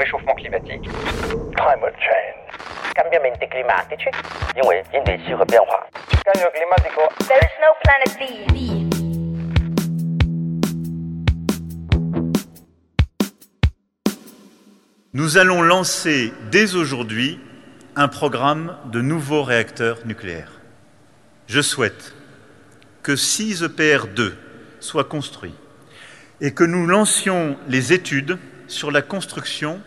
réchauffement 0.00 0.34
climatique, 0.34 0.88
climate 1.54 1.94
change. 2.00 2.40
E 2.96 3.02
There 7.28 7.40
is 7.42 7.54
no 7.60 7.70
planet 7.84 8.10
Nous 15.12 15.36
allons 15.36 15.62
lancer 15.62 16.32
dès 16.50 16.74
aujourd'hui 16.74 17.38
un 17.94 18.08
programme 18.08 18.78
de 18.86 19.02
nouveaux 19.02 19.42
réacteurs 19.42 19.98
nucléaires. 20.06 20.60
Je 21.46 21.60
souhaite 21.60 22.14
que 23.02 23.16
6 23.16 23.64
EPR2 23.64 24.32
soient 24.80 25.04
construits 25.04 25.56
et 26.40 26.54
que 26.54 26.64
nous 26.64 26.86
lancions 26.86 27.58
les 27.68 27.92
études 27.92 28.38
sur 28.66 28.90
la 28.90 29.02
construction 29.02 29.82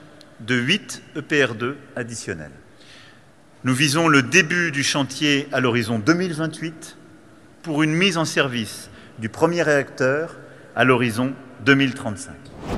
de 0.46 0.56
8 0.56 1.02
EPR2 1.16 1.74
additionnels. 1.96 2.52
Nous 3.64 3.74
visons 3.74 4.08
le 4.08 4.22
début 4.22 4.72
du 4.72 4.84
chantier 4.84 5.48
à 5.54 5.62
l'horizon 5.62 6.00
2028 6.00 6.98
pour 7.62 7.82
une 7.82 7.94
mise 7.94 8.18
en 8.18 8.26
service 8.26 8.90
du 9.20 9.30
premier 9.30 9.62
réacteur 9.62 10.36
à 10.76 10.84
l'horizon 10.84 11.34
2035. 11.66 12.34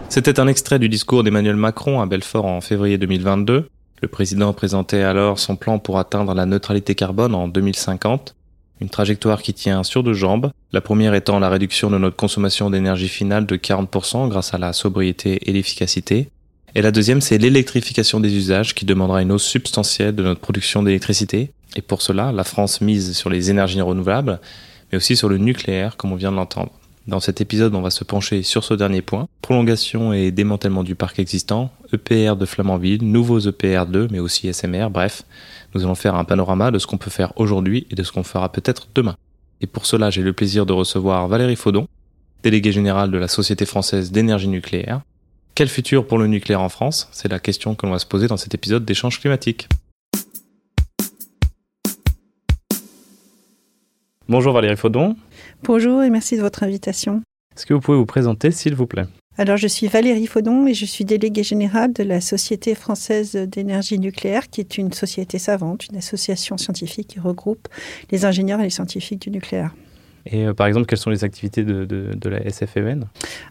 C'était 0.09 0.39
un 0.39 0.47
extrait 0.47 0.77
du 0.77 0.89
discours 0.89 1.23
d'Emmanuel 1.23 1.55
Macron 1.55 2.01
à 2.01 2.05
Belfort 2.05 2.45
en 2.45 2.61
février 2.61 2.97
2022. 2.99 3.67
Le 4.01 4.07
président 4.07 4.53
présentait 4.53 5.01
alors 5.01 5.39
son 5.39 5.55
plan 5.55 5.79
pour 5.79 5.97
atteindre 5.97 6.35
la 6.35 6.45
neutralité 6.45 6.93
carbone 6.93 7.33
en 7.33 7.47
2050, 7.47 8.35
une 8.81 8.89
trajectoire 8.89 9.41
qui 9.41 9.53
tient 9.53 9.83
sur 9.83 10.03
deux 10.03 10.13
jambes, 10.13 10.51
la 10.71 10.81
première 10.81 11.15
étant 11.15 11.39
la 11.39 11.49
réduction 11.49 11.89
de 11.89 11.97
notre 11.97 12.15
consommation 12.15 12.69
d'énergie 12.69 13.07
finale 13.07 13.47
de 13.47 13.55
40% 13.55 14.27
grâce 14.27 14.53
à 14.53 14.57
la 14.57 14.73
sobriété 14.73 15.49
et 15.49 15.53
l'efficacité, 15.53 16.29
et 16.75 16.81
la 16.81 16.91
deuxième 16.91 17.21
c'est 17.21 17.37
l'électrification 17.37 18.19
des 18.19 18.35
usages 18.35 18.75
qui 18.75 18.85
demandera 18.85 19.21
une 19.21 19.31
hausse 19.31 19.45
substantielle 19.45 20.13
de 20.13 20.23
notre 20.23 20.41
production 20.41 20.83
d'électricité, 20.83 21.51
et 21.75 21.81
pour 21.81 22.01
cela 22.01 22.31
la 22.31 22.43
France 22.43 22.81
mise 22.81 23.15
sur 23.17 23.29
les 23.29 23.49
énergies 23.49 23.81
renouvelables, 23.81 24.39
mais 24.91 24.97
aussi 24.97 25.15
sur 25.15 25.29
le 25.29 25.37
nucléaire 25.37 25.97
comme 25.97 26.11
on 26.11 26.15
vient 26.15 26.31
de 26.31 26.37
l'entendre. 26.37 26.71
Dans 27.07 27.19
cet 27.19 27.39
épisode, 27.39 27.75
on 27.75 27.81
va 27.81 27.91
se 27.91 28.03
pencher 28.03 28.41
sur 28.41 28.63
ce 28.63 28.73
dernier 28.73 29.03
point, 29.03 29.27
prolongation 29.43 30.11
et 30.11 30.31
démantèlement 30.31 30.83
du 30.83 30.95
parc 30.95 31.19
existant, 31.19 31.71
EPR 31.93 32.35
de 32.35 32.45
Flamanville, 32.45 33.03
nouveaux 33.03 33.39
EPR2, 33.39 34.07
mais 34.11 34.17
aussi 34.17 34.51
SMR, 34.51 34.89
bref, 34.89 35.23
nous 35.75 35.83
allons 35.83 35.93
faire 35.93 36.15
un 36.15 36.23
panorama 36.23 36.71
de 36.71 36.79
ce 36.79 36.87
qu'on 36.87 36.97
peut 36.97 37.11
faire 37.11 37.31
aujourd'hui 37.35 37.85
et 37.91 37.95
de 37.95 38.01
ce 38.01 38.11
qu'on 38.11 38.23
fera 38.23 38.51
peut-être 38.51 38.87
demain. 38.95 39.15
Et 39.61 39.67
pour 39.67 39.85
cela, 39.85 40.09
j'ai 40.09 40.23
le 40.23 40.33
plaisir 40.33 40.65
de 40.65 40.73
recevoir 40.73 41.27
Valérie 41.27 41.55
Faudon, 41.55 41.87
déléguée 42.41 42.71
générale 42.71 43.11
de 43.11 43.19
la 43.19 43.27
Société 43.27 43.65
française 43.65 44.11
d'énergie 44.11 44.47
nucléaire. 44.47 45.01
Quel 45.55 45.69
futur 45.69 46.05
pour 46.05 46.17
le 46.17 46.27
nucléaire 46.27 46.61
en 46.61 46.67
France? 46.67 47.07
C'est 47.13 47.29
la 47.29 47.39
question 47.39 47.75
que 47.75 47.85
l'on 47.85 47.93
va 47.93 47.99
se 47.99 48.05
poser 48.05 48.27
dans 48.27 48.35
cet 48.35 48.53
épisode 48.53 48.83
d'échange 48.83 49.21
climatique. 49.21 49.69
Bonjour 54.27 54.51
Valérie 54.51 54.75
Faudon. 54.75 55.15
Bonjour 55.63 56.03
et 56.03 56.09
merci 56.09 56.35
de 56.35 56.41
votre 56.41 56.63
invitation. 56.63 57.21
Est-ce 57.55 57.65
que 57.65 57.73
vous 57.73 57.79
pouvez 57.79 57.97
vous 57.97 58.05
présenter, 58.05 58.51
s'il 58.51 58.75
vous 58.75 58.85
plaît? 58.85 59.05
Alors, 59.37 59.55
je 59.55 59.67
suis 59.67 59.87
Valérie 59.87 60.27
Faudon 60.27 60.67
et 60.67 60.73
je 60.73 60.85
suis 60.85 61.05
déléguée 61.05 61.43
générale 61.43 61.93
de 61.93 62.03
la 62.03 62.19
Société 62.19 62.75
française 62.75 63.33
d'énergie 63.33 63.97
nucléaire, 63.97 64.49
qui 64.49 64.59
est 64.59 64.77
une 64.77 64.91
société 64.91 65.39
savante, 65.39 65.87
une 65.87 65.95
association 65.95 66.57
scientifique 66.57 67.07
qui 67.07 67.21
regroupe 67.21 67.69
les 68.11 68.25
ingénieurs 68.25 68.59
et 68.59 68.63
les 68.63 68.69
scientifiques 68.69 69.21
du 69.21 69.31
nucléaire. 69.31 69.73
Et 70.25 70.45
euh, 70.45 70.53
par 70.53 70.67
exemple, 70.67 70.87
quelles 70.87 70.99
sont 70.99 71.09
les 71.09 71.23
activités 71.23 71.63
de, 71.63 72.29
la 72.29 72.39
SFMN 72.49 73.05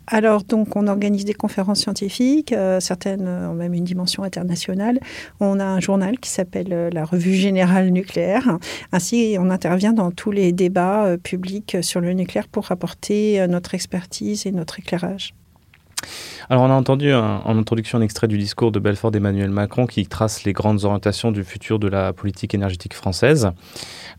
Alors, 0.06 0.42
donc, 0.42 0.74
on 0.76 0.88
organise 0.88 1.24
des 1.24 1.34
conférences 1.34 1.80
scientifiques, 1.80 2.52
euh, 2.52 2.80
certaines 2.80 3.28
ont 3.28 3.54
même 3.54 3.74
une 3.74 3.84
dimension 3.84 4.22
internationale. 4.24 4.98
On 5.40 5.60
a 5.60 5.64
un 5.64 5.80
journal 5.80 6.18
qui 6.18 6.30
s'appelle 6.30 6.72
euh, 6.72 6.90
la 6.90 7.04
Revue 7.04 7.34
Générale 7.34 7.90
Nucléaire. 7.90 8.58
Ainsi, 8.92 9.36
on 9.38 9.50
intervient 9.50 9.92
dans 9.92 10.10
tous 10.10 10.32
les 10.32 10.52
débats 10.52 11.16
publics 11.22 11.76
sur 11.82 12.00
le 12.00 12.12
nucléaire 12.12 12.48
pour 12.48 12.72
apporter 12.72 13.46
notre 13.48 13.74
expertise 13.74 14.46
et 14.46 14.52
notre 14.52 14.78
éclairage. 14.78 15.34
Alors, 16.50 16.62
on 16.64 16.70
a 16.70 16.74
entendu 16.74 17.12
en 17.12 17.58
introduction 17.58 17.98
un 17.98 18.02
extrait 18.02 18.28
du 18.28 18.36
discours 18.36 18.70
de 18.70 18.78
Belfort 18.78 19.10
d'Emmanuel 19.10 19.50
Macron 19.50 19.86
qui 19.86 20.06
trace 20.06 20.44
les 20.44 20.52
grandes 20.52 20.84
orientations 20.84 21.32
du 21.32 21.44
futur 21.44 21.78
de 21.78 21.88
la 21.88 22.12
politique 22.12 22.54
énergétique 22.54 22.94
française. 22.94 23.50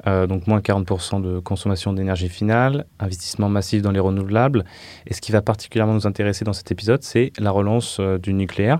Euh, 0.07 0.27
donc, 0.27 0.47
moins 0.47 0.59
40% 0.59 1.21
de 1.21 1.39
consommation 1.39 1.93
d'énergie 1.93 2.29
finale, 2.29 2.85
investissement 2.99 3.49
massif 3.49 3.81
dans 3.81 3.91
les 3.91 3.99
renouvelables. 3.99 4.65
Et 5.07 5.13
ce 5.13 5.21
qui 5.21 5.31
va 5.31 5.41
particulièrement 5.41 5.93
nous 5.93 6.07
intéresser 6.07 6.45
dans 6.45 6.53
cet 6.53 6.71
épisode, 6.71 7.03
c'est 7.03 7.31
la 7.37 7.51
relance 7.51 7.97
euh, 7.99 8.17
du 8.17 8.33
nucléaire. 8.33 8.79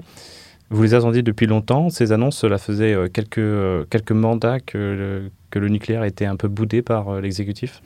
Vous 0.71 0.81
les 0.81 0.93
attendiez 0.95 1.21
depuis 1.21 1.45
longtemps. 1.45 1.89
Ces 1.89 2.11
annonces, 2.11 2.37
cela 2.37 2.57
faisait 2.57 2.93
euh, 2.93 3.07
quelques, 3.07 3.37
euh, 3.37 3.85
quelques 3.89 4.11
mandats 4.11 4.59
que 4.59 4.77
le, 4.77 5.69
nucléaire 5.69 6.03
était 6.03 6.25
un 6.25 6.35
peu 6.35 6.49
boudé 6.49 6.81
par 6.81 7.07
euh, 7.07 7.21
l'exécutif 7.21 7.81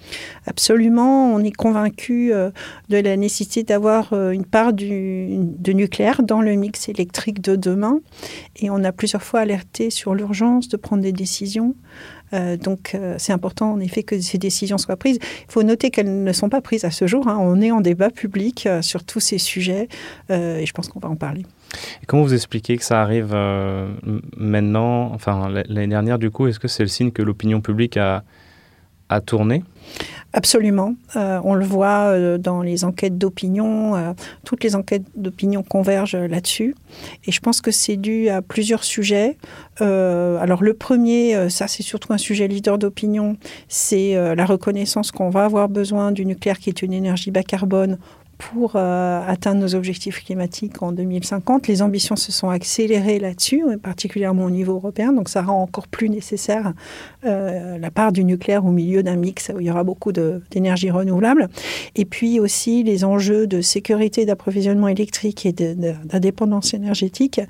Absolument, 0.48 1.32
on 1.32 1.40
est 1.44 1.52
convaincu 1.52 2.32
de 2.32 2.98
la 2.98 3.16
nécessité 3.16 3.62
d'avoir 3.62 4.12
une 4.14 4.46
part 4.46 4.74
du, 4.74 5.38
de 5.38 5.72
nucléaire 5.74 6.24
dans 6.24 6.42
le 6.42 6.56
mix 6.56 6.90
électrique 6.90 7.42
de 7.42 7.56
demain. 7.56 8.00
Et 8.56 8.72
on 8.72 8.84
a 8.84 8.92
plusieurs 8.92 9.22
fois 9.22 9.42
alerté 9.42 9.92
sur 9.92 10.16
l'urgence 10.16 10.68
de 10.68 10.78
prendre 10.78 11.04
des 11.04 11.12
décisions. 11.12 11.76
Donc 12.32 12.98
c'est 13.20 13.34
important 13.34 13.72
en 13.72 13.80
effet 13.80 14.02
que 14.02 14.20
ces 14.20 14.40
décisions 14.40 14.80
soient 14.80 14.98
prises. 14.98 15.20
Il 15.48 15.52
faut 15.52 15.64
noter 15.64 15.92
qu'elles 15.92 16.24
ne 16.24 16.34
sont 16.34 16.50
pas 16.50 16.62
prises 16.62 16.86
à 16.86 16.92
ce 16.92 17.06
jour. 17.06 17.28
hein. 17.28 17.38
On 17.40 17.62
est 17.62 17.72
en 17.72 17.82
débat 17.82 18.10
public 18.10 18.68
sur 18.82 19.04
tous 19.04 19.20
ces 19.20 19.38
sujets 19.38 19.90
et 20.30 20.66
je 20.66 20.74
pense 20.74 20.88
qu'on 20.88 21.00
va 21.00 21.10
en 21.10 21.16
parler. 21.16 21.44
Et 22.02 22.06
comment 22.06 22.24
vous 22.24 22.34
expliquez 22.34 22.78
que 22.78 22.84
ça 22.84 23.02
arrive 23.02 23.32
euh, 23.34 23.88
maintenant, 24.38 25.12
enfin 25.14 25.50
l'année 25.50 25.88
dernière 25.88 26.20
du 26.20 26.32
coup, 26.32 26.48
est-ce 26.48 26.60
que 26.60 26.68
c'est 26.68 26.84
le 26.84 26.90
signe 26.90 27.12
que 27.12 27.22
l'opinion 27.22 27.62
publique 27.62 27.98
a, 27.98 28.24
tourné? 29.26 29.64
Absolument. 30.34 30.94
Euh, 31.16 31.42
on 31.44 31.56
le 31.56 31.66
voit 31.66 32.12
euh, 32.12 32.38
dans 32.38 32.62
les 32.62 32.86
enquêtes 32.86 33.18
d'opinion. 33.18 34.14
toutes 34.46 34.64
les 34.64 34.76
enquêtes 34.76 35.06
d'opinion 35.16 35.64
convergent 35.64 36.16
là-dessus. 36.16 36.76
Et 37.26 37.32
je 37.32 37.40
pense 37.40 37.60
que 37.60 37.72
c'est 37.72 37.98
dû 37.98 38.30
à 38.30 38.44
plusieurs 38.44 38.84
sujets. 38.84 39.38
Alors 39.80 40.62
le 40.62 40.74
premier, 40.76 41.50
ça 41.50 41.68
c'est 41.68 41.82
surtout 41.82 42.14
un 42.14 42.20
sujet 42.20 42.48
leader 42.48 42.78
d'opinion, 42.78 43.38
c'est 43.68 44.14
la 44.36 44.46
reconnaissance 44.46 45.12
qu'on 45.12 45.32
va 45.32 45.46
avoir 45.46 45.70
besoin 45.70 46.12
du 46.12 46.26
nucléaire 46.26 46.60
qui 46.60 46.70
est 46.70 46.84
une 46.84 46.94
énergie 46.94 47.32
bas 47.32 47.44
carbone 47.44 47.98
pour 48.40 48.72
euh, 48.76 49.22
atteindre 49.28 49.62
nos 49.62 49.76
objectifs 49.76 50.24
climatiques 50.24 50.82
en 50.82 50.94
2050. 50.94 51.68
Les 51.68 51.82
ambitions 51.82 52.16
se 52.16 52.32
sont 52.32 52.50
accélérées 52.50 53.20
là-dessus, 53.20 53.64
particulièrement 53.84 54.46
au 54.46 54.50
niveau 54.50 54.74
européen, 54.74 55.12
donc 55.12 55.28
ça 55.28 55.42
rend 55.42 55.62
encore 55.62 55.88
plus 55.88 56.10
nécessaire 56.10 56.74
euh, 57.26 57.78
la 57.78 57.92
part 57.92 58.14
du 58.14 58.24
nucléaire 58.24 58.66
au 58.66 58.72
milieu 58.72 59.04
d'un 59.04 59.18
mix 59.18 59.52
où 59.54 59.60
il 59.60 59.68
y 59.68 59.70
aura 59.70 59.84
beaucoup 59.84 60.14
d'énergie 60.14 60.90
renouvelable. 60.90 61.50
Et 61.96 62.06
puis 62.06 62.40
aussi 62.40 62.82
les 62.82 63.04
enjeux 63.04 63.46
de 63.46 63.60
sécurité 63.60 64.26
d'approvisionnement 64.26 64.88
électrique 64.88 65.46
et 65.46 65.52
d'indépendance 65.52 66.74
énergétique 66.74 67.42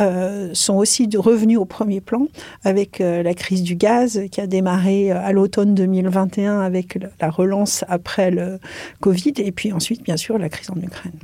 euh, 0.00 0.50
sont 0.54 0.74
aussi 0.74 1.08
revenus 1.14 1.58
au 1.58 1.64
premier 1.64 2.00
plan 2.00 2.26
avec 2.64 2.98
la 2.98 3.34
crise 3.34 3.62
du 3.62 3.76
gaz 3.76 4.22
qui 4.30 4.40
a 4.40 4.48
démarré 4.48 5.12
à 5.12 5.32
l'automne 5.32 5.74
2021 5.74 6.60
avec 6.60 6.98
la 7.20 7.30
relance 7.30 7.84
après 7.88 8.32
le 8.32 8.58
Covid 9.00 9.34
et 9.36 9.52
puis 9.52 9.72
ensuite 9.72 10.02
bien 10.02 10.16
sûr 10.16 10.31
la 10.38 10.48
crise 10.48 10.70
en 10.70 10.80
Ukraine. 10.80 11.18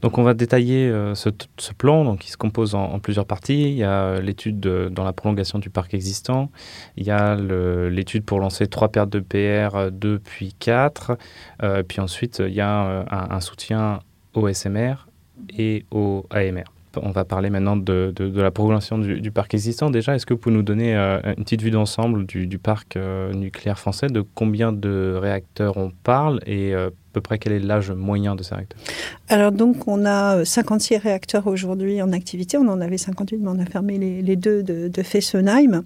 Donc 0.00 0.18
on 0.18 0.22
va 0.22 0.34
détailler 0.34 0.88
euh, 0.88 1.14
ce, 1.14 1.30
plan 1.76 2.04
donc, 2.04 2.20
qui 2.20 2.30
se 2.30 2.36
compose 2.36 2.74
en, 2.74 2.98
plusieurs 3.00 3.26
parties. 3.26 3.70
Il 3.70 3.76
y 3.76 3.82
a 3.82 4.02
euh, 4.02 4.20
l'étude 4.20 4.60
de- 4.60 4.88
dans 4.92 5.04
la 5.04 5.12
prolongation 5.12 5.58
du 5.58 5.70
parc 5.70 5.94
existant, 5.94 6.50
il 6.96 7.06
y 7.06 7.10
a 7.10 7.34
l'étude 7.34 8.24
pour 8.24 8.38
lancer 8.38 8.68
trois 8.68 8.88
paires 8.88 9.06
de 9.06 9.20
PR, 9.20 9.76
euh, 9.76 9.90
2 9.90 10.20
puis 10.20 10.54
4, 10.58 11.16
euh, 11.62 11.82
puis 11.82 12.00
ensuite 12.00 12.42
il 12.46 12.54
y 12.54 12.60
a 12.60 13.04
un, 13.10 13.40
soutien 13.40 14.00
au 14.34 14.48
SMR 14.48 15.08
et 15.56 15.84
au 15.90 16.26
AMR. 16.30 16.64
On 17.00 17.10
va 17.10 17.24
parler 17.24 17.50
maintenant 17.50 17.76
de, 17.76 18.12
la 18.34 18.50
prolongation 18.50 18.98
du, 18.98 19.30
parc 19.30 19.54
existant. 19.54 19.90
Déjà, 19.90 20.14
est-ce 20.14 20.26
que 20.26 20.34
vous 20.34 20.40
pouvez 20.40 20.54
nous 20.54 20.62
donner 20.62 20.96
une 20.96 21.44
petite 21.44 21.62
vue 21.62 21.70
d'ensemble 21.70 22.26
du, 22.26 22.46
du 22.46 22.58
parc 22.58 22.98
nucléaire 23.32 23.78
français, 23.78 24.08
de 24.08 24.24
combien 24.34 24.72
de 24.72 25.16
réacteurs 25.20 25.76
on 25.76 25.92
parle 26.02 26.40
et 26.46 26.74
peu 27.20 27.36
quel 27.38 27.52
est 27.52 27.58
l'âge 27.58 27.90
moyen 27.90 28.34
de 28.34 28.42
ces 28.42 28.54
réacteurs 28.54 28.80
Alors 29.28 29.52
donc 29.52 29.86
on 29.86 30.04
a 30.04 30.38
euh, 30.38 30.44
56 30.44 30.96
réacteurs 30.96 31.46
aujourd'hui 31.46 32.02
en 32.02 32.12
activité, 32.12 32.56
on 32.56 32.68
en 32.68 32.80
avait 32.80 32.98
58 32.98 33.38
mais 33.38 33.48
on 33.48 33.58
a 33.58 33.66
fermé 33.66 33.98
les, 33.98 34.36
deux 34.36 34.62
de, 34.62 35.02
Fessenheim. 35.02 35.82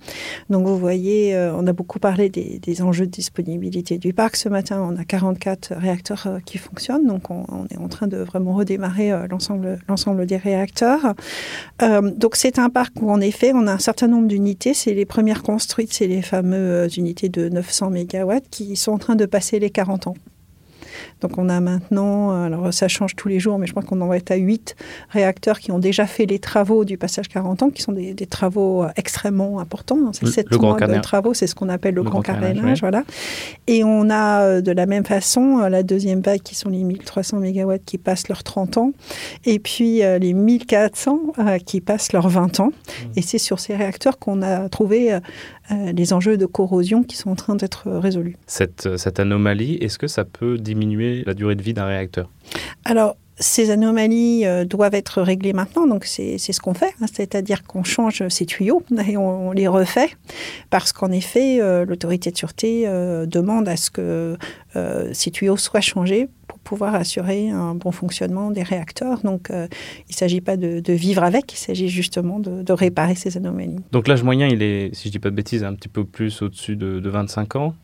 Donc 0.50 0.66
vous 0.66 0.78
voyez, 0.78 1.34
euh, 1.34 1.54
on 1.54 1.66
a 1.66 1.72
beaucoup 1.72 1.98
parlé 1.98 2.28
des, 2.28 2.82
enjeux 2.82 3.06
de 3.06 3.10
disponibilité 3.10 3.98
du 3.98 4.12
parc. 4.12 4.36
Ce 4.36 4.48
matin 4.48 4.82
on 4.82 4.96
a 4.96 5.04
44 5.04 5.74
réacteurs 5.74 6.26
euh, 6.26 6.38
qui 6.44 6.58
fonctionnent, 6.58 7.06
donc 7.06 7.30
on, 7.30 7.66
est 7.70 7.76
en 7.76 7.88
train 7.88 8.06
de 8.06 8.18
vraiment 8.18 8.54
redémarrer 8.54 9.12
euh, 9.12 9.26
l'ensemble 9.28 9.78
l'ensemble 9.88 10.26
des 10.26 10.36
réacteurs. 10.36 11.14
Euh, 11.82 12.10
donc 12.10 12.36
c'est 12.36 12.58
un 12.58 12.70
parc 12.70 13.00
où 13.00 13.10
en 13.10 13.20
effet 13.20 13.52
on 13.54 13.66
a 13.66 13.72
un 13.72 13.78
certain 13.78 14.08
nombre 14.08 14.28
d'unités, 14.28 14.74
c'est 14.74 14.94
les 14.94 15.06
premières 15.06 15.42
construites, 15.42 15.92
c'est 15.92 16.06
les 16.06 16.22
fameuses 16.22 16.96
unités 16.96 17.28
de 17.28 17.48
900 17.48 17.90
MW 17.90 18.40
qui 18.50 18.76
sont 18.76 18.92
en 18.92 18.98
train 18.98 19.16
de 19.16 19.26
passer 19.26 19.58
les 19.58 19.70
40 19.70 20.08
ans. 20.08 20.14
Donc 21.20 21.38
on 21.38 21.48
a 21.48 21.60
maintenant, 21.60 22.44
alors 22.44 22.72
ça 22.72 22.88
change 22.88 23.16
tous 23.16 23.28
les 23.28 23.40
jours, 23.40 23.58
mais 23.58 23.66
je 23.66 23.72
crois 23.72 23.82
qu'on 23.82 24.00
en 24.00 24.06
va 24.06 24.16
être 24.16 24.30
à 24.30 24.36
8 24.36 24.76
réacteurs 25.10 25.60
qui 25.60 25.72
ont 25.72 25.78
déjà 25.78 26.06
fait 26.06 26.26
les 26.26 26.38
travaux 26.38 26.84
du 26.84 26.98
passage 26.98 27.28
40 27.28 27.62
ans, 27.62 27.70
qui 27.70 27.82
sont 27.82 27.92
des, 27.92 28.14
travaux 28.26 28.84
extrêmement 28.96 29.60
importants. 29.60 29.98
Hein. 30.06 30.10
C'est 30.12 30.26
7 30.26 30.50
mois 30.60 30.78
de 30.78 31.00
travaux, 31.00 31.34
c'est 31.34 31.46
ce 31.46 31.54
qu'on 31.54 31.68
appelle 31.68 31.94
le, 31.94 32.02
grand, 32.02 32.22
carénage. 32.22 32.80
Voilà. 32.80 33.04
Et 33.66 33.84
on 33.84 34.10
a 34.10 34.60
de 34.60 34.72
la 34.72 34.86
même 34.86 35.04
façon 35.04 35.58
la 35.58 35.82
deuxième 35.82 36.20
vague 36.20 36.40
qui 36.40 36.54
sont 36.54 36.70
les 36.70 36.84
1300 36.84 37.40
MW 37.40 37.74
qui 37.84 37.98
passent 37.98 38.28
leurs 38.28 38.42
30 38.42 38.78
ans, 38.78 38.92
et 39.44 39.58
puis 39.58 39.98
les 39.98 40.32
1400 40.32 41.20
qui 41.64 41.80
passent 41.80 42.12
leurs 42.12 42.28
20 42.28 42.60
ans. 42.60 42.66
Mmh. 42.66 43.06
Et 43.16 43.22
c'est 43.22 43.38
sur 43.38 43.60
ces 43.60 43.76
réacteurs 43.76 44.18
qu'on 44.18 44.42
a 44.42 44.68
trouvé 44.68 45.12
euh, 45.12 45.20
les 45.92 46.12
enjeux 46.12 46.36
de 46.36 46.46
corrosion 46.46 47.02
qui 47.02 47.16
sont 47.16 47.30
en 47.30 47.36
train 47.36 47.54
d'être 47.54 47.90
résolus. 47.90 48.36
Cette, 48.46 48.86
euh, 48.86 48.96
cette 48.96 49.20
anomalie, 49.20 49.74
est-ce 49.76 49.98
que 49.98 50.06
ça 50.06 50.24
peut 50.24 50.58
diminuer 50.58 51.22
la 51.26 51.34
durée 51.34 51.54
de 51.54 51.62
vie 51.62 51.74
d'un 51.74 51.86
réacteur? 51.86 52.30
Alors, 52.84 53.16
ces 53.38 53.70
anomalies 53.70 54.44
euh, 54.44 54.64
doivent 54.64 54.94
être 54.94 55.22
réglées 55.22 55.52
maintenant, 55.52 55.86
donc 55.86 56.04
c'est 56.04 56.38
ce 56.38 56.60
qu'on 56.60 56.74
fait, 56.74 56.94
hein. 57.00 57.06
c'est-à-dire 57.12 57.64
qu'on 57.64 57.84
change 57.84 58.26
ces 58.28 58.46
tuyaux 58.46 58.82
et 59.06 59.16
on, 59.16 59.52
les 59.52 59.68
refait, 59.68 60.10
parce 60.70 60.92
qu'en 60.92 61.10
effet, 61.10 61.58
l'autorité 61.84 62.30
de 62.30 62.36
sûreté 62.36 62.86
demande 63.26 63.68
à 63.68 63.76
ce 63.76 63.90
que 63.90 64.36
ces 65.12 65.30
tuyaux 65.30 65.56
soient 65.56 65.80
changés 65.80 66.28
pouvoir 66.62 66.94
assurer 66.94 67.50
un 67.50 67.74
bon 67.74 67.92
fonctionnement 67.92 68.50
des 68.50 68.62
réacteurs. 68.62 69.20
Donc, 69.22 69.50
euh, 69.50 69.66
il 70.08 70.12
ne 70.12 70.16
s'agit 70.16 70.40
pas 70.40 70.56
de, 70.56 70.92
vivre 70.92 71.22
avec, 71.22 71.52
il 71.52 71.56
s'agit 71.56 71.88
justement 71.88 72.40
de, 72.40 72.72
réparer 72.72 73.14
ces 73.14 73.36
anomalies. 73.36 73.80
Donc, 73.92 74.08
l'âge 74.08 74.22
moyen, 74.22 74.48
il 74.48 74.62
est, 74.62 74.94
si 74.94 75.04
je 75.04 75.08
ne 75.08 75.12
dis 75.12 75.18
pas 75.18 75.30
de 75.30 75.34
bêtises, 75.34 75.62
un 75.62 75.74
petit 75.74 75.88
peu 75.88 76.04
plus 76.04 76.40
au-dessus 76.42 76.76
de, 76.76 77.08
25 77.08 77.56
ans. 77.56 77.74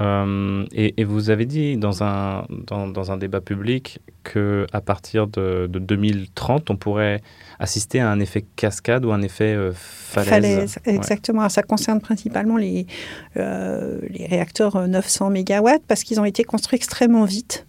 Euh, 0.00 0.64
et, 0.72 1.04
vous 1.04 1.30
avez 1.30 1.44
dit 1.46 1.76
dans 1.76 2.02
un, 2.02 2.46
dans, 2.66 3.12
un 3.12 3.16
débat 3.16 3.40
public 3.40 3.98
qu'à 4.24 4.80
partir 4.80 5.26
de, 5.26 5.66
2030, 5.66 6.70
on 6.70 6.76
pourrait 6.76 7.20
assister 7.58 8.00
à 8.00 8.10
un 8.10 8.20
effet 8.20 8.44
cascade 8.56 9.04
ou 9.04 9.12
un 9.12 9.22
effet 9.22 9.54
euh, 9.54 9.72
falaise. 9.74 10.78
exactement. 10.84 11.48
Ça 11.48 11.62
concerne 11.62 12.00
principalement 12.00 12.56
les, 12.56 12.86
les 13.34 14.26
réacteurs 14.26 14.88
900 14.88 15.30
MW 15.30 15.68
parce 15.86 16.02
qu'ils 16.04 16.20
ont 16.20 16.24
été 16.24 16.44
construits 16.44 16.76
extrêmement 16.76 17.24
vite. 17.24 17.66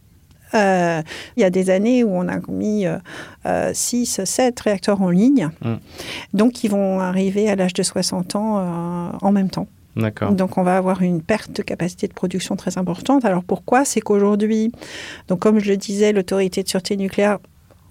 Euh, 0.54 1.02
il 1.38 1.42
y 1.42 1.44
a 1.44 1.50
des 1.50 1.70
années 1.70 2.04
où 2.04 2.10
on 2.14 2.28
a 2.28 2.40
mis 2.50 2.86
6, 3.74 4.20
euh, 4.20 4.26
7 4.26 4.60
réacteurs 4.60 5.02
en 5.02 5.10
ligne. 5.10 5.50
Mm. 5.64 5.76
Donc, 6.34 6.64
ils 6.64 6.70
vont 6.70 7.00
arriver 7.00 7.50
à 7.50 7.56
l'âge 7.56 7.74
de 7.74 7.84
60 7.84 8.36
ans 8.36 8.60
euh, 8.60 9.10
en 9.22 9.32
même 9.32 9.50
temps. 9.50 9.68
Donc 10.32 10.58
on 10.58 10.64
va 10.64 10.78
avoir 10.78 11.02
une 11.02 11.22
perte 11.22 11.52
de 11.52 11.62
capacité 11.62 12.08
de 12.08 12.14
production 12.14 12.56
très 12.56 12.78
importante. 12.78 13.26
Alors 13.26 13.44
pourquoi? 13.44 13.84
C'est 13.86 14.02
qu'aujourd'hui, 14.02 14.72
comme 15.40 15.60
je 15.60 15.70
le 15.70 15.78
disais, 15.78 16.14
l'autorité 16.14 16.64
de 16.64 16.70
sûreté 16.70 16.96
nucléaire 16.98 17.40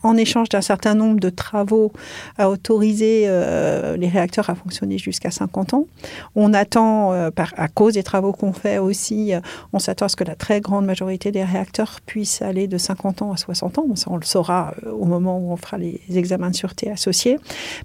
en 0.03 0.17
échange 0.17 0.49
d'un 0.49 0.61
certain 0.61 0.95
nombre 0.95 1.21
de 1.21 1.31
travaux, 1.31 1.93
à 2.39 2.51
autoriser 2.51 3.25
euh, 3.27 3.97
les 3.97 4.09
réacteurs 4.09 4.51
à 4.51 4.55
fonctionner 4.55 4.99
jusqu'à 4.99 5.31
50 5.31 5.75
ans. 5.75 5.87
On 6.35 6.55
attend, 6.55 7.13
euh, 7.13 7.31
à 7.57 7.69
cause 7.69 7.95
des 7.95 8.03
travaux 8.03 8.33
qu'on 8.33 8.53
fait 8.53 8.79
aussi, 8.79 9.35
euh, 9.35 9.41
on 9.73 9.79
s'attend 9.79 10.07
à 10.07 10.09
ce 10.09 10.17
que 10.17 10.25
la 10.25 10.35
très 10.35 10.61
grande 10.61 10.87
majorité 10.87 11.33
des 11.33 11.45
réacteurs 11.45 12.01
puissent 12.05 12.43
aller 12.43 12.67
de 12.67 12.79
50 12.79 13.23
ans 13.23 13.33
à 13.33 13.37
60 13.37 13.79
ans. 13.79 13.87
ça, 13.95 14.11
on 14.11 14.17
le 14.17 14.25
saura 14.25 14.75
au 14.91 15.05
moment 15.05 15.39
où 15.39 15.53
on 15.53 15.57
fera 15.57 15.79
les 15.79 16.01
examens 16.15 16.51
de 16.51 16.57
sûreté 16.57 16.91
associés. 16.91 17.39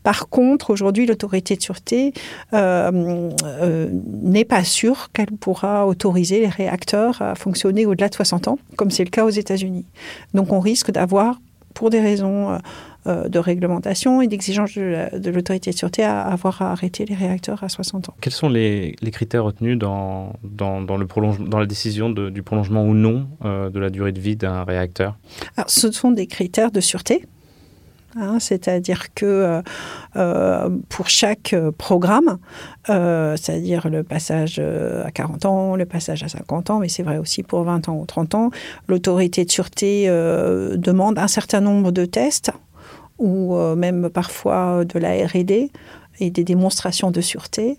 Par 0.03 0.29
contre, 0.29 0.69
aujourd'hui, 0.71 1.05
l'autorité 1.05 1.55
de 1.55 1.61
sûreté 1.61 2.13
n'est 2.53 4.45
pas 4.45 4.63
sûre 4.63 5.09
qu'elle 5.13 5.31
pourra 5.31 5.87
autoriser 5.87 6.39
les 6.39 6.47
réacteurs 6.47 7.21
à 7.21 7.35
fonctionner 7.35 7.85
au-delà 7.85 8.09
de 8.09 8.15
60 8.15 8.47
ans, 8.47 8.59
comme 8.75 8.91
c'est 8.91 9.03
le 9.03 9.09
cas 9.09 9.25
aux 9.25 9.29
États-Unis. 9.29 9.85
Donc 10.33 10.51
on 10.51 10.59
risque 10.59 10.91
d'avoir 10.91 11.39
pour 11.75 11.91
des 11.91 11.99
raisons 11.99 12.49
euh, 12.49 12.57
euh, 13.05 13.29
de 13.29 13.37
réglementation 13.37 14.23
et 14.23 14.27
d'exigence 14.27 14.73
de 14.73 15.29
l'autorité 15.29 15.69
de, 15.69 15.75
sûreté 15.75 16.03
à 16.03 16.21
avoir 16.21 16.63
à 16.63 16.71
arrêter 16.71 17.05
les 17.05 17.13
réacteurs 17.13 17.63
à 17.63 17.69
60 17.69 18.09
ans. 18.09 18.15
Quels 18.19 18.33
sont 18.33 18.49
les, 18.49 18.95
critères 19.11 19.43
retenus 19.43 19.77
dans, 19.77 20.33
dans, 20.43 20.79
le 20.79 21.05
dans 21.47 21.59
la 21.59 21.67
décision 21.67 22.09
du 22.09 22.41
prolongement 22.41 22.83
ou 22.83 22.95
non 22.95 23.27
euh, 23.43 23.69
de 23.69 23.79
la 23.79 23.91
durée 23.91 24.11
de 24.11 24.19
vie 24.19 24.35
d'un 24.35 24.63
réacteur? 24.63 25.17
Alors, 25.55 25.69
Ce 25.69 25.91
sont 25.91 26.09
des 26.09 26.25
critères 26.25 26.71
de 26.71 26.79
sûreté 26.79 27.27
Hein, 28.17 28.39
c'est-à-dire 28.39 29.13
que 29.13 29.25
euh, 29.25 29.61
euh, 30.15 30.69
pour 30.87 31.09
chaque 31.09 31.51
euh, 31.51 31.71
programme, 31.71 32.37
c'est-à-dire 32.87 33.89
le 33.89 34.03
passage 34.03 34.59
à 34.59 35.11
40 35.11 35.45
ans, 35.45 35.75
le 35.75 35.85
passage 35.85 36.23
à 36.23 36.29
50 36.29 36.69
ans, 36.69 36.79
mais 36.79 36.87
c'est 36.87 37.03
vrai 37.03 37.17
aussi 37.17 37.43
pour 37.43 37.63
20 37.63 37.89
ans 37.89 37.97
ou 37.97 38.05
30 38.05 38.35
ans, 38.35 38.51
l'autorité 38.87 39.43
de 39.43 39.51
sûreté 39.51 40.07
demande 40.07 41.17
un 41.17 41.27
certain 41.27 41.61
nombre 41.61 41.91
de 41.91 42.05
tests 42.05 42.51
ou 43.17 43.55
même 43.75 44.09
parfois 44.09 44.85
de 44.85 44.99
la 44.99 45.25
RD 45.25 45.71
et 46.19 46.29
des 46.29 46.43
démonstrations 46.43 47.09
de 47.09 47.21
sûreté 47.21 47.77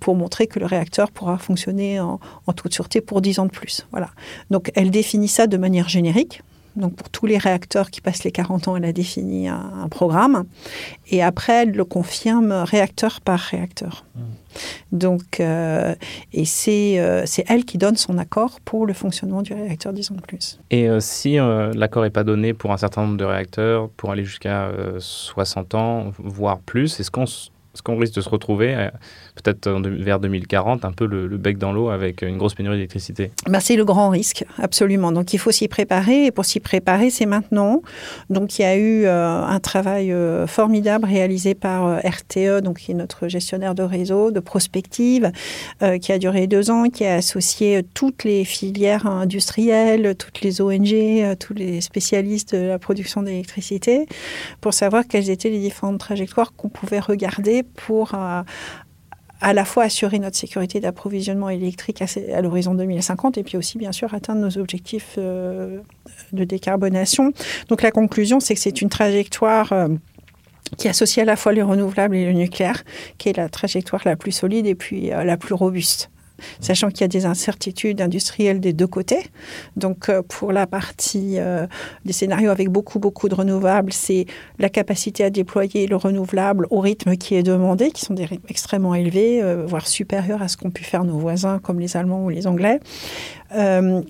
pour 0.00 0.16
montrer 0.16 0.48
que 0.48 0.58
le 0.58 0.66
réacteur 0.66 1.12
pourra 1.12 1.38
fonctionner 1.38 2.00
en, 2.00 2.18
toute 2.56 2.74
sûreté 2.74 3.00
pour 3.00 3.22
10 3.22 3.38
ans 3.38 3.46
de 3.46 3.52
plus. 3.52 3.86
Voilà. 3.92 4.10
Donc 4.50 4.72
elle 4.74 4.90
définit 4.90 5.28
ça 5.28 5.46
de 5.46 5.56
manière 5.56 5.88
générique. 5.88 6.42
Donc 6.76 6.94
pour 6.94 7.10
tous 7.10 7.26
les 7.26 7.38
réacteurs 7.38 7.90
qui 7.90 8.00
passent 8.00 8.24
les 8.24 8.32
40 8.32 8.68
ans, 8.68 8.76
elle 8.76 8.84
a 8.84 8.92
défini 8.92 9.48
un, 9.48 9.88
programme. 9.90 10.44
Et 11.10 11.22
après, 11.22 11.64
elle 11.64 11.72
le 11.72 11.84
confirme 11.84 12.52
réacteur 12.52 13.20
par 13.20 13.38
réacteur. 13.38 14.04
Mmh. 14.14 14.20
Donc, 14.92 15.40
euh, 15.40 15.94
et 16.32 16.44
euh, 16.68 17.22
c'est 17.26 17.44
elle 17.48 17.64
qui 17.64 17.78
donne 17.78 17.96
son 17.96 18.18
accord 18.18 18.60
pour 18.60 18.86
le 18.86 18.92
fonctionnement 18.92 19.42
du 19.42 19.52
réacteur 19.52 19.92
10 19.92 20.12
ans 20.12 20.14
de 20.16 20.20
plus. 20.20 20.60
Et 20.70 20.88
euh, 20.88 21.00
si 21.00 21.36
l'accord 21.36 22.02
n'est 22.02 22.10
pas 22.10 22.24
donné 22.24 22.54
pour 22.54 22.72
un 22.72 22.76
certain 22.76 23.02
nombre 23.02 23.16
de 23.16 23.24
réacteurs, 23.24 23.88
pour 23.90 24.10
aller 24.10 24.24
jusqu'à 24.24 24.70
60 24.98 25.74
ans, 25.74 26.12
voire 26.18 26.58
plus, 26.60 27.00
est-ce 27.00 27.10
qu'on 27.10 27.26
est-ce 27.74 27.82
qu'on 27.82 27.96
risque 27.96 28.14
de 28.14 28.20
se 28.20 28.28
retrouver, 28.28 28.74
euh, 28.74 28.90
peut-être 29.34 29.68
vers 29.68 30.20
2040, 30.20 30.84
un 30.84 30.92
peu 30.92 31.06
le, 31.06 31.28
bec 31.36 31.58
dans 31.58 31.72
l'eau 31.72 31.88
avec 31.88 32.22
une 32.22 32.38
grosse 32.38 32.54
pénurie 32.54 32.76
d'électricité 32.76 33.30
bah, 33.46 33.60
C'est 33.60 33.76
le 33.76 33.84
grand 33.84 34.10
risque, 34.10 34.44
absolument. 34.58 35.12
Donc 35.12 35.32
il 35.32 35.38
faut 35.38 35.50
s'y 35.50 35.68
préparer. 35.68 36.26
Et 36.26 36.30
pour 36.30 36.44
s'y 36.44 36.60
préparer, 36.60 37.10
c'est 37.10 37.26
maintenant. 37.26 37.82
Donc 38.30 38.58
il 38.58 38.62
y 38.62 38.64
a 38.64 38.76
eu 38.76 39.04
euh, 39.04 39.42
un 39.42 39.60
travail 39.60 40.12
euh, 40.12 40.46
formidable 40.46 41.06
réalisé 41.06 41.54
par 41.54 41.98
RTE, 41.98 42.60
donc, 42.62 42.78
qui 42.78 42.92
est 42.92 42.94
notre 42.94 43.28
gestionnaire 43.28 43.74
de 43.74 43.82
réseau, 43.82 44.30
de 44.30 44.40
prospective, 44.40 45.30
qui 46.00 46.12
a 46.12 46.18
duré 46.18 46.46
deux 46.46 46.70
ans, 46.70 46.88
qui 46.88 47.04
a 47.04 47.14
associé 47.16 47.82
toutes 47.94 48.24
les 48.24 48.44
filières 48.44 49.06
industrielles, 49.06 50.14
toutes 50.16 50.40
les 50.40 50.60
ONG, 50.60 51.36
tous 51.38 51.54
les 51.54 51.80
spécialistes 51.80 52.54
de 52.54 52.66
la 52.66 52.78
production 52.78 53.22
d'électricité, 53.22 54.06
pour 54.60 54.74
savoir 54.74 55.06
quelles 55.06 55.30
étaient 55.30 55.50
les 55.50 55.60
différentes 55.60 55.98
trajectoires 55.98 56.52
qu'on 56.54 56.68
pouvait 56.68 57.00
regarder 57.00 57.62
pour 57.62 58.14
euh, 58.14 58.42
à 59.42 59.52
la 59.52 59.64
fois 59.64 59.84
assurer 59.84 60.20
notre 60.20 60.36
sécurité 60.36 60.80
d'approvisionnement 60.80 61.50
électrique 61.50 62.00
à, 62.00 62.40
l'horizon 62.40 62.74
2050 62.74 63.38
et 63.38 63.42
puis 63.42 63.58
aussi 63.58 63.76
bien 63.76 63.90
sûr 63.90 64.14
atteindre 64.14 64.40
nos 64.40 64.56
objectifs 64.56 65.16
euh, 65.18 65.80
de 66.32 66.44
décarbonation. 66.44 67.32
Donc 67.68 67.82
la 67.82 67.90
conclusion, 67.90 68.38
c'est 68.38 68.54
que 68.54 68.60
c'est 68.60 68.80
une 68.80 68.88
trajectoire 68.88 69.72
euh, 69.72 69.88
qui 70.78 70.88
associe 70.88 71.22
à 71.22 71.26
la 71.26 71.36
fois 71.36 71.52
les 71.52 71.62
renouvelables 71.62 72.14
et 72.14 72.24
le 72.24 72.32
nucléaire, 72.32 72.84
qui 73.18 73.28
est 73.28 73.36
la 73.36 73.48
trajectoire 73.48 74.02
la 74.04 74.14
plus 74.14 74.32
solide 74.32 74.66
et 74.66 74.76
puis 74.76 75.08
la 75.08 75.36
plus 75.36 75.54
robuste 75.54 76.11
sachant 76.60 76.88
qu'il 76.88 77.02
y 77.02 77.04
a 77.04 77.08
des 77.08 77.26
incertitudes 77.26 78.00
industrielles 78.00 78.60
des 78.60 78.72
deux 78.72 78.86
côtés. 78.86 79.22
Donc, 79.76 80.08
euh, 80.08 80.22
pour 80.26 80.52
la 80.52 80.66
partie 80.66 81.38
euh, 81.38 81.66
des 82.04 82.12
scénarios 82.12 82.50
avec 82.50 82.68
beaucoup, 82.68 82.98
beaucoup 82.98 83.28
de 83.28 83.34
renouvelables, 83.34 83.92
c'est 83.92 84.26
la 84.58 84.68
capacité 84.68 85.24
à 85.24 85.30
déployer 85.30 85.86
le 85.86 85.96
renouvelable 85.96 86.66
au 86.70 86.80
rythme 86.80 87.16
qui 87.16 87.34
est 87.34 87.42
demandé, 87.42 87.90
qui 87.90 88.04
sont 88.04 88.14
des 88.14 88.24
rythmes 88.24 88.46
extrêmement 88.48 88.94
élevés, 88.94 89.42
euh, 89.42 89.64
voire 89.66 89.86
supérieurs 89.86 90.42
à 90.42 90.48
ce 90.48 90.56
qu'ont 90.56 90.70
pu 90.70 90.84
faire 90.84 91.04
nos 91.04 91.18
voisins 91.18 91.58
comme 91.58 91.80
les 91.80 91.96
Allemands 91.96 92.24
ou 92.24 92.28
les 92.28 92.46
Anglais. 92.46 92.80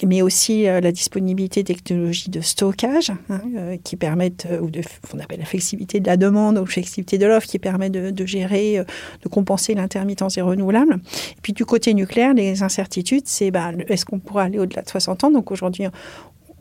Mais 0.04 0.22
aussi 0.22 0.62
la 0.66 0.92
disponibilité 0.92 1.64
des 1.64 1.74
technologies 1.74 2.30
de 2.30 2.40
stockage 2.40 3.10
hein, 3.28 3.40
qui 3.82 3.96
permettent, 3.96 4.46
ou 4.60 4.70
de, 4.70 4.82
on 5.12 5.18
appelle 5.18 5.40
la 5.40 5.44
flexibilité 5.44 5.98
de 5.98 6.06
la 6.06 6.16
demande 6.16 6.58
ou 6.58 6.64
flexibilité 6.64 7.18
de 7.18 7.26
l'offre 7.26 7.48
qui 7.48 7.58
permet 7.58 7.90
de, 7.90 8.24
gérer, 8.24 8.84
de 9.20 9.28
compenser 9.28 9.74
l'intermittence 9.74 10.36
des 10.36 10.42
renouvelables. 10.42 11.00
Et 11.32 11.40
puis 11.42 11.52
du 11.52 11.64
côté 11.64 11.92
nucléaire, 11.92 12.21
les 12.34 12.62
incertitudes, 12.62 13.26
c'est 13.26 13.50
bah, 13.50 13.72
est-ce 13.88 14.04
qu'on 14.04 14.18
pourra 14.18 14.44
aller 14.44 14.58
au-delà 14.58 14.82
de 14.82 14.88
60 14.88 15.24
ans? 15.24 15.30
Donc 15.30 15.50
aujourd'hui, 15.50 15.86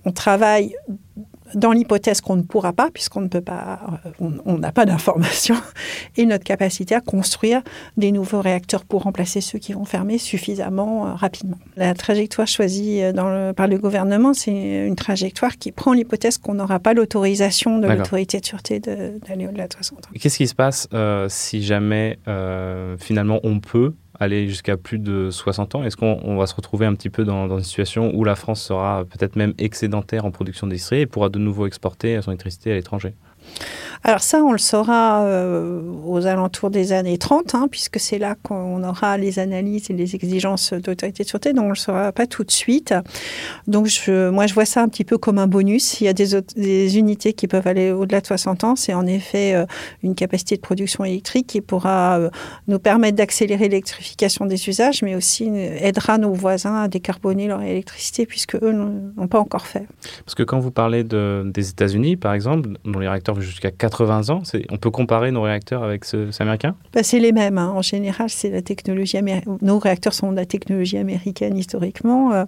on 0.06 0.12
travaille 0.12 0.76
dans 1.56 1.72
l'hypothèse 1.72 2.22
qu'on 2.22 2.36
ne 2.36 2.44
pourra 2.44 2.74
pas, 2.74 2.90
puisqu'on 2.92 3.22
ne 3.22 3.28
peut 3.28 3.42
pas, 3.42 3.80
euh, 4.22 4.30
on 4.46 4.58
n'a 4.58 4.72
pas 4.72 4.86
d'informations, 4.86 5.58
et 6.18 6.26
notre 6.26 6.44
capacité 6.44 6.96
à 6.96 7.02
construire 7.02 7.62
des 7.98 8.12
nouveaux 8.12 8.42
réacteurs 8.42 8.86
pour 8.86 9.04
remplacer 9.04 9.42
ceux 9.42 9.60
qui 9.60 9.74
vont 9.74 9.86
fermer 9.86 10.18
suffisamment 10.18 11.08
euh, 11.08 11.14
rapidement. 11.14 11.58
La 11.76 11.94
trajectoire 11.94 12.48
choisie 12.48 13.02
euh, 13.02 13.12
dans 13.12 13.30
le, 13.30 13.54
par 13.54 13.68
le 13.68 13.78
gouvernement, 13.78 14.34
c'est 14.34 14.88
une 14.88 14.96
trajectoire 14.96 15.58
qui 15.58 15.72
prend 15.72 15.94
l'hypothèse 15.94 16.38
qu'on 16.38 16.54
n'aura 16.54 16.80
pas 16.80 16.94
l'autorisation 16.94 17.80
de 17.80 17.88
l'autorité 17.88 18.40
de 18.40 18.46
sûreté 18.46 18.80
d'aller 18.80 19.48
au-delà 19.48 19.68
de 19.68 19.74
60 19.74 20.06
ans. 20.06 20.10
Qu'est-ce 20.20 20.38
qui 20.38 20.48
se 20.48 20.56
passe 20.56 20.88
si 21.28 21.64
jamais 21.64 22.20
finalement 23.00 23.40
on 23.44 23.60
peut 23.60 23.94
aller 24.22 24.48
jusqu'à 24.48 24.78
plus 24.78 25.00
de 25.00 25.32
60 25.32 25.76
ans. 25.76 25.84
Est-ce 25.84 25.98
qu'on 25.98 26.38
va 26.38 26.46
se 26.46 26.54
retrouver 26.54 26.86
un 26.86 26.94
petit 26.94 27.10
peu 27.10 27.26
dans, 27.26 27.58
une 27.58 27.64
situation 27.64 28.12
où 28.14 28.24
la 28.24 28.36
France 28.36 28.62
sera 28.62 29.04
peut-être 29.04 29.36
même 29.36 29.54
excédentaire 29.58 30.26
en 30.26 30.32
production 30.32 30.68
d'électricité 30.68 31.02
et 31.02 31.06
pourra 31.08 31.30
de 31.30 31.40
nouveau 31.40 31.66
exporter 31.66 32.22
son 32.22 32.32
électricité 32.32 32.72
à 32.72 32.76
l'étranger? 32.76 33.16
Alors 34.04 34.22
ça, 34.22 34.44
on 34.44 34.52
le 34.52 34.58
saura 34.58 35.22
euh, 35.22 35.80
aux 36.08 36.26
alentours 36.26 36.72
des 36.72 36.92
années 36.92 37.20
30, 37.20 37.54
hein, 37.54 37.68
puisque 37.70 38.00
c'est 38.00 38.18
là 38.18 38.36
qu'on 38.42 38.84
aura 38.84 39.16
les 39.18 39.38
analyses 39.38 39.92
et 39.92 39.94
les 39.94 40.16
exigences 40.16 40.74
d'autorité 40.74 41.24
de 41.24 41.28
sûreté, 41.28 41.54
donc 41.54 41.66
on 41.66 41.68
ne 41.68 41.74
le 41.74 41.76
saura 41.76 42.12
pas 42.12 42.26
tout 42.26 42.44
de 42.44 42.50
suite. 42.50 42.96
Donc 43.68 43.88
moi, 44.08 44.48
je 44.48 44.54
vois 44.56 44.66
ça 44.66 44.82
un 44.82 44.88
petit 44.88 45.04
peu 45.04 45.20
comme 45.20 45.38
un 45.38 45.46
bonus. 45.46 46.02
Il 46.02 46.06
y 46.06 46.08
a 46.08 46.14
des, 46.14 46.98
unités 46.98 47.34
qui 47.34 47.48
peuvent 47.48 47.68
aller 47.68 47.92
au-delà 47.92 48.22
de 48.22 48.26
60 48.26 48.64
ans. 48.64 48.76
C'est 48.76 48.96
en 48.96 49.06
effet 49.06 49.54
euh, 49.54 49.66
une 50.02 50.16
capacité 50.16 50.56
de 50.56 50.62
production 50.62 51.06
électrique 51.06 51.48
qui 51.48 51.62
pourra 51.62 52.18
euh, 52.18 52.30
nous 52.68 52.80
permettre 52.80 53.18
d'accélérer 53.18 53.70
l'électrification 53.70 54.48
des 54.48 54.68
usages, 54.68 55.04
mais 55.04 55.16
aussi 55.16 55.46
aidera 55.46 56.18
nos 56.18 56.34
voisins 56.34 56.76
à 56.76 56.88
décarboner 56.88 57.48
leur 57.48 57.62
électricité, 57.62 58.26
puisque 58.26 58.56
eux 58.56 58.72
n'ont 58.72 59.28
pas 59.28 59.40
encore 59.40 59.68
fait. 59.68 59.86
Parce 60.26 60.34
que 60.34 60.44
quand 60.44 60.60
vous 60.60 60.72
parlez 60.72 61.04
de, 61.04 61.44
des 61.46 61.70
États-Unis, 61.70 62.16
par 62.16 62.34
exemple, 62.34 62.70
dont 62.84 63.00
les 63.00 63.08
réacteurs 63.08 63.36
jusqu'à 63.42 63.72
80 63.72 64.30
ans. 64.30 64.42
On 64.70 64.78
peut 64.78 64.92
comparer 64.92 65.32
nos 65.32 65.42
réacteurs 65.42 65.84
avec 65.84 66.06
ceux, 66.06 66.30
américains? 66.40 66.76
Bah, 66.94 67.04
C'est 67.04 67.20
les 67.20 67.32
mêmes. 67.32 67.58
Hein. 67.58 67.74
En 67.76 67.82
général, 67.82 68.30
c'est 68.30 68.50
la 68.50 68.62
technologie 68.62 69.12
nos 69.62 69.80
réacteurs 69.80 70.14
sont 70.14 70.32
de 70.32 70.38
la 70.38 70.46
technologie 70.46 70.98
américaine 70.98 71.58
historiquement. 71.58 72.34
Euh, 72.34 72.46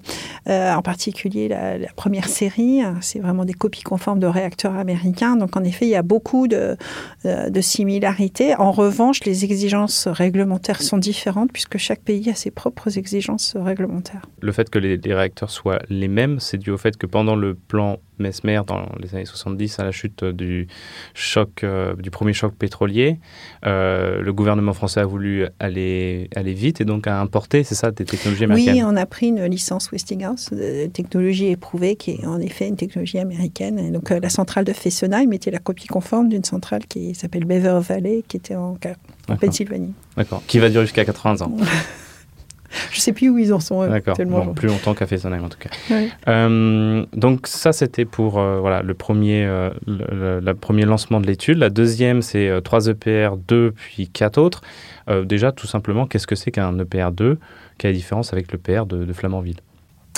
euh, 0.50 0.74
en 0.74 0.82
particulier, 0.82 1.48
la, 1.48 1.78
première 1.96 2.28
série, 2.28 2.82
c'est 3.02 3.20
vraiment 3.20 3.46
des 3.46 3.54
copies 3.54 3.84
conformes 3.84 4.20
de 4.20 4.28
réacteurs 4.28 4.76
américains. 4.76 5.36
Donc, 5.36 5.56
en 5.56 5.64
effet, 5.64 5.86
il 5.86 5.92
y 5.92 5.96
a 5.96 6.02
beaucoup 6.02 6.48
de, 6.48 6.76
euh, 7.26 7.50
de 7.50 7.62
similarités. 7.62 8.56
En 8.56 8.72
revanche, 8.72 9.24
les 9.26 9.46
exigences 9.46 10.08
réglementaires 10.08 10.82
sont 10.82 10.98
différentes 10.98 11.52
puisque 11.52 11.78
chaque 11.78 12.02
pays 12.02 12.30
a 12.30 12.36
ses 12.36 12.52
propres 12.52 12.98
exigences 12.98 13.56
réglementaires. 13.60 14.26
Le 14.42 14.52
fait 14.52 14.70
que 14.70 14.80
les, 14.80 14.98
les 14.98 15.14
réacteurs 15.14 15.50
soient 15.50 15.80
les 15.90 16.08
mêmes, 16.08 16.40
c'est 16.40 16.58
dû 16.58 16.72
au 16.72 16.78
fait 16.78 16.98
que 16.98 17.06
pendant 17.06 17.36
le 17.36 17.54
plan 17.56 17.98
Mesmer 18.20 18.62
dans 18.68 18.86
les 19.00 19.16
années 19.16 19.26
70 19.26 19.80
à 19.80 19.84
la 19.84 19.92
chute 19.92 20.24
du 20.24 20.68
choc 21.14 21.64
euh, 21.64 21.96
du 21.96 22.12
premier 22.12 22.34
choc 22.34 22.54
pétrolier, 22.56 23.20
euh, 23.66 24.22
le 24.22 24.34
gouvernement 24.34 24.74
français 24.74 25.00
a 25.00 25.06
voulu 25.06 25.48
aller 25.60 26.30
aller 26.36 26.54
vite 26.54 26.82
et 26.82 26.86
donc 26.86 27.08
a 27.08 27.20
importé, 27.20 27.64
c'est 27.64 27.76
ça, 27.76 27.92
des 27.92 28.06
technologies 28.06 28.46
américaines. 28.46 28.76
Oui, 28.76 28.84
on 28.84 28.96
a 28.96 29.06
pris 29.06 29.28
une 29.28 29.46
licence 29.46 29.92
Westinghouse, 29.92 30.50
de 30.52 30.88
technologie 30.88 31.48
éprouvée 31.48 31.96
qui 31.96 32.12
est 32.12 32.26
en 32.26 32.40
effet 32.40 32.68
une 32.68 32.78
technologie 32.78 33.20
américaine. 33.20 33.80
Et 33.80 33.92
donc 33.92 34.12
euh, 34.12 34.20
la 34.22 34.30
centrale 34.30 34.66
de 34.66 34.74
Fessenheim 34.74 35.32
était 35.34 35.52
la 35.52 35.60
copie 35.60 35.88
conforme 35.88 36.30
d'une 36.30 36.44
centrale 36.44 36.86
qui 36.88 37.16
s'appelle 37.16 37.46
Beaver 37.46 37.80
Valley, 37.82 38.24
qui 38.28 38.38
était 38.38 38.56
en, 38.56 38.78
en 39.30 39.36
Pennsylvanie. 39.38 39.94
D'accord. 40.18 40.44
Qui 40.48 40.60
va 40.60 40.70
durer 40.70 40.86
jusqu'à 40.86 41.06
80 41.06 41.46
ans. 41.46 41.52
Je 42.92 42.98
ne 42.98 43.02
sais 43.02 43.14
plus 43.14 43.30
où 43.30 43.38
ils 43.38 43.54
en 43.54 43.60
sont 43.60 43.82
actuellement. 43.82 44.48
plus 44.54 44.68
longtemps 44.68 44.94
qu'à 44.94 45.06
Fessenheim 45.06 45.44
en 45.44 45.50
tout 45.50 45.58
cas. 45.60 45.70
Euh, 46.28 47.06
donc 47.14 47.48
ça 47.48 47.74
c'était 47.74 48.06
pour 48.06 48.40
euh, 48.40 48.60
voilà 48.60 48.82
le 48.82 48.94
premier 48.94 49.46
euh, 49.46 49.70
le, 49.88 50.54
premier 50.54 50.86
lancement 50.86 51.20
de 51.20 51.28
l'étude. 51.28 51.58
La 51.58 51.70
deuxième 51.70 52.22
c'est 52.22 52.62
3 52.64 52.88
EPR 52.88 53.38
2 53.48 53.72
puis 53.72 54.10
4 54.10 54.38
autres. 54.38 54.62
déjà 55.26 55.52
tout 55.52 55.68
simplement 55.68 56.06
qu'est-ce 56.06 56.28
que 56.28 56.36
c'est 56.36 56.52
qu'un 56.52 56.78
EPR 56.80 57.12
2 57.12 57.38
Quelle 57.78 57.90
est 57.90 57.94
la 57.94 57.98
différence 57.98 58.34
avec 58.34 58.52
l'EPR 58.52 58.86
de, 58.86 59.06
de 59.06 59.14
Flamanville? 59.14 59.58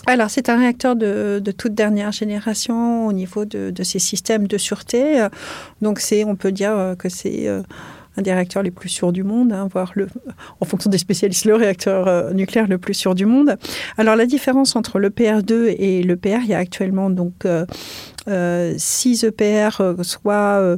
Alors, 0.07 0.29
c'est 0.29 0.49
un 0.49 0.59
réacteur 0.59 0.95
de, 0.95 1.41
de, 1.43 1.51
toute 1.51 1.73
dernière 1.73 2.11
génération 2.11 3.07
au 3.07 3.13
niveau 3.13 3.43
de, 3.43 3.71
de 3.71 3.83
ces 3.83 3.97
systèmes 3.97 4.45
de 4.45 4.59
sûreté. 4.59 5.25
Donc, 5.81 5.99
c'est, 5.99 6.23
on 6.25 6.35
peut 6.35 6.51
dire 6.51 6.93
que 6.99 7.09
c'est 7.09 7.49
un 8.17 8.21
des 8.21 8.33
réacteurs 8.33 8.63
les 8.63 8.71
plus 8.71 8.89
sûrs 8.89 9.11
du 9.11 9.23
monde, 9.23 9.51
hein, 9.51 9.67
voire 9.71 9.91
le, 9.95 10.07
en 10.59 10.65
fonction 10.65 10.89
des 10.89 10.97
spécialistes, 10.97 11.45
le 11.45 11.55
réacteur 11.55 12.07
euh, 12.07 12.33
nucléaire 12.33 12.67
le 12.67 12.77
plus 12.77 12.93
sûr 12.93 13.15
du 13.15 13.25
monde. 13.25 13.57
Alors 13.97 14.15
la 14.15 14.25
différence 14.25 14.75
entre 14.75 14.99
le 14.99 15.09
PR2 15.09 15.75
et 15.77 16.03
le 16.03 16.15
PR, 16.15 16.41
il 16.43 16.47
y 16.47 16.53
a 16.53 16.57
actuellement 16.57 17.09
donc 17.09 17.45
euh, 17.45 17.65
euh, 18.27 18.73
six 18.77 19.23
EPR, 19.23 19.81
soit 20.01 20.77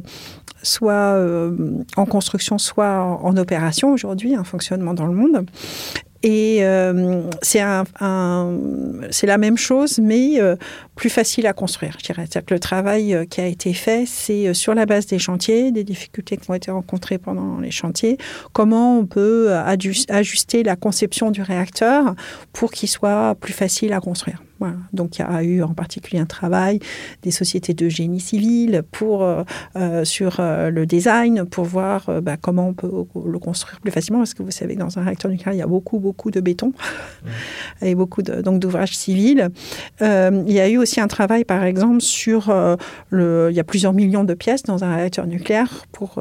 soit 0.60 1.16
en 1.96 2.04
construction, 2.04 2.58
soit 2.58 2.98
en, 3.22 3.36
opération 3.36 3.92
aujourd'hui, 3.92 4.34
un 4.34 4.42
fonctionnement 4.42 4.92
dans 4.92 5.06
le 5.06 5.14
monde. 5.14 5.46
Et 6.22 6.58
euh, 6.62 7.22
c'est 7.42 7.60
un, 7.60 7.84
c'est 9.10 9.26
la 9.26 9.38
même 9.38 9.56
chose, 9.56 10.00
mais 10.02 10.40
euh, 10.40 10.56
plus 10.96 11.10
facile 11.10 11.46
à 11.46 11.52
construire, 11.52 11.94
je 11.98 12.04
dirais. 12.04 12.26
C'est-à-dire 12.28 12.46
que 12.46 12.54
le 12.54 12.60
travail 12.60 13.14
euh, 13.14 13.24
qui 13.24 13.40
a 13.40 13.46
été 13.46 13.72
fait, 13.72 14.04
c'est 14.06 14.52
sur 14.52 14.74
la 14.74 14.84
base 14.84 15.06
des 15.06 15.20
chantiers, 15.20 15.70
des 15.70 15.84
difficultés 15.84 16.36
qui 16.36 16.50
ont 16.50 16.54
été 16.54 16.70
rencontrées 16.70 17.18
pendant 17.18 17.60
les 17.60 17.70
chantiers, 17.70 18.18
comment 18.52 18.98
on 18.98 19.06
peut 19.06 19.52
ajuster 20.08 20.62
la 20.64 20.74
conception 20.74 21.30
du 21.30 21.42
réacteur 21.42 22.14
pour 22.52 22.72
qu'il 22.72 22.88
soit 22.88 23.36
plus 23.40 23.52
facile 23.52 23.92
à 23.92 24.00
construire. 24.00 24.42
Donc 24.92 25.18
il 25.18 25.22
y 25.22 25.24
a 25.24 25.42
eu 25.42 25.62
en 25.62 25.74
particulier 25.74 26.18
un 26.18 26.26
travail 26.26 26.80
des 27.22 27.30
sociétés 27.30 27.74
de 27.74 27.88
génie 27.88 28.20
civil 28.20 28.82
pour, 28.90 29.22
euh, 29.22 29.42
euh, 29.76 30.04
sur 30.04 30.36
euh, 30.40 30.70
le 30.70 30.86
design 30.86 31.44
pour 31.44 31.64
voir 31.64 32.10
bah, 32.22 32.36
comment 32.36 32.68
on 32.68 32.74
peut 32.74 32.90
le 33.26 33.38
construire 33.38 33.80
plus 33.80 33.92
facilement. 33.92 34.20
Parce 34.20 34.34
que 34.34 34.42
vous 34.42 34.50
savez 34.50 34.76
dans 34.76 34.98
un 34.98 35.02
réacteur 35.02 35.30
nucléaire 35.30 35.54
il 35.54 35.58
y 35.58 35.62
a 35.62 35.66
beaucoup 35.66 35.98
beaucoup 35.98 36.30
de 36.30 36.40
béton 36.40 36.72
et 37.82 37.94
beaucoup 37.94 38.22
de, 38.22 38.42
donc 38.42 38.60
d'ouvrages 38.60 38.96
civils. 38.96 39.48
il 40.00 40.52
y 40.52 40.60
a 40.60 40.68
eu 40.68 40.78
aussi 40.78 41.00
un 41.00 41.08
travail 41.08 41.44
par 41.44 41.64
exemple 41.64 42.00
sur 42.00 42.52
le, 43.10 43.48
il 43.50 43.56
y 43.56 43.60
a 43.60 43.64
plusieurs 43.64 43.92
millions 43.92 44.24
de 44.24 44.34
pièces 44.34 44.62
dans 44.64 44.84
un 44.84 44.96
réacteur 44.96 45.26
nucléaire 45.26 45.86
pour 45.92 46.18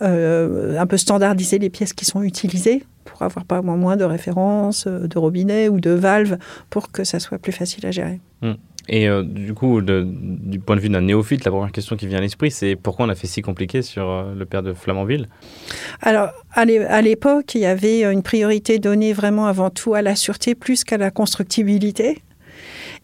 un 0.00 0.86
peu 0.86 0.96
standardiser 0.96 1.58
les 1.58 1.70
pièces 1.70 1.92
qui 1.92 2.04
sont 2.04 2.22
utilisées 2.22 2.84
pour 3.20 3.26
avoir 3.26 3.44
pas 3.44 3.60
moins 3.60 3.96
de 3.96 4.04
références, 4.04 4.86
euh, 4.86 5.06
de 5.06 5.18
robinets 5.18 5.68
ou 5.68 5.78
de 5.78 5.90
valves 5.90 6.38
pour 6.70 6.90
que 6.90 7.04
ça 7.04 7.20
soit 7.20 7.38
plus 7.38 7.52
facile 7.52 7.84
à 7.84 7.90
gérer. 7.90 8.18
Hmm. 8.40 8.54
Et 8.88 9.08
euh, 9.08 9.22
du 9.22 9.52
coup, 9.52 9.82
du 9.82 10.58
point 10.58 10.74
de 10.74 10.80
vue 10.80 10.88
d'un 10.88 11.02
néophyte, 11.02 11.44
la 11.44 11.50
première 11.50 11.70
question 11.70 11.96
qui 11.96 12.06
vient 12.06 12.18
à 12.18 12.22
l'esprit, 12.22 12.50
c'est 12.50 12.76
pourquoi 12.76 13.04
on 13.04 13.08
a 13.10 13.14
fait 13.14 13.26
si 13.26 13.42
compliqué 13.42 13.82
sur 13.82 14.08
euh, 14.08 14.34
le 14.34 14.46
père 14.46 14.62
de 14.62 14.72
Flamanville? 14.72 15.28
Alors, 16.00 16.30
à 16.54 16.64
l'époque, 16.64 17.54
il 17.54 17.60
y 17.60 17.66
avait 17.66 18.10
une 18.10 18.22
priorité 18.22 18.78
donnée 18.78 19.12
vraiment 19.12 19.46
avant 19.46 19.68
tout 19.68 19.92
à 19.92 20.00
la 20.00 20.16
sûreté 20.16 20.54
plus 20.54 20.82
qu'à 20.82 20.96
la 20.96 21.10
constructibilité. 21.10 22.22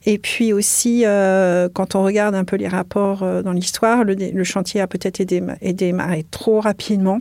Et 0.07 0.19
puis 0.19 0.53
aussi, 0.53 1.05
quand 1.75 1.95
on 1.95 2.03
regarde 2.03 2.35
un 2.35 2.45
peu 2.45 2.57
les 2.57 2.69
rapports 2.69 3.25
dans 3.43 3.53
l'histoire, 3.53 4.05
le, 4.05 4.45
chantier 4.45 4.81
a 4.81 4.87
peut-être 4.87 5.21
été 5.21 5.41
démarré 5.73 6.25
trop 6.31 6.61
rapidement 6.61 7.21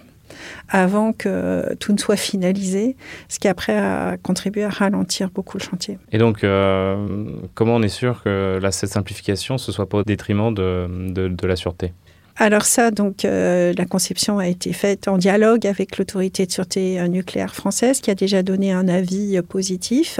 avant 0.70 1.14
que 1.14 1.76
tout 1.80 1.94
ne 1.94 1.98
soit 1.98 2.16
finalisé, 2.16 2.96
ce 3.30 3.40
qui 3.40 3.48
après 3.48 3.78
a 3.78 4.18
contribué 4.18 4.64
à 4.64 4.70
ralentir 4.70 5.30
beaucoup 5.30 5.58
le 5.58 5.64
chantier. 5.64 5.98
Et 6.12 6.18
donc, 6.18 6.44
euh, 6.44 7.28
comment 7.54 7.76
on 7.76 7.82
est 7.82 7.90
sûr 7.90 8.24
que 8.24 8.60
cette 8.72 8.90
simplification, 8.90 9.58
ce 9.58 9.72
soit 9.72 9.88
pas 9.88 10.00
au 10.00 10.04
détriment 10.04 10.54
de, 10.54 10.88
de, 10.90 11.48
la 11.48 11.56
sûreté? 11.56 11.94
Alors 12.38 12.64
ça, 12.64 12.92
donc, 12.92 13.24
euh, 13.24 13.74
la 13.78 13.86
conception 13.86 14.40
a 14.40 14.48
été 14.48 14.74
faite 14.74 15.08
en 15.08 15.18
dialogue 15.18 15.66
avec 15.66 15.98
l'autorité 15.98 16.46
de 16.46 16.52
sûreté 16.52 17.00
euh, 17.00 17.08
nucléaire 17.08 17.56
française 17.56 18.02
qui 18.02 18.12
a 18.12 18.16
déjà 18.16 18.44
donné 18.44 18.74
un 18.74 18.90
avis 18.90 19.42
positif. 19.48 20.20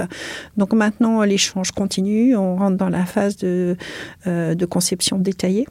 Donc 0.56 0.72
maintenant, 0.72 1.22
l'échange 1.22 1.72
continue. 1.72 2.34
On 2.36 2.56
rentre 2.56 2.76
dans 2.76 2.88
la 2.88 3.04
phase 3.04 3.36
de, 3.36 3.76
de 4.24 4.64
conception 4.64 5.18
détaillée. 5.18 5.66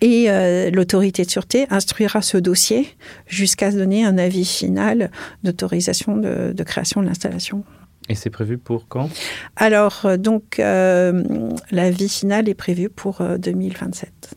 Et 0.00 0.30
euh, 0.30 0.70
l'autorité 0.70 1.24
de 1.24 1.30
sûreté 1.30 1.66
instruira 1.70 2.22
ce 2.22 2.36
dossier 2.36 2.88
jusqu'à 3.26 3.70
donner 3.70 4.04
un 4.04 4.18
avis 4.18 4.44
final 4.44 5.10
d'autorisation 5.42 6.16
de, 6.16 6.62
création 6.64 7.02
de 7.02 7.06
l'installation. 7.06 7.64
Et 8.08 8.14
c'est 8.14 8.30
prévu 8.30 8.58
pour 8.58 8.88
quand? 8.88 9.08
Alors, 9.54 10.02
euh, 10.04 10.16
donc, 10.16 10.58
euh, 10.58 11.22
l'avis 11.70 12.08
final 12.08 12.48
est 12.48 12.54
prévu 12.54 12.88
pour 12.88 13.22
2027. 13.38 14.34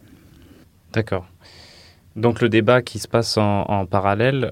D'accord. 0.93 1.27
Donc 2.15 2.39
le 2.39 2.48
débat 2.48 2.81
qui 2.81 3.00
se 3.00 3.10
passe 3.10 3.38
en, 3.38 3.86
parallèle 3.88 4.50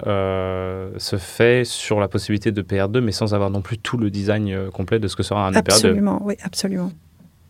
se 0.98 1.16
fait 1.16 1.64
sur 1.64 1.98
la 1.98 2.08
possibilité 2.08 2.52
de 2.52 2.60
PR2, 2.60 3.00
mais 3.00 3.12
sans 3.12 3.32
avoir 3.32 3.48
non 3.48 3.62
plus 3.62 3.78
tout 3.78 3.96
le 3.96 4.10
design 4.10 4.68
complet 4.70 4.98
de 4.98 5.08
ce 5.08 5.16
que 5.16 5.22
sera 5.22 5.46
un 5.46 5.52
EPR2. 5.52 5.58
Absolument, 5.58 6.20
oui, 6.22 6.34
absolument. 6.42 6.92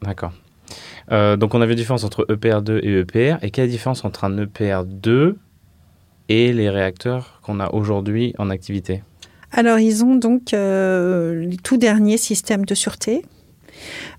D'accord. 0.03 0.33
Euh, 1.13 1.37
donc 1.37 1.55
on 1.55 1.61
avait 1.61 1.73
une 1.73 1.79
différence 1.79 2.05
entre 2.05 2.27
EPR2 2.29 2.81
et 2.83 3.01
EPR. 3.01 3.43
Et 3.43 3.51
quelle 3.51 3.65
est 3.65 3.69
la 3.69 3.73
différence 3.73 4.05
entre 4.05 4.25
un 4.25 4.37
EPR2 4.37 5.35
et 6.29 6.53
les 6.53 6.71
réacteurs 6.71 7.41
qu'on 7.43 7.61
a 7.61 7.71
aujourd'hui 7.71 8.35
en 8.39 8.51
activité? 8.51 9.03
Alors 9.53 9.79
ils 9.79 10.05
ont 10.05 10.17
donc 10.17 10.53
euh, 10.53 11.45
les 11.45 11.57
tout 11.57 11.77
derniers 11.77 12.17
systèmes 12.19 12.65
de 12.65 12.75
sûreté. 12.75 13.25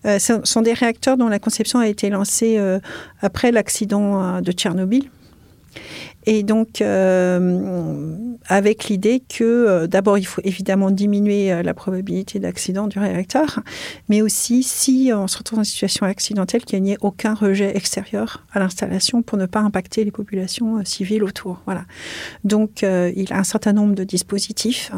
Euh, 0.06 0.20
ce 0.20 0.34
sont 0.44 0.62
des 0.62 0.74
réacteurs 0.74 1.18
dont 1.18 1.27
la 1.27 1.39
conception 1.39 1.80
a 1.80 1.88
été 1.88 2.10
lancée 2.10 2.60
après 3.22 3.51
l'accident 3.51 4.42
de 4.42 4.51
Tchernobyl. 4.51 5.10
Et 6.27 6.44
donc, 6.44 6.82
euh, 6.82 8.15
avec 8.48 8.86
l'idée 8.86 9.22
que 9.27 9.44
euh, 9.44 9.88
d'abord, 9.88 10.17
il 10.17 10.25
faut 10.25 10.41
évidemment 10.44 10.91
diminuer 10.91 11.51
euh, 11.51 11.62
la 11.62 11.74
probabilité 11.74 12.39
d'accident 12.39 12.88
du 12.88 13.00
réacteur, 13.00 13.60
mais 14.10 14.22
aussi 14.22 14.63
si 14.63 15.12
on 15.13 15.27
se 15.27 15.38
retrouve 15.38 15.58
dans 15.58 15.63
une 15.63 15.70
situation 15.70 16.05
accidentelle, 16.05 16.65
qu'il 16.65 16.82
n'y 16.82 16.94
ait 16.94 16.98
aucun 17.01 17.34
rejet 17.34 17.75
extérieur 17.77 18.44
à 18.53 18.60
l'installation 18.60 19.22
pour 19.22 19.38
ne 19.38 19.46
pas 19.46 19.60
impacter 19.60 20.03
les 20.03 20.12
populations 20.12 20.84
civiles 20.84 21.24
autour. 21.24 21.62
Voilà. 21.65 21.86
Donc, 22.44 22.82
il 22.84 23.27
a 23.32 23.38
un 23.38 23.44
certain 23.44 23.74
nombre 23.74 23.96
de 23.96 24.03
dispositifs 24.03 24.91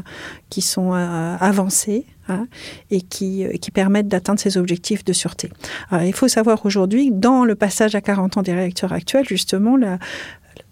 qui 0.50 0.62
sont 0.62 0.94
avancés 0.94 2.06
Hein, 2.30 2.48
et 2.92 3.00
qui, 3.00 3.48
permettent 3.74 4.10
d'atteindre 4.10 4.38
ces 4.38 4.58
objectifs 4.58 5.06
de 5.06 5.14
sûreté. 5.14 5.50
Il 5.94 6.12
faut 6.14 6.28
savoir 6.28 6.66
aujourd'hui, 6.66 7.10
dans 7.10 7.46
le 7.46 7.56
passage 7.56 7.96
à 7.96 8.02
40 8.02 8.36
ans 8.38 8.42
des 8.42 8.54
réacteurs 8.54 8.92
actuels, 8.92 9.26
justement, 9.26 9.78
la, 9.78 9.98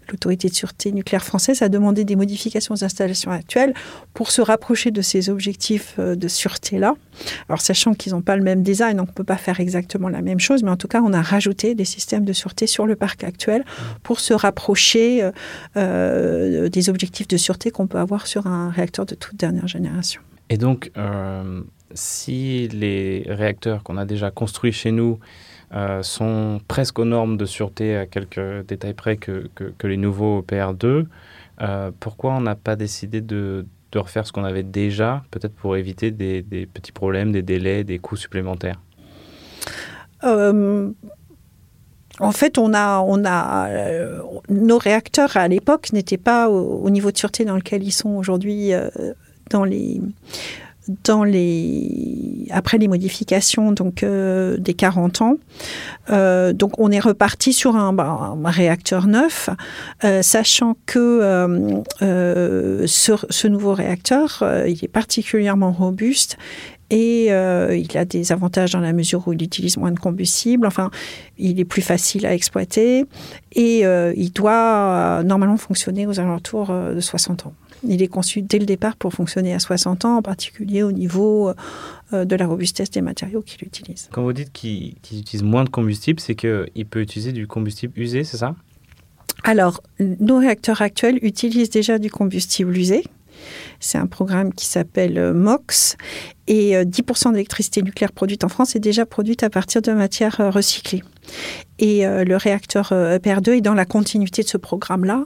l'autorité 0.09 0.49
de 0.49 0.53
sûreté 0.53 0.91
nucléaire 0.91 1.23
française 1.23 1.61
a 1.61 1.69
demandé 1.69 2.03
des 2.03 2.15
modifications 2.15 2.73
aux 2.75 2.83
installations 2.83 3.31
actuelles 3.31 3.73
pour 4.13 4.31
se 4.31 4.41
rapprocher 4.41 4.91
de 4.91 5.01
ces 5.01 5.29
objectifs 5.29 5.95
euh, 5.99 6.15
de 6.15 6.27
sûreté-là. 6.27 6.95
Alors, 7.49 7.61
sachant 7.61 7.93
qu'ils 7.93 8.13
n'ont 8.13 8.21
pas 8.21 8.35
le 8.35 8.43
même 8.43 8.63
design, 8.63 8.99
on 8.99 9.03
ne 9.03 9.11
peut 9.11 9.23
pas 9.23 9.37
faire 9.37 9.59
exactement 9.59 10.09
la 10.09 10.21
même 10.21 10.39
chose, 10.39 10.63
mais 10.63 10.71
en 10.71 10.77
tout 10.77 10.87
cas, 10.87 11.01
on 11.01 11.13
a 11.13 11.21
rajouté 11.21 11.75
des 11.75 11.85
systèmes 11.85 12.25
de 12.25 12.33
sûreté 12.33 12.67
sur 12.67 12.85
le 12.85 12.95
parc 12.95 13.23
actuel 13.23 13.63
pour 14.03 14.19
se 14.19 14.33
rapprocher 14.33 15.23
euh, 15.23 15.31
euh 15.77 16.69
des 16.69 16.89
objectifs 16.89 17.27
de 17.27 17.37
sûreté 17.37 17.71
qu'on 17.71 17.87
peut 17.87 17.99
avoir 17.99 18.27
sur 18.27 18.47
un 18.47 18.69
réacteur 18.69 19.05
de 19.05 19.15
toute 19.15 19.35
dernière 19.37 19.67
génération. 19.67 20.21
Et 20.49 20.57
donc, 20.57 20.91
si 21.93 22.67
les 22.69 23.23
réacteurs 23.27 23.83
qu'on 23.83 23.97
a 23.97 24.05
déjà 24.05 24.31
construits 24.31 24.71
chez 24.71 24.91
nous 24.91 25.19
euh, 25.73 26.03
sont 26.03 26.59
presque 26.67 26.99
aux 26.99 27.05
normes 27.05 27.37
de 27.37 27.45
sûreté 27.45 27.95
à 27.95 28.05
quelques 28.05 28.65
détails 28.67 28.93
près 28.93 29.17
que, 29.17 29.49
les 29.83 29.97
nouveaux 29.97 30.41
PR2, 30.41 31.05
euh, 31.61 31.91
pourquoi 31.99 32.33
on 32.33 32.41
n'a 32.41 32.55
pas 32.55 32.75
décidé 32.75 33.21
de, 33.21 33.65
refaire 33.95 34.27
ce 34.27 34.33
qu'on 34.33 34.43
avait 34.43 34.63
déjà, 34.63 35.23
peut-être 35.31 35.53
pour 35.53 35.77
éviter 35.77 36.11
des, 36.11 36.67
petits 36.73 36.91
problèmes, 36.91 37.31
des 37.31 37.41
délais, 37.41 37.85
des 37.85 37.97
coûts 37.97 38.17
supplémentaires? 38.17 38.81
En 40.21 40.91
fait, 42.31 42.57
on 42.57 42.73
a, 42.73 42.99
on 42.99 43.23
a 43.25 43.69
nos 44.49 44.77
réacteurs 44.77 45.37
à 45.37 45.47
l'époque 45.47 45.93
n'étaient 45.93 46.17
pas 46.17 46.49
au, 46.49 46.89
niveau 46.89 47.11
de 47.11 47.17
sûreté 47.17 47.45
dans 47.45 47.55
lequel 47.55 47.83
ils 47.83 47.91
sont 47.91 48.15
aujourd'hui 48.15 48.71
dans 49.49 49.63
les 49.63 50.01
après 52.51 52.77
les 52.77 52.87
modifications 52.87 53.71
donc 53.71 54.03
euh, 54.03 54.57
des 54.57 54.73
40 54.73 55.21
ans 55.21 55.37
euh, 56.11 56.53
donc 56.53 56.79
on 56.79 56.91
est 56.91 56.99
reparti 56.99 57.53
sur 57.53 57.75
un, 57.75 57.93
bah, 57.93 58.35
réacteur 58.45 59.07
neuf 59.07 59.49
euh, 60.03 60.21
sachant 60.21 60.77
que 60.85 61.83
ce, 61.99 63.15
ce, 63.29 63.47
nouveau 63.47 63.73
réacteur 63.73 64.43
il 64.67 64.83
est 64.83 64.91
particulièrement 64.91 65.71
robuste 65.71 66.37
et 66.91 67.25
il 67.25 67.97
a 67.97 68.05
des 68.05 68.31
avantages 68.31 68.71
dans 68.71 68.79
la 68.79 68.93
mesure 68.93 69.27
où 69.27 69.33
il 69.33 69.41
utilise 69.41 69.77
moins 69.77 69.91
de 69.91 69.97
combustible. 69.99 70.67
Enfin, 70.67 70.91
il 71.39 71.59
est 71.59 71.65
plus 71.65 71.81
facile 71.81 72.27
à 72.27 72.33
exploiter 72.35 73.05
et 73.53 73.79
il 73.79 74.31
doit 74.31 75.23
normalement 75.23 75.57
fonctionner 75.57 76.05
aux 76.05 76.19
alentours 76.19 76.67
de 76.67 76.99
60 76.99 77.47
ans. 77.47 77.53
Il 77.87 78.01
est 78.01 78.07
conçu 78.07 78.41
dès 78.41 78.59
le 78.59 78.65
départ 78.65 78.95
pour 78.95 79.13
fonctionner 79.13 79.53
à 79.53 79.59
60 79.59 80.05
ans, 80.05 80.17
en 80.17 80.21
particulier 80.21 80.83
au 80.83 80.91
niveau 80.91 81.53
euh, 82.13 82.25
de 82.25 82.35
la 82.35 82.47
robustesse 82.47 82.89
des 82.91 83.01
matériaux 83.01 83.41
qu'il 83.41 83.65
utilise. 83.67 84.09
Quand 84.11 84.23
vous 84.23 84.33
dites 84.33 84.51
qu'il 84.51 84.95
utilise 85.11 85.43
moins 85.43 85.63
de 85.63 85.69
combustible, 85.69 86.19
c'est 86.19 86.35
qu'il 86.35 86.85
peut 86.89 87.01
utiliser 87.01 87.31
du 87.31 87.47
combustible 87.47 87.99
usé, 87.99 88.23
c'est 88.23 88.37
ça? 88.37 88.55
Alors, 89.43 89.81
nos 89.99 90.39
réacteurs 90.39 90.81
actuels 90.81 91.19
utilisent 91.21 91.69
déjà 91.69 91.99
du 91.99 92.09
combustible 92.09 92.75
usé. 92.75 93.03
C'est 93.79 93.97
un 93.97 94.07
programme 94.07 94.53
qui 94.53 94.65
s'appelle 94.65 95.17
euh, 95.17 95.33
MOX 95.33 95.97
et 96.47 96.73
10% 96.75 97.27
euh, 97.27 97.31
d'électricité 97.31 97.81
nucléaire 97.81 98.11
produite 98.11 98.43
en 98.43 98.49
France 98.49 98.75
est 98.75 98.79
déjà 98.79 99.05
produite 99.05 99.43
à 99.43 99.49
partir 99.49 99.81
de 99.81 99.91
matières 99.91 100.37
recyclées. 100.53 101.03
Et 101.79 102.05
euh, 102.05 102.23
le 102.23 102.37
réacteur 102.37 102.91
EPR2 102.91 103.57
est 103.57 103.61
dans 103.61 103.73
la 103.73 103.85
continuité 103.85 104.43
de 104.43 104.47
ce 104.47 104.57
programme-là. 104.57 105.23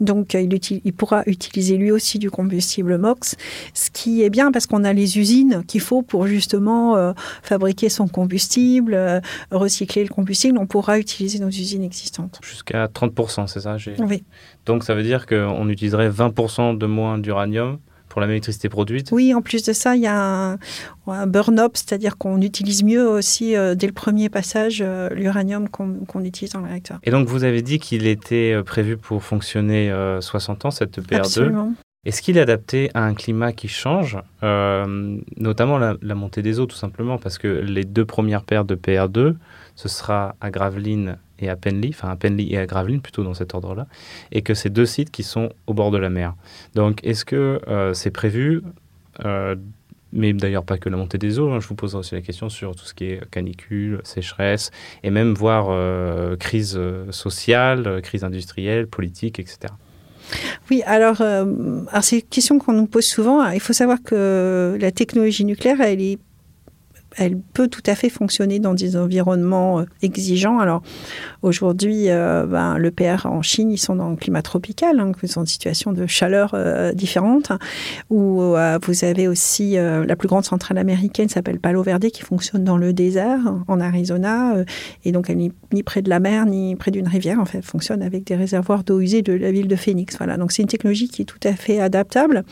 Donc, 0.00 0.32
il, 0.34 0.58
il, 0.84 0.92
pourra 0.94 1.22
utiliser 1.26 1.76
lui 1.76 1.90
aussi 1.90 2.18
du 2.18 2.30
combustible 2.30 2.96
MOX, 2.96 3.36
ce 3.74 3.90
qui 3.90 4.22
est 4.22 4.30
bien 4.30 4.50
parce 4.50 4.66
qu'on 4.66 4.84
a 4.84 4.92
les 4.94 5.18
usines 5.18 5.62
qu'il 5.66 5.82
faut 5.82 6.02
pour 6.02 6.26
justement 6.26 7.14
fabriquer 7.42 7.90
son 7.90 8.08
combustible, 8.08 9.22
recycler 9.50 10.02
le 10.02 10.08
combustible. 10.08 10.58
On 10.58 10.66
pourra 10.66 10.98
utiliser 10.98 11.38
nos 11.38 11.48
usines 11.48 11.84
existantes. 11.84 12.40
Jusqu'à 12.42 12.86
30%, 12.86 13.46
c'est 13.46 13.60
ça 13.60 13.76
Oui. 13.98 14.24
Donc, 14.64 14.82
ça 14.82 14.94
veut 14.94 15.02
dire 15.02 15.26
qu'on 15.26 15.68
utiliserait 15.68 16.08
20% 16.08 16.78
de 16.78 16.86
moins 16.86 17.18
d'uranium 17.18 17.78
pour 18.14 18.20
la 18.20 18.28
même 18.28 18.34
électricité 18.34 18.68
produite 18.68 19.08
Oui, 19.10 19.34
en 19.34 19.42
plus 19.42 19.64
de 19.64 19.72
ça, 19.72 19.96
il 19.96 20.02
y 20.02 20.06
a 20.06 20.56
un, 21.08 21.26
burn-up, 21.26 21.72
c'est-à-dire 21.74 22.16
qu'on 22.16 22.40
utilise 22.42 22.84
mieux 22.84 23.04
aussi, 23.08 23.56
euh, 23.56 23.74
dès 23.74 23.88
le 23.88 23.92
premier 23.92 24.28
passage, 24.28 24.84
euh, 24.86 25.08
l'uranium 25.08 25.68
qu'on 25.68 26.24
utilise 26.24 26.52
dans 26.52 26.60
le 26.60 26.68
réacteur. 26.68 27.00
Et 27.02 27.10
donc, 27.10 27.26
vous 27.26 27.42
avez 27.42 27.60
dit 27.60 27.80
qu'il 27.80 28.06
était 28.06 28.52
euh, 28.54 28.62
prévu 28.62 28.96
pour 28.96 29.24
fonctionner 29.24 29.92
60 30.20 30.64
ans, 30.64 30.70
cette 30.70 31.00
PR2 31.00 31.16
Absolument. 31.16 31.72
Est-ce 32.04 32.22
qu'il 32.22 32.38
est 32.38 32.40
adapté 32.40 32.88
à 32.94 33.02
un 33.02 33.14
climat 33.14 33.52
qui 33.52 33.66
change, 33.66 34.16
notamment 34.42 35.78
la, 35.78 35.96
la, 36.00 36.14
montée 36.14 36.42
des 36.42 36.60
eaux, 36.60 36.66
tout 36.66 36.76
simplement, 36.76 37.18
parce 37.18 37.36
que 37.36 37.48
les 37.48 37.84
deux 37.84 38.04
premières 38.04 38.44
paires 38.44 38.64
de 38.64 38.76
PR2, 38.76 39.34
ce 39.74 39.88
sera 39.88 40.36
à 40.40 40.50
Gravelines 40.50 41.16
et 41.38 41.48
à 41.48 41.56
Penly, 41.56 41.90
enfin 41.90 42.10
à 42.10 42.16
Penly 42.16 42.52
et 42.52 42.58
à 42.58 42.66
Gravelines 42.66 43.00
plutôt 43.00 43.22
dans 43.22 43.34
cet 43.34 43.54
ordre-là, 43.54 43.86
et 44.32 44.42
que 44.42 44.54
c'est 44.54 44.70
deux 44.70 44.86
sites 44.86 45.10
qui 45.10 45.22
sont 45.22 45.50
au 45.66 45.74
bord 45.74 45.90
de 45.90 45.98
la 45.98 46.10
mer. 46.10 46.34
Donc 46.74 47.00
est-ce 47.04 47.24
que 47.24 47.60
euh, 47.68 47.94
c'est 47.94 48.10
prévu? 48.10 48.62
Euh, 49.24 49.56
mais 50.12 50.32
d'ailleurs 50.32 50.64
pas 50.64 50.78
que 50.78 50.88
la 50.88 50.96
montée 50.96 51.18
des 51.18 51.40
eaux, 51.40 51.50
hein, 51.50 51.58
je 51.60 51.66
vous 51.66 51.74
poserai 51.74 51.98
aussi 51.98 52.14
la 52.14 52.20
question 52.20 52.48
sur 52.48 52.76
tout 52.76 52.84
ce 52.84 52.94
qui 52.94 53.06
est 53.06 53.30
canicule, 53.30 54.00
sécheresse, 54.04 54.70
et 55.02 55.10
même 55.10 55.34
voir 55.34 55.66
euh, 55.70 56.36
crise 56.36 56.80
sociale, 57.10 58.00
crise 58.00 58.22
industrielle, 58.22 58.86
politique, 58.86 59.40
etc. 59.40 59.74
Oui, 60.70 60.82
alors, 60.86 61.20
alors 61.20 62.02
c'est 62.02 62.20
une 62.20 62.22
question 62.22 62.58
qu'on 62.60 62.72
nous 62.72 62.86
pose 62.86 63.04
souvent. 63.04 63.44
Il 63.50 63.60
faut 63.60 63.72
savoir 63.72 63.98
que 64.02 64.78
la 64.80 64.92
technologie 64.92 65.44
nucléaire, 65.44 65.80
elle 65.80 66.00
est 66.00 66.18
elle 67.16 67.38
peut 67.38 67.68
tout 67.68 67.82
à 67.86 67.94
fait 67.94 68.08
fonctionner 68.08 68.58
dans 68.58 68.74
des 68.74 68.96
environnements 68.96 69.80
euh, 69.80 69.84
exigeants. 70.02 70.58
Alors 70.58 70.82
aujourd'hui, 71.42 72.08
euh, 72.08 72.46
ben, 72.46 72.78
le 72.78 72.90
PR 72.90 73.26
en 73.26 73.42
Chine, 73.42 73.70
ils 73.70 73.78
sont 73.78 73.96
dans 73.96 74.10
le 74.10 74.16
climat 74.16 74.42
tropical, 74.42 75.00
hein, 75.00 75.12
ils 75.22 75.28
sont 75.28 75.42
en 75.42 75.46
situation 75.46 75.92
de 75.92 76.06
chaleur 76.06 76.52
euh, 76.54 76.92
différente, 76.92 77.52
où 78.10 78.54
vous 78.82 79.04
avez 79.04 79.28
aussi 79.28 79.74
la 79.74 80.16
plus 80.16 80.28
grande 80.28 80.44
centrale 80.44 80.78
américaine 80.78 81.28
s'appelle 81.28 81.58
Palo 81.58 81.82
Verde 81.82 82.06
qui 82.10 82.22
fonctionne 82.22 82.64
dans 82.64 82.76
le 82.76 82.92
désert 82.92 83.40
en 83.68 83.80
Arizona, 83.80 84.54
et 85.04 85.12
donc 85.12 85.30
elle 85.30 85.38
n'est 85.38 85.52
ni 85.72 85.82
près 85.82 86.02
de 86.02 86.08
la 86.08 86.20
mer 86.20 86.46
ni 86.46 86.76
près 86.76 86.90
d'une 86.90 87.08
rivière. 87.08 87.40
En 87.40 87.44
fait, 87.44 87.58
elle 87.58 87.64
fonctionne 87.64 88.02
avec 88.02 88.24
des 88.24 88.36
réservoirs 88.36 88.84
d'eau 88.84 89.00
usée 89.00 89.22
de 89.22 89.32
la 89.32 89.52
ville 89.52 89.68
de 89.68 89.76
Phoenix. 89.76 90.16
Voilà, 90.16 90.36
donc 90.36 90.52
c'est 90.52 90.62
une 90.62 90.68
technologie 90.68 91.08
qui 91.08 91.22
est 91.22 91.24
tout 91.24 91.40
à 91.44 91.52
fait 91.52 91.80
adaptable. 91.80 92.44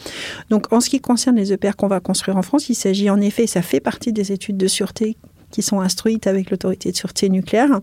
Donc 0.50 0.72
en 0.72 0.80
ce 0.80 0.90
qui 0.90 1.00
concerne 1.00 1.36
les 1.36 1.52
EPR 1.52 1.76
qu'on 1.76 1.88
va 1.88 2.00
construire 2.00 2.36
en 2.36 2.42
France, 2.42 2.68
il 2.68 2.74
s'agit 2.74 3.10
en 3.10 3.20
effet, 3.20 3.46
ça 3.46 3.62
fait 3.62 3.80
partie 3.80 4.12
des 4.12 4.32
études 4.32 4.51
de 4.56 4.68
sûreté 4.68 5.16
qui 5.52 5.62
sont 5.62 5.80
instruites 5.80 6.26
avec 6.26 6.50
l'autorité 6.50 6.90
de 6.90 6.96
sûreté 6.96 7.28
nucléaire. 7.28 7.78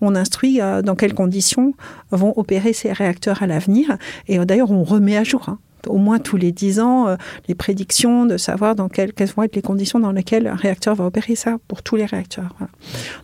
On 0.00 0.14
instruit 0.14 0.62
euh, 0.62 0.80
dans 0.80 0.94
quelles 0.94 1.14
conditions 1.14 1.74
vont 2.10 2.32
opérer 2.36 2.72
ces 2.72 2.92
réacteurs 2.92 3.42
à 3.42 3.46
l'avenir. 3.46 3.98
Et 4.28 4.38
euh, 4.38 4.46
d'ailleurs, 4.46 4.70
on 4.70 4.84
remet 4.84 5.18
à 5.18 5.24
jour. 5.24 5.50
Hein, 5.50 5.58
au 5.86 5.98
moins 5.98 6.18
tous 6.18 6.36
les 6.36 6.52
dix 6.52 6.80
ans, 6.80 7.08
euh, 7.08 7.16
les 7.46 7.54
prédictions 7.54 8.26
de 8.26 8.36
savoir 8.36 8.74
dans 8.74 8.88
quelles, 8.88 9.12
vont 9.36 9.42
être 9.42 9.56
les 9.56 9.62
conditions 9.62 10.00
dans 10.00 10.12
lesquelles 10.12 10.46
un 10.46 10.54
réacteur 10.54 10.94
va 10.94 11.04
opérer 11.04 11.34
ça 11.34 11.56
pour 11.68 11.82
tous 11.82 11.96
les 11.96 12.04
réacteurs. 12.04 12.54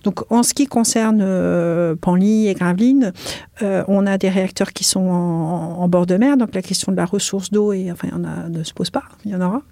Donc 0.02 0.30
en 0.30 0.42
ce 0.42 0.54
qui 0.54 0.66
concerne 0.66 1.96
Panly 1.96 2.48
et 2.48 2.54
Gravelines, 2.54 3.12
on 3.60 4.06
a 4.06 4.18
des 4.18 4.28
réacteurs 4.28 4.72
qui 4.72 4.84
sont 4.84 5.00
en, 5.08 5.88
bord 5.88 6.06
de 6.06 6.16
mer, 6.16 6.36
donc 6.36 6.54
la 6.54 6.62
question 6.62 6.92
de 6.92 6.96
la 6.96 7.06
ressource 7.06 7.50
d'eau 7.50 7.74
enfin, 7.90 8.08
a, 8.12 8.48
ne 8.48 8.62
se 8.62 8.72
pose 8.72 8.90
pas, 8.90 9.02
il 9.24 9.32
y 9.32 9.34
en 9.34 9.40
aura, 9.40 9.62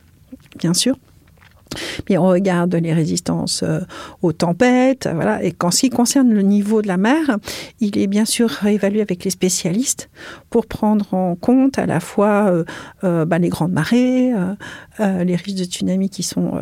bien 0.58 0.74
sûr. 0.74 0.96
Mais 2.08 2.18
on 2.18 2.26
regarde 2.26 2.74
les 2.74 2.92
résistances 2.92 3.62
euh, 3.62 3.80
aux 4.22 4.32
tempêtes, 4.32 5.08
voilà. 5.12 5.42
Et 5.42 5.52
qu'en 5.52 5.70
ce 5.70 5.80
qui 5.80 5.90
concerne 5.90 6.32
le 6.32 6.42
niveau 6.42 6.82
de 6.82 6.88
la 6.88 6.96
mer, 6.96 7.38
il 7.80 7.98
est 7.98 8.06
bien 8.06 8.24
sûr 8.24 8.48
réévalué 8.48 9.00
avec 9.00 9.24
les 9.24 9.30
spécialistes 9.30 10.10
pour 10.50 10.66
prendre 10.66 11.14
en 11.14 11.34
compte 11.34 11.78
à 11.78 11.86
la 11.86 12.00
fois 12.00 12.48
euh, 12.50 12.64
euh, 13.04 13.24
bah, 13.24 13.38
les 13.38 13.48
grandes 13.48 13.72
marées, 13.72 14.32
les 14.98 15.36
risques 15.36 15.58
de 15.58 15.64
tsunami 15.64 16.10
qui 16.10 16.22
sont 16.22 16.52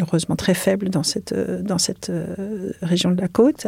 heureusement 0.00 0.36
très 0.36 0.54
faibles 0.54 0.90
dans 0.90 1.02
cette, 1.02 1.34
dans 1.62 1.78
cette 1.78 2.12
région 2.82 3.10
de 3.10 3.20
la 3.20 3.28
côte, 3.28 3.66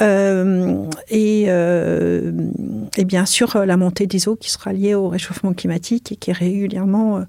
et, 0.00 1.42
et, 1.42 3.04
bien 3.04 3.26
sûr 3.26 3.64
la 3.64 3.76
montée 3.76 4.06
des 4.06 4.28
eaux 4.28 4.36
qui 4.36 4.50
sera 4.50 4.72
liée 4.72 4.94
au 4.94 5.08
réchauffement 5.08 5.52
climatique 5.52 6.12
et 6.12 6.16
qui 6.16 6.30
est 6.30 6.34
régulièrement 6.34 7.24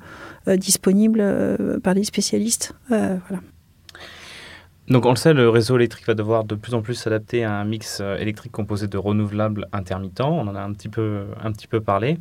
euh, 0.48 0.58
disponible 0.58 1.20
euh, 1.22 1.80
par 1.80 1.96
des 1.96 2.04
spécialistes. 2.04 2.74
Euh, 2.92 3.18
voilà. 3.28 3.42
Donc 4.90 5.06
on 5.06 5.10
le 5.10 5.18
sait, 5.18 5.34
le 5.34 5.50
réseau 5.50 5.76
électrique 5.76 6.08
va 6.08 6.14
devoir 6.14 6.46
de 6.46 6.56
plus 6.56 6.74
en 6.74 6.82
plus 6.82 6.94
s'adapter 6.94 7.44
à 7.44 7.54
un 7.54 7.66
mix 7.66 8.02
électrique 8.20 8.54
composé 8.54 8.88
de 8.88 8.98
renouvelables 8.98 9.68
intermittents. 9.74 10.32
On 10.32 10.48
en 10.48 10.56
a 10.56 10.62
un 10.62 10.72
petit 10.72 10.88
peu, 10.88 11.26
un 11.44 11.52
petit 11.52 11.68
peu 11.68 11.82
parlé. 11.82 12.18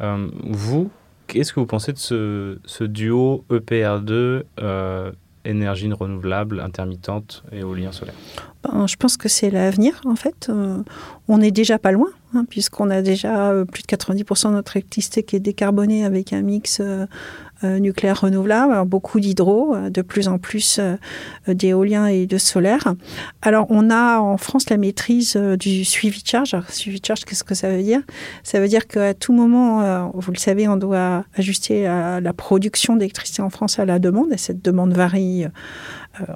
Euh, 0.00 0.28
vous, 0.44 0.90
qu'est-ce 1.26 1.52
que 1.52 1.60
vous 1.60 1.66
pensez 1.66 1.92
de 1.92 1.98
ce, 1.98 2.58
ce 2.64 2.84
duo 2.84 3.44
EPR2 3.50 4.44
euh, 4.60 5.12
énergie 5.46 5.90
renouvelable, 5.92 6.60
intermittente, 6.60 7.42
éolien 7.52 7.92
solaire? 7.92 8.14
Ben, 8.62 8.86
Je 8.86 8.96
pense 8.96 9.16
que 9.16 9.28
c'est 9.28 9.50
l'avenir, 9.50 10.00
en 10.04 10.16
fait. 10.16 10.48
Euh, 10.48 10.82
on 11.28 11.38
n'est 11.38 11.50
déjà 11.50 11.78
pas 11.78 11.92
loin, 11.92 12.08
hein, 12.34 12.44
puisqu'on 12.48 12.90
a 12.90 13.02
déjà 13.02 13.50
euh, 13.50 13.64
plus 13.64 13.82
de 13.82 13.86
90% 13.86 14.48
de 14.48 14.52
notre 14.54 14.76
électricité 14.76 15.22
qui 15.22 15.36
est 15.36 15.40
décarbonée 15.40 16.04
avec 16.04 16.32
un 16.32 16.42
mix 16.42 16.78
euh, 16.80 17.06
nucléaire 17.62 18.20
renouvelable, 18.20 18.88
beaucoup 18.88 19.20
d'hydro, 19.20 19.74
euh, 19.74 19.90
de 19.90 20.02
plus 20.02 20.28
en 20.28 20.38
plus 20.38 20.78
euh, 20.78 20.96
d'éolien 21.48 22.06
et 22.06 22.26
de 22.26 22.38
solaire. 22.38 22.94
Alors 23.42 23.66
on 23.70 23.90
a 23.90 24.18
en 24.18 24.36
France 24.36 24.68
la 24.70 24.76
maîtrise 24.76 25.36
du 25.36 25.84
suivi 25.84 26.22
de 26.22 26.26
charge. 26.26 26.54
Alors, 26.54 26.70
suivi 26.70 27.00
de 27.00 27.06
charge, 27.06 27.24
qu'est-ce 27.24 27.44
que 27.44 27.54
ça 27.54 27.70
veut 27.70 27.82
dire? 27.82 28.00
Ça 28.42 28.60
veut 28.60 28.68
dire 28.68 28.86
qu'à 28.86 29.14
tout 29.14 29.32
moment, 29.32 30.10
vous 30.14 30.32
le 30.32 30.38
savez, 30.38 30.68
on 30.68 30.76
doit 30.76 31.24
ajuster 31.36 31.84
la 31.84 32.32
production 32.32 32.96
d'électricité 32.96 33.42
en 33.42 33.50
France 33.50 33.78
à 33.78 33.84
la 33.84 33.98
demande, 33.98 34.32
et 34.32 34.36
cette 34.36 34.62
demande 34.62 34.92
varie 34.92 35.46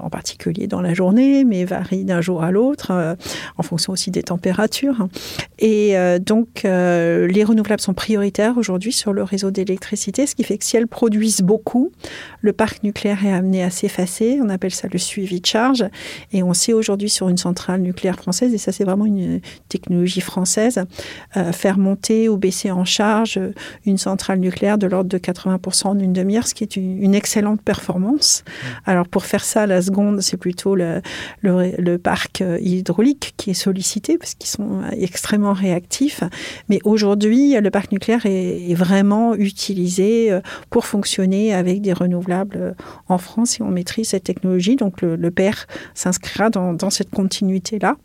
en 0.03 0.11
particulier 0.11 0.67
dans 0.67 0.81
la 0.81 0.95
journée, 0.95 1.45
mais 1.45 1.65
varie 1.65 2.05
d'un 2.05 2.21
jour 2.21 2.43
à 2.43 2.51
l'autre, 2.51 3.17
en 3.57 3.63
fonction 3.63 3.93
aussi 3.93 4.11
des 4.11 4.23
températures. 4.23 5.09
Et 5.59 5.95
donc, 6.21 6.63
les 6.65 7.45
renouvelables 7.45 7.81
sont 7.81 7.95
prioritaires 7.95 8.57
aujourd'hui 8.57 8.93
sur 8.93 9.13
le 9.13 9.23
réseau 9.23 9.51
d'électricité, 9.51 10.27
ce 10.27 10.35
qui 10.35 10.45
fait 10.45 10.59
que 10.59 10.65
si 10.65 10.77
elles 10.77 10.89
produisent 10.89 11.43
beaucoup, 11.43 11.91
le 12.41 12.53
parc 12.53 12.83
nucléaire 12.83 13.25
est 13.25 13.33
amené 13.33 13.63
à 13.63 13.71
s'effacer. 13.71 14.41
On 14.43 14.49
appelle 14.49 14.73
ça 14.73 14.89
le 14.93 14.99
suivi 14.99 15.41
de 15.41 15.47
charge. 15.47 15.85
Et 16.33 16.43
on 16.43 16.55
sait 16.55 16.73
aujourd'hui 16.73 17.11
sur 17.11 17.29
une 17.29 17.37
centrale 17.37 17.81
nucléaire 17.81 18.17
française, 18.17 18.55
et 18.55 18.59
ça 18.59 18.73
c'est 18.73 18.85
vraiment 18.85 19.07
une 19.07 19.41
technologie 19.69 20.21
française, 20.21 20.85
euh, 21.37 21.53
faire 21.53 21.79
monter 21.79 22.29
ou 22.29 22.37
baisser 22.37 22.71
en 22.71 22.85
charge 22.85 23.41
une 23.87 23.99
centrale 23.99 24.39
nucléaire 24.39 24.79
de 24.79 24.87
l'ordre 24.87 25.09
de 25.09 25.19
80% 25.19 25.89
en 25.89 25.99
une 25.99 26.13
demi-heure, 26.13 26.47
ce 26.47 26.55
qui 26.55 26.65
est 26.65 26.77
une, 26.77 27.03
une 27.03 27.15
excellente 27.15 27.63
performance. 27.63 28.45
Alors 28.87 29.09
pour 29.09 29.25
faire 29.25 29.45
ça, 29.45 29.67
la 29.71 29.83
seconde, 29.83 30.21
c'est 30.21 30.37
plutôt 30.37 30.75
le, 30.75 31.01
le, 31.41 31.73
le, 31.79 31.99
parc 31.99 32.43
hydraulique 32.61 33.35
qui 33.37 33.51
est 33.51 33.55
sollicité 33.55 34.19
parce 34.19 34.35
qu'ils 34.35 34.51
sont 34.51 34.83
extrêmement 34.93 35.53
réactifs. 35.53 36.23
Mais 36.69 36.79
aujourd'hui, 36.85 37.59
le 37.59 37.71
parc 37.71 37.93
nucléaire 37.93 38.27
est, 38.27 38.71
est, 38.71 38.75
vraiment 38.75 39.35
utilisé 39.35 40.39
pour 40.71 40.87
fonctionner 40.87 41.55
avec 41.55 41.81
des 41.81 41.93
renouvelables 41.93 42.75
en 43.09 43.19
France 43.19 43.61
et 43.61 43.63
on 43.63 43.71
maîtrise 43.71 44.11
cette 44.11 44.25
technologie. 44.25 44.77
Donc 44.77 45.03
le, 45.03 45.17
s'inscrira 45.95 46.51
dans, 46.51 46.73
dans, 46.73 46.91
cette 46.91 47.11
continuité-là. 47.11 47.97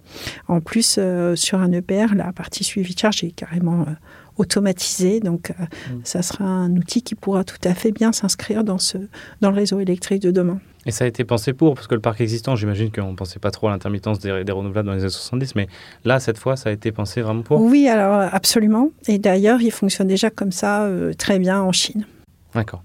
En 0.47 0.61
plus, 0.61 0.97
euh, 0.97 1.35
sur 1.35 1.59
un 1.59 1.71
EPR, 1.71 2.15
la 2.15 2.31
partie 2.31 2.63
suivi 2.63 2.93
de 2.93 2.99
charge 2.99 3.23
est 3.23 3.31
carrément 3.31 3.81
euh, 3.81 3.93
automatisé. 4.37 5.19
Donc, 5.19 5.51
euh, 5.51 5.63
mmh. 5.63 5.99
ça 6.03 6.21
sera 6.21 6.45
un 6.45 6.75
outil 6.75 7.01
qui 7.01 7.15
pourra 7.15 7.43
tout 7.43 7.57
à 7.63 7.73
fait 7.73 7.91
bien 7.91 8.11
s'inscrire 8.11 8.63
dans, 8.63 8.77
ce, 8.77 8.97
dans 9.41 9.49
le 9.49 9.55
réseau 9.55 9.79
électrique 9.79 10.21
de 10.21 10.31
demain. 10.31 10.59
Et 10.85 10.91
ça 10.91 11.05
a 11.05 11.07
été 11.07 11.23
pensé 11.23 11.53
pour, 11.53 11.73
parce 11.73 11.87
que 11.87 11.95
le 11.95 12.01
parc 12.01 12.21
existant, 12.21 12.55
j'imagine 12.55 12.91
qu'on 12.91 13.11
ne 13.11 13.15
pensait 13.15 13.39
pas 13.39 13.51
trop 13.51 13.67
à 13.67 13.71
l'intermittence 13.71 14.19
des, 14.19 14.43
des, 14.43 14.51
renouvelables 14.51 14.87
dans 14.87 14.93
les 14.93 15.01
années 15.01 15.09
70, 15.09 15.55
mais 15.55 15.67
là, 16.03 16.19
cette 16.19 16.37
fois, 16.37 16.55
ça 16.55 16.69
a 16.69 16.71
été 16.71 16.91
pensé 16.91 17.21
vraiment 17.21 17.41
pour 17.41 17.59
Oui, 17.59 17.87
alors 17.87 18.29
absolument. 18.31 18.89
Et 19.07 19.17
d'ailleurs, 19.17 19.61
il 19.61 19.71
fonctionne 19.71 20.07
déjà 20.07 20.29
comme 20.29 20.51
ça 20.51 20.83
euh, 20.83 21.13
très 21.13 21.39
bien 21.39 21.61
en 21.61 21.71
Chine. 21.71 22.05
D'accord. 22.53 22.83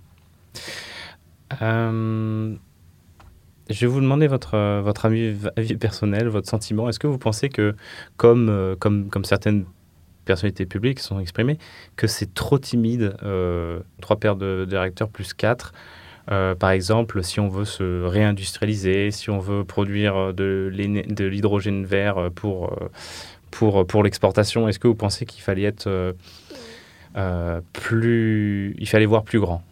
Euh, 1.61 2.55
je 3.69 3.81
vais 3.81 3.87
vous 3.87 4.01
demander 4.01 4.27
votre, 4.27 4.81
votre 4.81 5.07
avis, 5.07 5.37
avis 5.57 5.77
personnel, 5.77 6.29
votre 6.29 6.49
sentiment. 6.49 6.89
Est-ce 6.89 6.99
que 6.99 7.07
vous 7.07 7.19
pensez 7.19 7.49
que, 7.49 7.75
comme, 8.17 8.49
euh, 8.49 8.75
comme, 8.77 9.09
comme 9.09 9.25
certaines 9.25 9.65
personnalités 10.25 10.67
publiques 10.67 10.99
sont 10.99 11.21
exprimées, 11.21 11.59
que 11.97 12.07
c'est 12.07 12.35
trop 12.35 12.59
timide, 12.59 13.15
euh, 13.23 13.81
trois 14.01 14.17
paires 14.17 14.37
de, 14.37 14.67
de, 14.69 14.77
réacteurs 14.77 15.09
plus 15.09 15.35
quatre 15.35 15.73
euh, 16.31 16.55
par 16.55 16.71
exemple, 16.71 17.23
si 17.23 17.41
on 17.41 17.49
veut 17.49 17.65
se 17.65 18.05
réindustrialiser, 18.05 19.11
si 19.11 19.31
on 19.31 19.39
veut 19.39 19.65
produire 19.65 20.33
de 20.35 20.71
l'hydrogène 20.73 21.85
vert 21.85 22.31
pour, 22.35 22.77
pour, 23.51 23.87
pour 23.87 24.03
l'exportation, 24.03 24.69
est-ce 24.69 24.79
que 24.79 24.89
vous 24.89 24.95
pensez 24.95 25.27
qu'il 25.27 25.43
fallait 25.43 25.65
être 25.65 26.15
euh, 27.17 27.61
plus... 27.73 28.75
Il 28.79 28.89
fallait 28.89 29.07
voir 29.07 29.25
plus 29.25 29.41
grand? 29.41 29.63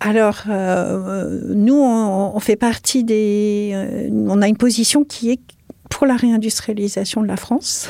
Alors, 0.00 0.42
euh, 0.48 1.40
nous, 1.54 1.80
on, 1.82 2.38
fait 2.40 2.56
partie 2.56 3.04
des... 3.04 3.70
Euh, 3.74 4.08
on 4.12 4.42
a 4.42 4.48
une 4.48 4.58
position 4.58 5.04
qui 5.04 5.30
est 5.30 5.40
pour 5.90 6.06
la 6.06 6.16
réindustrialisation 6.16 7.22
de 7.22 7.26
la 7.26 7.36
France, 7.36 7.88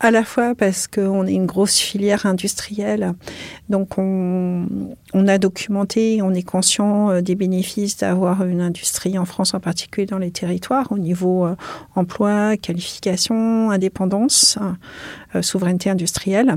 à 0.00 0.10
la 0.10 0.24
fois 0.24 0.54
parce 0.54 0.86
qu'on 0.86 1.26
est 1.26 1.34
une 1.34 1.46
grosse 1.46 1.78
filière 1.78 2.26
industrielle, 2.26 3.14
donc 3.68 3.98
on, 3.98 4.66
a 5.14 5.38
documenté, 5.38 6.20
on 6.22 6.32
est 6.32 6.42
conscient 6.42 7.20
des 7.20 7.34
bénéfices 7.34 7.98
d'avoir 7.98 8.44
une 8.44 8.60
industrie 8.60 9.18
en 9.18 9.24
France, 9.24 9.54
en 9.54 9.60
particulier 9.60 10.06
dans 10.06 10.18
les 10.18 10.30
territoires, 10.30 10.92
au 10.92 10.98
niveau 10.98 11.48
emploi, 11.94 12.56
qualification, 12.56 13.70
indépendance, 13.70 14.58
euh, 14.60 14.72
souveraineté 15.42 15.90
industrielle, 15.90 16.56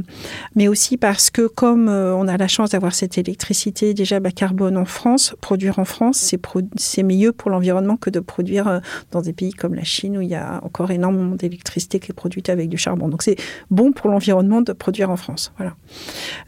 mais 0.56 0.68
aussi 0.68 0.98
parce 0.98 1.30
que 1.30 1.48
comme 1.48 1.90
euh, 1.90 2.16
on 2.16 2.28
a 2.28 2.38
la 2.38 2.48
chance 2.48 2.72
d'avoir 2.72 2.94
cette 2.94 3.18
électricité 3.18 3.94
déjà 3.94 4.20
bas 4.20 4.32
carbone 4.32 4.78
en 4.78 4.86
France, 4.86 5.36
produire 5.42 5.80
en 5.80 5.86
France, 5.86 6.34
c'est 6.76 7.04
mieux 7.04 7.32
pour 7.32 7.50
l'environnement 7.50 7.98
que 7.98 8.10
de 8.10 8.20
produire 8.20 8.68
euh, 8.68 8.80
dans 9.12 9.22
des 9.22 9.34
pays 9.34 9.54
comme 9.54 9.76
la 9.76 9.84
Chine 9.84 10.18
où 10.18 10.22
il 10.22 10.30
y 10.30 10.36
a 10.36 10.60
encore 10.64 10.92
énormément 10.92 11.36
d'électricité 11.36 12.00
qui 12.00 12.12
est 12.12 12.16
produite 12.16 12.50
avec 12.50 12.70
du 12.70 12.78
charbon. 12.78 13.10
Donc 13.10 13.24
c'est 13.24 13.38
bon 13.72 13.92
pour 13.92 14.10
l'environnement 14.10 14.62
de 14.62 14.74
produire 14.74 15.10
en 15.10 15.18
France. 15.18 15.52
Voilà. 15.58 15.76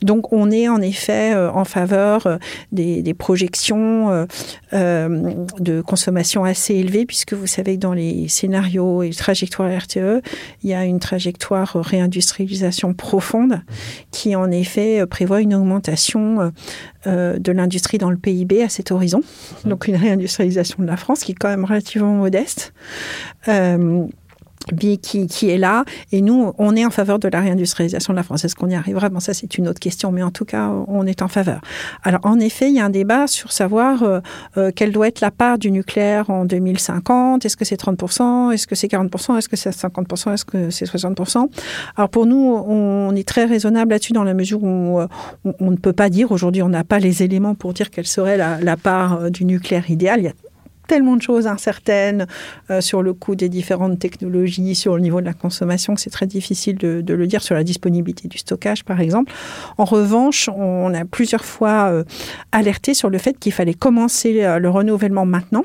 Donc 0.01 0.33
on 0.33 0.51
est 0.51 0.67
en 0.67 0.81
effet 0.81 1.35
en 1.35 1.65
faveur 1.65 2.39
des, 2.71 3.01
des 3.01 3.13
projections 3.13 4.27
euh, 4.73 5.35
de 5.59 5.81
consommation 5.81 6.43
assez 6.43 6.75
élevée, 6.75 7.05
puisque 7.05 7.33
vous 7.33 7.47
savez 7.47 7.75
que 7.75 7.81
dans 7.81 7.93
les 7.93 8.27
scénarios 8.27 9.03
et 9.03 9.09
les 9.09 9.15
trajectoires 9.15 9.69
RTE, 9.69 10.21
il 10.63 10.69
y 10.69 10.73
a 10.73 10.85
une 10.85 10.99
trajectoire 10.99 11.77
profonde 12.95 13.61
qui 14.11 14.35
en 14.35 14.51
effet 14.51 15.05
prévoit 15.07 15.41
une 15.41 15.53
augmentation 15.53 16.51
euh, 17.07 17.39
de 17.39 17.51
l'industrie 17.51 17.97
dans 17.97 18.11
le 18.11 18.17
PIB 18.17 18.61
à 18.61 18.69
cet 18.69 18.91
horizon. 18.91 19.21
Donc 19.65 19.87
une 19.87 19.95
réindustrialisation 19.95 20.83
de 20.83 20.87
la 20.87 20.97
France 20.97 21.21
qui 21.23 21.31
est 21.31 21.35
quand 21.35 21.49
même 21.49 21.65
relativement 21.65 22.13
modeste. 22.13 22.73
Euh, 23.47 24.05
qui, 24.79 25.27
qui, 25.27 25.49
est 25.49 25.57
là. 25.57 25.85
Et 26.11 26.21
nous, 26.21 26.53
on 26.57 26.75
est 26.75 26.85
en 26.85 26.89
faveur 26.89 27.19
de 27.19 27.27
la 27.27 27.41
réindustrialisation 27.41 28.13
de 28.13 28.17
la 28.17 28.23
France. 28.23 28.45
Est-ce 28.45 28.55
qu'on 28.55 28.69
y 28.69 28.75
arrivera 28.75 29.09
Bon, 29.09 29.19
ça, 29.19 29.33
c'est 29.33 29.57
une 29.57 29.67
autre 29.67 29.79
question, 29.79 30.11
mais 30.11 30.23
en 30.23 30.31
tout 30.31 30.45
cas, 30.45 30.71
on 30.87 31.05
est 31.05 31.21
en 31.21 31.27
faveur. 31.27 31.61
Alors, 32.03 32.21
en 32.23 32.39
effet, 32.39 32.69
il 32.69 32.75
y 32.75 32.79
a 32.79 32.85
un 32.85 32.89
débat 32.89 33.27
sur 33.27 33.51
savoir 33.51 34.03
euh, 34.03 34.19
euh, 34.57 34.71
quelle 34.75 34.91
doit 34.91 35.07
être 35.07 35.21
la 35.21 35.31
part 35.31 35.57
du 35.57 35.71
nucléaire 35.71 36.29
en 36.29 36.45
2050. 36.45 37.45
Est-ce 37.45 37.57
que 37.57 37.65
c'est 37.65 37.79
30% 37.79 38.51
Est-ce 38.51 38.67
que 38.67 38.75
c'est 38.75 38.87
40% 38.87 39.37
Est-ce 39.37 39.49
que 39.49 39.55
c'est 39.55 39.69
50% 39.69 40.33
Est-ce 40.33 40.45
que 40.45 40.69
c'est 40.69 40.85
60% 40.85 41.49
Alors, 41.97 42.09
pour 42.09 42.25
nous, 42.25 42.37
on 42.67 43.15
est 43.15 43.27
très 43.27 43.45
raisonnable 43.45 43.91
là-dessus 43.91 44.13
dans 44.13 44.23
la 44.23 44.33
mesure 44.33 44.63
où 44.63 44.99
on, 44.99 45.07
on, 45.59 45.71
ne 45.71 45.75
peut 45.75 45.93
pas 45.93 46.09
dire, 46.09 46.31
aujourd'hui, 46.31 46.61
on 46.61 46.69
n'a 46.69 46.83
pas 46.83 46.99
les 46.99 47.23
éléments 47.23 47.55
pour 47.55 47.73
dire 47.73 47.89
quelle 47.89 48.07
serait 48.07 48.37
la, 48.37 48.77
part 48.77 49.13
euh, 49.13 49.29
du 49.29 49.45
nucléaire 49.45 49.89
idéal. 49.89 50.19
Il 50.19 50.25
y 50.25 50.27
a 50.27 50.33
tellement 50.91 51.15
de 51.15 51.21
choses 51.21 51.47
incertaines 51.47 52.27
euh, 52.69 52.81
sur 52.81 53.01
le 53.01 53.13
coût 53.13 53.35
des 53.35 53.47
différentes 53.47 53.97
technologies, 53.97 54.75
sur 54.75 54.97
le 54.97 55.01
niveau 55.01 55.21
de 55.21 55.25
la 55.25 55.33
consommation, 55.33 55.95
que 55.95 56.01
c'est 56.01 56.09
très 56.09 56.27
difficile 56.27 56.77
de, 56.77 57.13
le 57.13 57.27
dire, 57.27 57.41
sur 57.43 57.55
la 57.55 57.63
disponibilité 57.63 58.27
du 58.27 58.37
stockage, 58.37 58.83
par 58.83 58.99
exemple. 58.99 59.31
En 59.77 59.85
revanche, 59.85 60.49
on 60.53 60.93
a 60.93 61.05
plusieurs 61.05 61.45
fois 61.45 61.89
euh, 61.89 62.03
alerté 62.51 62.93
sur 62.93 63.09
le 63.09 63.19
fait 63.19 63.39
qu'il 63.39 63.53
fallait 63.53 63.73
commencer 63.73 64.43
euh, 64.43 64.59
le 64.59 64.69
renouvellement 64.69 65.25
maintenant 65.25 65.63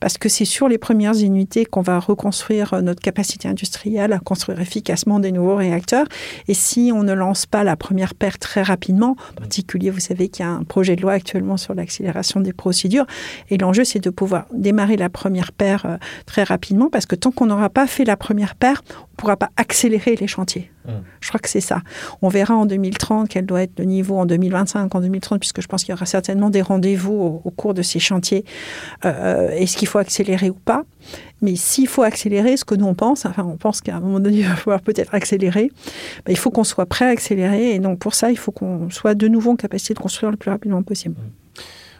parce 0.00 0.18
que 0.18 0.28
c'est 0.28 0.44
sur 0.44 0.68
les 0.68 0.78
premières 0.78 1.14
unités 1.14 1.64
qu'on 1.64 1.82
va 1.82 1.98
reconstruire 1.98 2.82
notre 2.82 3.00
capacité 3.00 3.48
industrielle 3.48 4.12
à 4.12 4.18
construire 4.18 4.60
efficacement 4.60 5.20
des 5.20 5.32
nouveaux 5.32 5.56
réacteurs. 5.56 6.06
Et 6.48 6.54
si 6.54 6.90
on 6.94 7.02
ne 7.02 7.12
lance 7.12 7.46
pas 7.46 7.64
la 7.64 7.76
première 7.76 8.14
paire 8.14 8.38
très 8.38 8.62
rapidement, 8.62 9.16
en 9.32 9.40
particulier, 9.40 9.90
vous 9.90 10.00
savez 10.00 10.28
qu'il 10.28 10.44
y 10.44 10.48
a 10.48 10.52
un 10.52 10.64
projet 10.64 10.96
de 10.96 11.02
loi 11.02 11.12
actuellement 11.12 11.56
sur 11.56 11.74
l'accélération 11.74 12.40
des 12.40 12.52
procédures, 12.52 13.06
et 13.50 13.58
l'enjeu, 13.58 13.84
c'est 13.84 14.00
de 14.00 14.10
pouvoir 14.10 14.46
démarrer 14.52 14.96
la 14.96 15.08
première 15.08 15.52
paire 15.52 15.86
euh, 15.86 15.96
très 16.26 16.44
rapidement, 16.44 16.88
parce 16.90 17.06
que 17.06 17.14
tant 17.14 17.30
qu'on 17.30 17.46
n'aura 17.46 17.70
pas 17.70 17.86
fait 17.86 18.04
la 18.04 18.16
première 18.16 18.54
paire, 18.54 18.82
on 18.90 19.12
ne 19.12 19.16
pourra 19.16 19.36
pas 19.36 19.50
accélérer 19.56 20.16
les 20.16 20.26
chantiers. 20.26 20.70
Mmh. 20.86 20.90
Je 21.20 21.28
crois 21.28 21.40
que 21.40 21.48
c'est 21.48 21.60
ça. 21.60 21.80
On 22.20 22.28
verra 22.28 22.54
en 22.54 22.66
2030 22.66 23.28
quel 23.28 23.46
doit 23.46 23.62
être 23.62 23.78
le 23.78 23.84
niveau 23.84 24.18
en 24.18 24.26
2025, 24.26 24.94
en 24.94 25.00
2030, 25.00 25.40
puisque 25.40 25.62
je 25.62 25.66
pense 25.66 25.84
qu'il 25.84 25.92
y 25.92 25.94
aura 25.94 26.06
certainement 26.06 26.50
des 26.50 26.62
rendez-vous 26.62 27.14
au, 27.14 27.42
au, 27.44 27.50
cours 27.50 27.74
de 27.74 27.82
ces 27.82 28.00
chantiers. 28.00 28.44
Euh, 29.04 29.50
Est-ce 29.56 29.76
qu'il 29.76 29.88
faut 29.88 29.98
accélérer 29.98 30.50
ou 30.50 30.54
pas 30.54 30.84
Mais 31.42 31.56
s'il 31.56 31.88
faut 31.88 32.02
accélérer, 32.02 32.56
ce 32.56 32.64
que 32.64 32.74
nous 32.74 32.86
on 32.86 32.94
pense, 32.94 33.24
enfin 33.26 33.44
on 33.44 33.56
pense 33.56 33.80
qu'à 33.80 33.96
un 33.96 34.00
moment 34.00 34.20
donné 34.20 34.38
il 34.40 34.46
va 34.48 34.56
falloir 34.56 34.80
peut-être 34.80 35.14
accélérer, 35.14 35.70
ben, 36.24 36.32
il 36.32 36.38
faut 36.38 36.50
qu'on 36.50 36.64
soit 36.64 36.86
prêt 36.86 37.06
à 37.06 37.08
accélérer. 37.08 37.74
Et 37.74 37.78
donc 37.78 37.98
pour 37.98 38.14
ça, 38.14 38.30
il 38.30 38.38
faut 38.38 38.52
qu'on 38.52 38.90
soit 38.90 39.14
de 39.14 39.28
nouveau 39.28 39.52
en 39.52 39.56
capacité 39.56 39.94
de 39.94 39.98
construire 39.98 40.30
le 40.30 40.36
plus 40.36 40.50
rapidement 40.50 40.82
possible. 40.82 41.16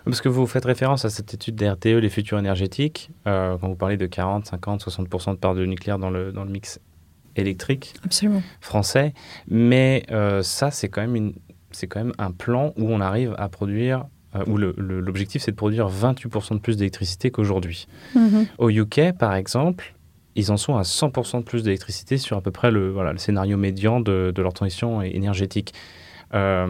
Parce 0.04 0.20
que 0.20 0.28
vous 0.28 0.46
faites 0.46 0.66
référence 0.66 1.06
à 1.06 1.10
cette 1.10 1.32
étude 1.32 1.54
d'RTE, 1.54 1.86
les 1.86 2.10
futurs 2.10 2.38
énergétiques, 2.38 3.08
euh, 3.26 3.56
quand 3.58 3.68
vous 3.68 3.74
parlez 3.74 3.96
de 3.96 4.04
40, 4.04 4.44
50, 4.46 4.84
60% 4.86 5.30
de 5.32 5.36
part 5.38 5.54
de 5.54 5.64
nucléaire 5.64 5.98
dans 5.98 6.10
le, 6.10 6.30
dans 6.30 6.44
le 6.44 6.50
mix 6.50 6.78
électrique 7.36 7.94
Absolument. 8.04 8.42
français. 8.60 9.14
Mais 9.48 10.04
euh, 10.10 10.42
ça, 10.42 10.70
c'est 10.70 10.88
quand, 10.88 11.00
même 11.00 11.16
une- 11.16 11.34
c'est 11.70 11.86
quand 11.86 12.00
même 12.04 12.12
un 12.18 12.32
plan 12.32 12.74
où 12.76 12.90
on 12.90 13.00
arrive 13.00 13.34
à 13.38 13.48
produire, 13.48 14.00
euh, 14.00 14.04
où 14.46 14.56
le- 14.56 14.74
le- 14.76 15.00
l'objectif 15.00 15.42
c'est 15.42 15.50
de 15.52 15.56
produire 15.56 15.88
28% 15.88 16.54
de 16.54 16.60
plus 16.60 16.76
d'électricité 16.76 17.30
qu'aujourd'hui. 17.30 17.86
Mhm. 18.14 18.46
Au 18.58 18.70
UK, 18.70 19.12
par 19.18 19.34
exemple, 19.34 19.94
ils 20.36 20.50
en 20.50 20.56
sont 20.56 20.76
à 20.76 20.82
100% 20.82 21.38
de 21.40 21.44
plus 21.44 21.62
d'électricité 21.62 22.18
sur 22.18 22.36
à 22.36 22.40
peu 22.40 22.50
près 22.50 22.70
le, 22.70 22.90
voilà, 22.90 23.12
le 23.12 23.18
scénario 23.18 23.56
médian 23.56 24.00
de, 24.00 24.32
de 24.34 24.42
leur 24.42 24.52
transition 24.52 25.00
énergétique. 25.02 25.72
Euh, 26.34 26.66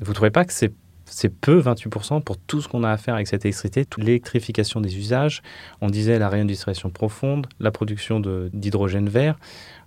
vous 0.00 0.08
ne 0.10 0.14
trouvez 0.14 0.30
pas 0.30 0.44
que 0.44 0.52
c'est 0.52 0.72
c'est 1.06 1.28
peu, 1.28 1.60
28%, 1.60 2.22
pour 2.22 2.38
tout 2.38 2.62
ce 2.62 2.66
qu'on 2.66 2.82
a 2.82 2.90
à 2.90 2.96
faire 2.96 3.14
avec 3.14 3.26
cette 3.26 3.44
électricité, 3.44 3.84
toute 3.84 4.02
l'électrification 4.02 4.80
des 4.80 4.96
usages, 4.96 5.42
on 5.82 5.88
disait 5.90 6.18
la 6.18 6.30
réindustrialisation 6.30 6.88
profonde, 6.88 7.46
la 7.60 7.70
production 7.70 8.20
d'hydrogène 8.54 9.10
vert. 9.10 9.38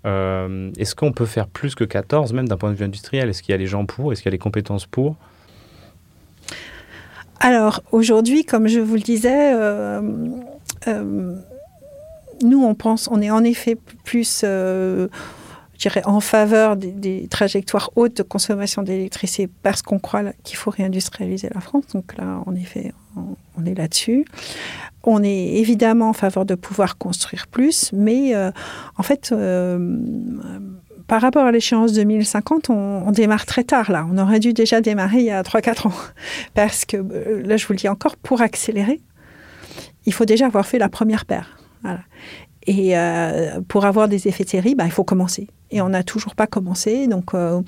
Euh, 0.05 0.71
Est-ce 0.77 0.95
qu'on 0.95 1.11
peut 1.11 1.25
faire 1.25 1.47
plus 1.47 1.73
que 1.73 1.83
14, 1.83 2.33
même 2.33 2.47
d'un 2.47 2.55
point 2.55 2.69
de 2.71 2.75
vue 2.75 2.85
industriel? 2.85 3.29
Est-ce 3.29 3.41
qu'il 3.41 3.51
y 3.51 3.55
a 3.55 3.57
les 3.57 3.65
gens 3.65 3.85
pour? 3.85 4.13
Est-ce 4.13 4.21
qu'il 4.21 4.29
y 4.29 4.31
a 4.31 4.35
les 4.35 4.37
compétences 4.37 4.85
pour? 4.85 5.17
Alors 7.39 7.81
aujourd'hui, 7.91 8.45
comme 8.45 8.67
je 8.67 8.79
vous 8.79 8.95
le 8.95 9.01
disais, 9.01 9.53
euh, 9.53 10.01
euh, 10.87 11.35
nous 12.41 12.63
on 12.63 12.75
pense, 12.75 13.07
on 13.11 13.21
est 13.21 13.29
en 13.29 13.43
effet 13.43 13.77
plus, 14.03 14.41
euh, 14.43 15.07
je 15.73 15.79
dirais, 15.79 16.01
en 16.05 16.19
faveur 16.19 16.75
des, 16.75 17.27
trajectoires 17.29 17.91
hautes 17.95 18.17
de 18.17 18.23
consommation 18.23 18.81
d'électricité 18.81 19.49
parce 19.61 19.81
qu'on 19.81 19.99
croit 19.99 20.23
qu'il 20.43 20.57
faut 20.57 20.71
réindustrialiser 20.71 21.49
la 21.53 21.61
France. 21.61 21.85
Donc 21.93 22.17
là, 22.17 22.41
en 22.45 22.55
effet, 22.55 22.93
on, 23.15 23.65
est 23.65 23.75
là-dessus. 23.75 24.25
On 25.03 25.23
est 25.23 25.57
évidemment 25.57 26.09
en 26.09 26.13
faveur 26.13 26.45
de 26.45 26.55
pouvoir 26.55 26.97
construire 26.97 27.47
plus, 27.47 27.91
mais 27.93 28.33
en 28.35 29.03
fait. 29.03 29.33
Euh, 31.07 31.13
par 31.17 31.21
rapport 31.21 31.45
à 31.45 31.51
l'échéance 31.51 31.93
2050, 31.93 32.69
on, 32.69 33.03
on 33.07 33.11
démarre 33.11 33.45
très 33.45 33.63
tard 33.63 33.91
là. 33.91 34.05
On 34.11 34.17
aurait 34.17 34.39
dû 34.39 34.53
déjà 34.53 34.81
démarrer 34.81 35.19
il 35.19 35.25
y 35.25 35.31
a 35.31 35.41
3-4 35.41 35.87
ans. 35.87 35.93
Parce 36.53 36.85
que, 36.85 36.97
euh, 36.97 37.43
là 37.45 37.57
je 37.57 37.65
vous 37.67 37.73
le 37.73 37.79
dis 37.79 37.89
encore, 37.89 38.17
pour 38.17 38.41
accélérer, 38.41 38.99
il 40.05 40.13
faut 40.13 40.25
déjà 40.25 40.45
avoir 40.45 40.65
fait 40.65 40.79
la 40.79 40.89
première 40.89 41.25
paire. 41.25 41.57
Voilà. 41.83 41.99
Et 42.67 42.97
euh, 42.97 43.61
pour 43.67 43.85
avoir 43.85 44.09
des 44.09 44.27
effets 44.27 44.43
de 44.43 44.49
série, 44.49 44.75
bah, 44.75 44.83
il 44.85 44.91
faut 44.91 45.05
commencer. 45.05 45.47
Et 45.71 45.81
on 45.81 45.89
n'a 45.89 46.03
toujours 46.03 46.35
pas 46.35 46.47
commencé. 46.47 47.07
Donc 47.07 47.33
euh, 47.33 47.61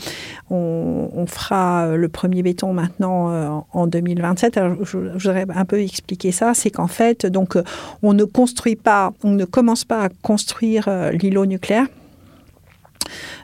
on, 0.49 1.09
on 1.13 1.25
fera 1.25 1.95
le 1.95 2.09
premier 2.09 2.43
béton 2.43 2.73
maintenant 2.73 3.29
euh, 3.31 3.49
en 3.73 3.87
2027. 3.87 4.57
Alors, 4.57 4.77
je, 4.85 4.97
je 5.17 5.27
voudrais 5.27 5.45
un 5.53 5.65
peu 5.65 5.81
expliquer 5.81 6.31
ça. 6.31 6.53
C'est 6.53 6.69
qu'en 6.69 6.87
fait, 6.87 7.25
donc, 7.25 7.55
euh, 7.55 7.63
on 8.01 8.13
ne 8.13 8.23
construit 8.23 8.75
pas, 8.75 9.13
on 9.23 9.31
ne 9.31 9.45
commence 9.45 9.85
pas 9.85 10.03
à 10.03 10.09
construire 10.21 10.85
euh, 10.87 11.11
l'îlot 11.11 11.45
nucléaire 11.45 11.87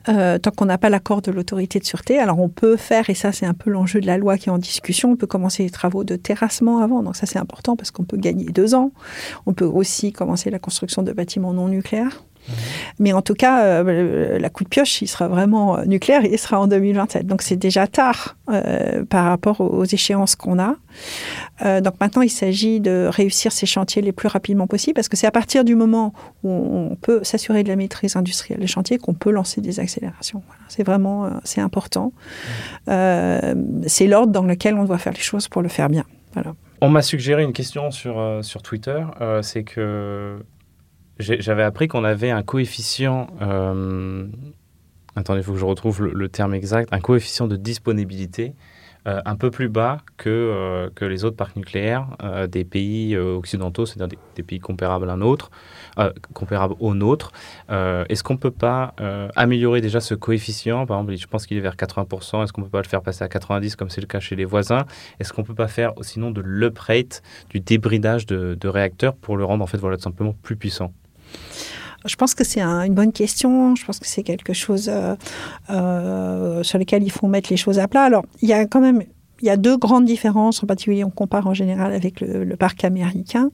euh, 0.09 0.37
tant 0.37 0.51
qu'on 0.51 0.65
n'a 0.65 0.77
pas 0.77 0.89
l'accord 0.89 1.21
de 1.21 1.31
l'autorité 1.31 1.79
de 1.79 1.85
sûreté. 1.85 2.19
Alors 2.19 2.39
on 2.39 2.49
peut 2.49 2.77
faire, 2.77 3.09
et 3.09 3.15
ça 3.15 3.31
c'est 3.31 3.45
un 3.45 3.53
peu 3.53 3.69
l'enjeu 3.69 4.01
de 4.01 4.07
la 4.07 4.17
loi 4.17 4.37
qui 4.37 4.49
est 4.49 4.51
en 4.51 4.57
discussion, 4.57 5.11
on 5.11 5.15
peut 5.15 5.27
commencer 5.27 5.63
les 5.63 5.69
travaux 5.69 6.03
de 6.03 6.15
terrassement 6.15 6.79
avant, 6.79 7.03
donc 7.03 7.15
ça 7.15 7.25
c'est 7.25 7.39
important 7.39 7.75
parce 7.75 7.91
qu'on 7.91 8.03
peut 8.03 8.17
gagner 8.17 8.45
deux 8.45 8.75
ans. 8.75 8.91
On 9.45 9.53
peut 9.53 9.65
aussi 9.65 10.11
commencer 10.11 10.49
la 10.49 10.59
construction 10.59 11.03
de 11.03 11.11
bâtiments 11.11 11.53
non 11.53 11.67
nucléaires. 11.67 12.23
Mais 12.99 13.13
en 13.13 13.21
tout 13.21 13.33
cas, 13.33 13.63
euh, 13.63 14.39
la 14.39 14.49
coup 14.49 14.63
de 14.63 14.69
pioche, 14.69 15.01
il 15.01 15.07
sera 15.07 15.27
vraiment 15.27 15.77
euh, 15.77 15.85
nucléaire 15.85 16.23
et 16.25 16.33
il 16.33 16.39
sera 16.39 16.59
en 16.59 16.67
2027. 16.67 17.25
Donc 17.25 17.41
c'est 17.41 17.55
déjà 17.55 17.87
tard 17.87 18.37
euh, 18.49 19.03
par 19.05 19.25
rapport 19.25 19.61
aux, 19.61 19.69
aux 19.69 19.85
échéances 19.85 20.35
qu'on 20.35 20.59
a. 20.59 20.75
Euh, 21.65 21.81
donc 21.81 21.95
maintenant, 21.99 22.21
il 22.21 22.29
s'agit 22.29 22.79
de 22.79 23.09
réussir 23.11 23.51
ces 23.51 23.65
chantiers 23.65 24.01
les 24.01 24.11
plus 24.11 24.27
rapidement 24.27 24.67
possible 24.67 24.95
parce 24.95 25.09
que 25.09 25.17
c'est 25.17 25.27
à 25.27 25.31
partir 25.31 25.63
du 25.63 25.75
moment 25.75 26.13
où 26.43 26.49
on 26.49 26.95
peut 26.95 27.23
s'assurer 27.23 27.63
de 27.63 27.69
la 27.69 27.75
maîtrise 27.75 28.15
industrielle 28.15 28.59
des 28.59 28.67
chantiers 28.67 28.97
qu'on 28.97 29.13
peut 29.13 29.31
lancer 29.31 29.61
des 29.61 29.79
accélérations. 29.79 30.43
Voilà. 30.47 30.61
C'est 30.67 30.83
vraiment 30.83 31.29
c'est 31.43 31.61
important. 31.61 32.13
Euh, 32.87 33.55
c'est 33.87 34.07
l'ordre 34.07 34.31
dans 34.31 34.43
lequel 34.43 34.75
on 34.75 34.83
doit 34.83 34.97
faire 34.97 35.13
les 35.13 35.19
choses 35.19 35.47
pour 35.47 35.61
le 35.61 35.69
faire 35.69 35.89
bien. 35.89 36.05
Voilà. 36.33 36.53
On 36.81 36.89
m'a 36.89 37.01
suggéré 37.01 37.43
une 37.43 37.53
question 37.53 37.91
sur, 37.91 38.19
euh, 38.19 38.41
sur 38.41 38.61
Twitter, 38.61 39.03
euh, 39.21 39.41
c'est 39.41 39.63
que 39.63 40.37
j'avais 41.19 41.63
appris 41.63 41.87
qu'on 41.87 42.03
avait 42.03 42.31
un 42.31 42.43
coefficient, 42.43 43.27
euh, 43.41 44.27
attendez, 45.15 45.39
il 45.39 45.43
faut 45.43 45.53
que 45.53 45.59
je 45.59 45.65
retrouve 45.65 46.03
le, 46.03 46.29
terme 46.29 46.53
exact, 46.53 46.91
un 46.91 46.99
coefficient 46.99 47.47
de 47.47 47.55
disponibilité 47.55 48.53
euh, 49.07 49.21
un 49.25 49.35
peu 49.35 49.51
plus 49.51 49.69
bas 49.69 49.99
que, 50.17 50.29
euh, 50.29 50.89
que 50.95 51.05
les 51.05 51.25
autres 51.25 51.35
parcs 51.35 51.55
nucléaires 51.55 52.07
euh, 52.23 52.47
des 52.47 52.63
pays 52.63 53.15
occidentaux, 53.15 53.85
c'est-à-dire 53.85 54.17
des, 54.35 54.43
pays 54.43 54.59
comparables 54.59 55.07
à 55.09 55.15
euh, 55.15 56.11
comparables 56.33 56.73
au 56.79 56.95
nôtre. 56.95 57.31
Euh, 57.69 58.03
Est-ce 58.09 58.23
qu'on 58.23 58.33
ne 58.33 58.39
peut 58.39 58.51
pas 58.51 58.95
améliorer 59.35 59.81
déjà 59.81 60.01
ce 60.01 60.15
coefficient? 60.15 60.85
Par 60.85 60.97
exemple, 60.97 61.15
je 61.17 61.27
pense 61.27 61.45
qu'il 61.45 61.55
est 61.57 61.61
vers 61.61 61.75
80%. 61.75 62.43
Est-ce 62.43 62.51
qu'on 62.51 62.61
ne 62.61 62.65
peut 62.65 62.71
pas 62.71 62.81
le 62.81 62.87
faire 62.87 63.01
passer 63.01 63.23
à 63.23 63.27
90% 63.27 63.75
comme 63.75 63.89
c'est 63.89 64.01
le 64.01 64.07
cas 64.07 64.19
chez 64.19 64.35
les 64.35 64.45
voisins? 64.45 64.85
Est-ce 65.19 65.31
qu'on 65.31 65.41
ne 65.41 65.47
peut 65.47 65.55
pas 65.55 65.67
faire 65.67 65.93
sinon 66.01 66.31
de 66.31 66.41
l'uprate, 66.41 67.21
du 67.51 67.59
débridage 67.59 68.25
de, 68.25 68.55
de 68.59 68.67
réacteurs 68.67 69.15
pour 69.15 69.37
le 69.37 69.45
rendre 69.45 69.63
en 69.63 69.67
fait 69.67 69.77
voilà, 69.77 69.97
tout 69.97 70.03
simplement 70.03 70.35
plus 70.41 70.55
puissant? 70.55 70.91
Je 72.05 72.15
pense 72.15 72.35
que 72.35 72.43
c'est 72.43 72.61
un- 72.61 72.83
une 72.83 72.93
bonne 72.93 73.11
question. 73.11 73.75
Je 73.75 73.83
pense 73.85 73.99
que 73.99 74.05
c'est 74.07 74.21
quelque 74.23 74.53
chose 74.53 74.89
euh, 74.93 75.15
euh, 75.71 76.61
sur 76.63 76.77
lequel 76.77 77.01
il 77.03 77.09
faut 77.11 77.27
mettre 77.27 77.49
les 77.49 77.57
choses 77.57 77.79
à 77.79 77.87
plat. 77.87 78.03
Alors, 78.03 78.25
il 78.41 78.49
y 78.49 78.53
a 78.53 78.65
quand 78.65 78.81
même 78.81 79.03
il 79.41 79.47
y 79.47 79.49
a 79.49 79.57
deux 79.57 79.75
grandes 79.77 80.05
différences, 80.05 80.63
en 80.63 80.67
particulier 80.67 81.03
on 81.03 81.09
compare 81.09 81.45
en 81.45 81.53
général 81.53 81.91
avec 81.93 82.21
le, 82.21 82.45
le 82.45 82.55
parc 82.55 82.85
américain. 82.85 83.49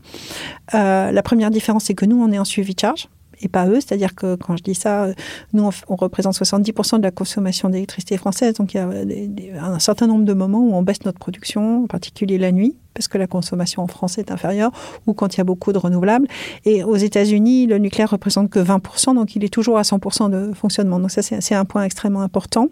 Euh, 0.76 1.12
la 1.12 1.24
première 1.24 1.50
différence, 1.50 1.86
c'est 1.86 1.96
que 1.96 2.06
nous, 2.06 2.22
on 2.22 2.32
est 2.32 2.38
en 2.38 2.46
suivi 2.46 2.76
de 2.76 2.80
charge 2.80 3.08
et 3.44 3.48
pas 3.48 3.68
eux. 3.68 3.76
C'est-à-dire 3.76 4.16
que 4.16 4.36
quand 4.36 4.56
je 4.58 4.64
dis 4.64 4.76
ça, 4.76 5.04
euh, 5.06 5.14
nous, 5.54 5.64
on, 5.64 5.70
on 5.90 5.96
représente 5.96 6.36
70% 6.36 6.98
de 6.98 7.04
la 7.04 7.12
consommation 7.12 7.70
d'électricité 7.70 8.18
française. 8.18 8.54
Donc, 8.56 8.74
il 8.74 8.78
y 8.78 8.80
a 8.80 9.06
des- 9.06 9.52
un 9.60 9.80
certain 9.80 10.08
nombre 10.08 10.26
de 10.26 10.34
moments 10.34 10.60
où 10.60 10.74
on 10.74 10.82
baisse 10.84 11.04
notre 11.06 11.20
production, 11.20 11.84
en 11.84 11.88
particulier 11.88 12.38
la 12.38 12.52
nuit, 12.52 12.76
parce 12.94 13.08
que 13.08 13.18
la 13.18 13.28
consommation 13.28 13.82
en 13.84 13.88
France 13.88 14.18
est 14.18 14.32
inférieure, 14.32 14.72
ou 15.08 15.14
quand 15.14 15.34
il 15.36 15.38
y 15.38 15.42
a 15.42 15.46
beaucoup 15.46 15.72
de 15.72 15.78
renouvelables. 15.78 16.28
Et 16.66 16.84
aux 16.84 16.98
États-Unis, 16.98 17.66
le 17.68 17.78
nucléaire 17.78 18.10
représente 18.12 18.50
que 18.50 18.60
20%, 18.60 19.14
donc 19.16 19.36
il 19.36 19.44
est 19.46 19.50
toujours 19.54 19.78
à 19.78 19.84
100% 19.84 20.30
de 20.30 20.54
fonctionnement. 20.54 21.00
Donc 21.00 21.10
ça, 21.12 21.22
c'est 21.22 21.56
un 21.56 21.66
point 21.66 21.84
extrêmement 21.84 22.22
important. 22.22 22.68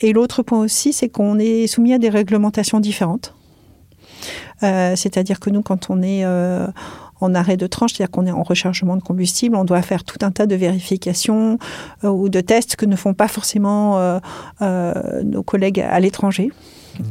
Et 0.00 0.12
l'autre 0.12 0.42
point 0.42 0.60
aussi, 0.60 0.92
c'est 0.92 1.08
qu'on 1.08 1.38
est 1.38 1.66
soumis 1.66 1.92
à 1.92 1.98
des 1.98 2.08
réglementations 2.08 2.78
différentes. 2.80 3.34
Euh, 4.62 4.94
C'est-à-dire 4.96 5.38
que 5.40 5.50
nous, 5.50 5.62
quand 5.62 5.90
on 5.90 6.02
est 6.02 6.24
euh, 6.24 6.66
en 7.20 7.34
arrêt 7.34 7.56
de 7.56 7.66
tranche, 7.66 7.92
c'est-à-dire 7.94 8.10
qu'on 8.10 8.26
est 8.26 8.30
en 8.32 8.42
rechargement 8.42 8.96
de 8.96 9.02
combustible, 9.02 9.56
on 9.56 9.64
doit 9.64 9.82
faire 9.82 10.04
tout 10.04 10.18
un 10.24 10.30
tas 10.30 10.46
de 10.46 10.54
vérifications 10.54 11.58
euh, 12.04 12.08
ou 12.08 12.28
de 12.28 12.40
tests 12.40 12.76
que 12.76 12.86
ne 12.86 12.96
font 12.96 13.14
pas 13.14 13.28
forcément 13.28 13.98
euh, 13.98 14.18
euh, 14.62 15.22
nos 15.24 15.42
collègues 15.42 15.80
à 15.80 15.98
l'étranger. 16.00 16.50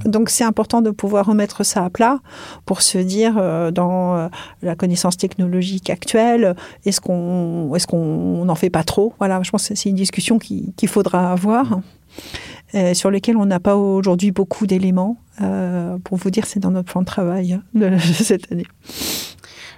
Donc 0.03 0.29
c'est 0.29 0.43
important 0.43 0.81
de 0.81 0.89
pouvoir 0.91 1.25
remettre 1.27 1.63
ça 1.63 1.85
à 1.85 1.89
plat 1.89 2.19
pour 2.65 2.81
se 2.81 2.97
dire 2.97 3.35
euh, 3.37 3.71
dans 3.71 4.17
euh, 4.17 4.27
la 4.61 4.75
connaissance 4.75 5.15
technologique 5.15 5.89
actuelle, 5.89 6.55
est-ce 6.85 6.99
qu'on 6.99 7.73
est-ce 7.73 7.87
qu'on 7.87 8.43
n'en 8.43 8.55
fait 8.55 8.69
pas 8.69 8.83
trop? 8.83 9.13
Voilà, 9.19 9.41
je 9.43 9.49
pense 9.51 9.69
que 9.69 9.75
c'est 9.75 9.89
une 9.89 9.95
discussion 9.95 10.39
qui- 10.39 10.73
qu'il 10.75 10.89
faudra 10.89 11.31
avoir. 11.31 11.79
euh, 12.75 12.93
sur 12.93 13.09
lesquels 13.11 13.37
on 13.37 13.45
n'a 13.45 13.61
pas 13.61 13.77
aujourd'hui 13.77 14.31
beaucoup 14.31 14.67
d'éléments. 14.67 15.15
Pour 16.03 16.17
vous 16.17 16.31
dire, 16.31 16.45
c'est 16.47 16.59
dans 16.59 16.71
notre 16.71 16.91
plan 16.91 17.01
de 17.01 17.05
travail 17.05 17.59
de, 17.73 17.87
de 17.89 17.97
cette 18.29 18.51
année. 18.51 18.65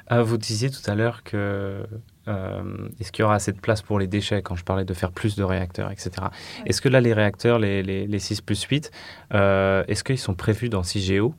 Ah, 0.09 0.21
Vous 0.23 0.37
disiez 0.37 0.69
tout 0.69 0.81
à 0.89 0.95
l'heure 0.95 1.23
que 1.23 1.83
euh, 2.27 2.61
est-ce 2.99 3.11
qu'il 3.11 3.21
y 3.23 3.25
aura 3.25 3.35
assez 3.35 3.51
de 3.51 3.59
place 3.59 3.81
pour 3.81 3.99
les 3.99 4.07
déchets 4.07 4.41
quand 4.41 4.55
je 4.55 4.63
parlais 4.63 4.85
de 4.85 4.93
faire 4.93 5.11
plus 5.11 5.35
de 5.35 5.43
réacteurs, 5.43 5.91
etc. 5.91 6.11
Est-ce 6.65 6.81
que 6.81 6.89
là, 6.89 6.99
les 7.01 7.13
réacteurs, 7.13 7.59
les, 7.59 7.83
les, 7.83 8.07
les 8.07 8.19
6 8.19 8.41
plus 8.41 8.61
8, 8.63 8.91
euh, 9.33 9.83
est-ce 9.87 10.03
qu'ils 10.03 10.17
sont 10.17 10.33
prévus 10.33 10.69
dans 10.69 10.83
CIGEO 10.83 11.33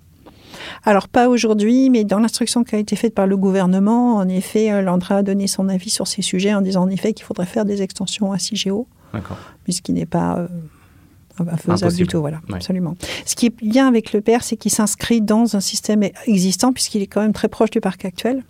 Alors, 0.84 1.08
pas 1.08 1.28
aujourd'hui, 1.28 1.90
mais 1.90 2.04
dans 2.04 2.18
l'instruction 2.18 2.64
qui 2.64 2.74
a 2.74 2.78
été 2.78 2.96
faite 2.96 3.14
par 3.14 3.26
le 3.26 3.36
gouvernement, 3.36 4.16
en 4.16 4.28
effet, 4.28 4.70
euh, 4.72 4.82
l'ANDRA 4.82 5.16
a 5.16 5.22
donné 5.22 5.46
son 5.46 5.68
avis 5.68 5.90
sur 5.90 6.06
ces 6.06 6.22
sujets 6.22 6.54
en 6.54 6.60
disant 6.60 6.82
en 6.82 6.88
effet 6.90 7.12
qu'il 7.12 7.24
faudrait 7.24 7.46
faire 7.46 7.64
des 7.64 7.82
extensions 7.82 8.32
à 8.32 8.38
CIGEO, 8.38 8.86
D'accord. 9.12 9.36
puisqu'il 9.64 9.94
n'est 9.94 10.06
pas 10.06 10.38
euh, 10.38 11.56
faisable 11.56 11.94
du 11.94 12.06
tout. 12.06 12.20
Voilà, 12.20 12.38
Ouais. 12.48 12.56
absolument. 12.56 12.96
Ce 13.26 13.34
qui 13.36 13.46
est 13.46 13.56
bien 13.64 13.86
avec 13.88 14.12
le 14.12 14.20
PR, 14.20 14.42
c'est 14.42 14.56
qu'il 14.56 14.70
s'inscrit 14.72 15.20
dans 15.20 15.56
un 15.56 15.60
système 15.60 16.02
existant, 16.26 16.72
puisqu'il 16.72 17.02
est 17.02 17.06
quand 17.08 17.20
même 17.22 17.32
très 17.32 17.48
proche 17.48 17.70
du 17.70 17.80
parc 17.80 18.04
actuel. 18.04 18.44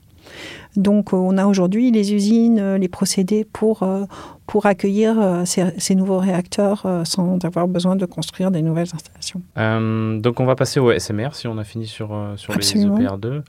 Donc, 0.76 1.12
euh, 1.12 1.16
on 1.16 1.36
a 1.36 1.46
aujourd'hui 1.46 1.90
les 1.90 2.14
usines, 2.14 2.58
euh, 2.60 2.78
les 2.78 2.88
procédés 2.88 3.44
pour, 3.44 3.82
euh, 3.82 4.04
pour 4.46 4.66
accueillir 4.66 5.42
ces, 5.44 5.64
ces 5.78 5.94
nouveaux 5.94 6.18
réacteurs 6.18 6.84
sans 7.04 7.38
avoir 7.44 7.68
besoin 7.68 7.94
de 7.96 8.04
construire 8.04 8.50
des 8.50 8.62
nouvelles 8.62 8.88
installations. 8.92 9.42
Euh, 9.58 10.18
donc 10.18 10.40
on 10.40 10.44
va 10.44 10.56
passer 10.56 10.80
au 10.80 10.90
SMR 10.92 11.34
si 11.34 11.46
on 11.46 11.56
a 11.58 11.62
fini 11.64 11.86
sur, 11.86 12.08
sur 12.36 12.52
les 12.52 12.56
Absolument. 12.58 12.98
EPR2. 12.98 13.42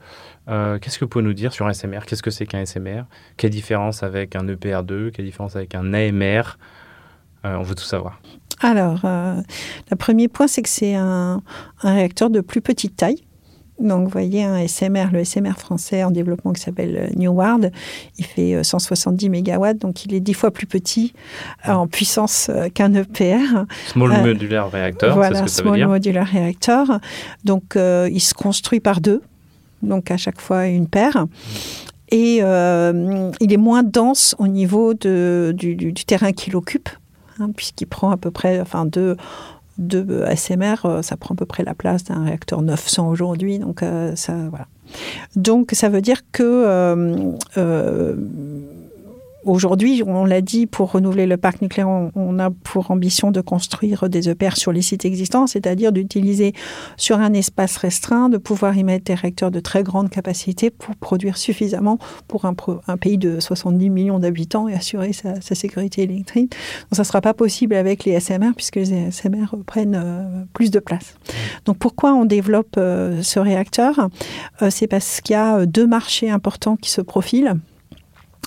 Euh, 0.48 0.78
Qu'est-ce 0.78 0.98
que 0.98 1.04
vous 1.04 1.08
pouvez 1.08 1.24
nous 1.24 1.32
dire 1.32 1.52
sur 1.52 1.66
un 1.66 1.72
SMR 1.72 2.06
Qu'est-ce 2.06 2.22
que 2.22 2.30
c'est 2.30 2.46
qu'un 2.46 2.64
SMR 2.64 3.02
Quelle 3.36 3.50
différence 3.50 4.04
avec 4.04 4.36
un 4.36 4.46
EPR2 4.46 5.10
Quelle 5.10 5.24
différence 5.24 5.56
avec 5.56 5.74
un 5.74 5.92
AMR 5.92 6.56
Euh, 7.44 7.56
On 7.56 7.62
veut 7.62 7.74
tout 7.74 7.82
savoir. 7.84 8.20
Alors, 8.60 9.00
le 9.02 9.96
premier 9.96 10.28
point, 10.28 10.46
c'est 10.46 10.62
que 10.62 10.68
c'est 10.68 10.94
un, 10.94 11.42
un 11.82 11.94
réacteur 11.94 12.30
de 12.30 12.40
plus 12.40 12.60
petite 12.60 12.94
taille. 12.96 13.24
Donc, 13.80 14.04
vous 14.04 14.10
voyez, 14.10 14.44
un 14.44 14.66
SMR, 14.68 15.08
le 15.12 15.24
SMR 15.24 15.54
français 15.58 16.04
en 16.04 16.10
développement 16.10 16.52
qui 16.52 16.60
s'appelle 16.62 16.96
euh, 16.96 17.08
Neward, 17.16 17.70
il 18.18 18.24
fait 18.24 18.54
euh, 18.54 18.62
170 18.62 19.28
mégawatts, 19.30 19.78
donc 19.78 20.04
il 20.04 20.14
est 20.14 20.20
dix 20.20 20.34
fois 20.34 20.50
plus 20.52 20.66
petit 20.66 21.14
euh, 21.68 21.72
en 21.72 21.88
puissance 21.88 22.48
euh, 22.50 22.68
qu'un 22.68 22.92
EPR. 22.94 23.64
Small 23.88 24.12
Euh, 24.12 24.26
Modular 24.26 24.70
Reactor, 24.70 25.14
voilà, 25.14 25.30
c'est 25.30 25.40
ce 25.40 25.44
que 25.46 25.50
ça 25.50 25.62
veut 25.62 25.68
Small 25.68 25.78
dire. 25.78 25.88
Modular 25.88 26.26
Reactor. 26.26 26.98
Donc, 27.44 27.74
euh, 27.76 28.08
il 28.12 28.20
se 28.20 28.34
construit 28.34 28.78
par 28.80 29.00
deux, 29.00 29.20
donc 29.82 30.10
à 30.12 30.16
chaque 30.16 30.40
fois 30.40 30.66
une 30.66 30.86
paire. 30.86 31.26
Et 32.10 32.40
euh, 32.42 33.30
il 33.40 33.52
est 33.52 33.56
moins 33.56 33.82
dense 33.82 34.36
au 34.38 34.46
niveau 34.46 34.92
de, 34.94 35.54
du, 35.56 35.74
du- 35.74 35.92
du 35.92 36.04
terrain 36.04 36.32
qu'il 36.32 36.54
occupe, 36.56 36.90
hein, 37.40 37.50
puisqu'il 37.56 37.86
prend 37.86 38.10
à 38.10 38.16
peu 38.18 38.30
près, 38.30 38.60
enfin, 38.60 38.84
deux, 38.84 39.16
deux 39.78 40.24
SMR, 40.34 40.84
euh, 40.84 41.02
ça 41.02 41.16
prend 41.16 41.34
à 41.34 41.36
peu 41.36 41.46
près 41.46 41.64
la 41.64 41.74
place 41.74 42.04
d'un 42.04 42.24
réacteur 42.24 42.62
900 42.62 43.08
aujourd'hui. 43.08 43.58
Donc, 43.58 43.82
euh, 43.82 44.14
ça, 44.16 44.34
voilà. 44.50 44.66
Donc, 45.36 45.70
ça 45.72 45.88
veut 45.88 46.02
dire 46.02 46.22
que 46.32 46.42
euh, 47.56 48.14
Aujourd'hui, 49.44 50.04
on 50.06 50.24
l'a 50.24 50.40
dit, 50.40 50.66
pour 50.66 50.92
renouveler 50.92 51.26
le 51.26 51.36
parc 51.36 51.62
nucléaire, 51.62 51.88
on, 51.88 52.38
a 52.38 52.50
pour 52.50 52.92
ambition 52.92 53.32
de 53.32 53.40
construire 53.40 54.08
des 54.08 54.28
EPR 54.28 54.56
sur 54.56 54.70
les 54.70 54.82
sites 54.82 55.04
existants, 55.04 55.48
c'est-à-dire 55.48 55.90
d'utiliser 55.90 56.52
sur 56.96 57.18
un 57.18 57.32
espace 57.32 57.76
restreint, 57.76 58.28
de 58.28 58.38
pouvoir 58.38 58.76
y 58.76 58.84
mettre 58.84 59.04
des 59.04 59.14
réacteurs 59.14 59.50
de 59.50 59.58
très 59.58 59.82
grande 59.82 60.10
capacité 60.10 60.70
pour 60.70 60.94
produire 60.94 61.36
suffisamment 61.36 61.98
pour 62.28 62.44
un, 62.44 62.54
pays 62.96 63.18
de 63.18 63.40
70 63.40 63.90
millions 63.90 64.20
d'habitants 64.20 64.68
et 64.68 64.74
assurer 64.74 65.12
sa, 65.12 65.40
sécurité 65.40 66.02
électrique. 66.02 66.52
Donc, 66.52 66.96
ça 66.96 67.02
ne 67.02 67.06
sera 67.06 67.20
pas 67.20 67.34
possible 67.34 67.74
avec 67.74 68.04
les 68.04 68.18
SMR 68.20 68.52
puisque 68.54 68.76
les 68.76 69.10
SMR 69.10 69.56
prennent 69.66 70.00
euh, 70.00 70.44
plus 70.52 70.70
de 70.70 70.78
place. 70.78 71.16
Donc, 71.64 71.78
pourquoi 71.78 72.14
on 72.14 72.24
développe 72.24 72.76
euh, 72.78 73.22
ce 73.22 73.40
réacteur? 73.40 74.08
Euh, 74.62 74.70
C'est 74.70 74.86
parce 74.86 75.20
qu'il 75.20 75.34
y 75.34 75.36
a 75.36 75.66
deux 75.66 75.86
marchés 75.86 76.30
importants 76.30 76.76
qui 76.76 76.90
se 76.90 77.00
profilent. 77.00 77.56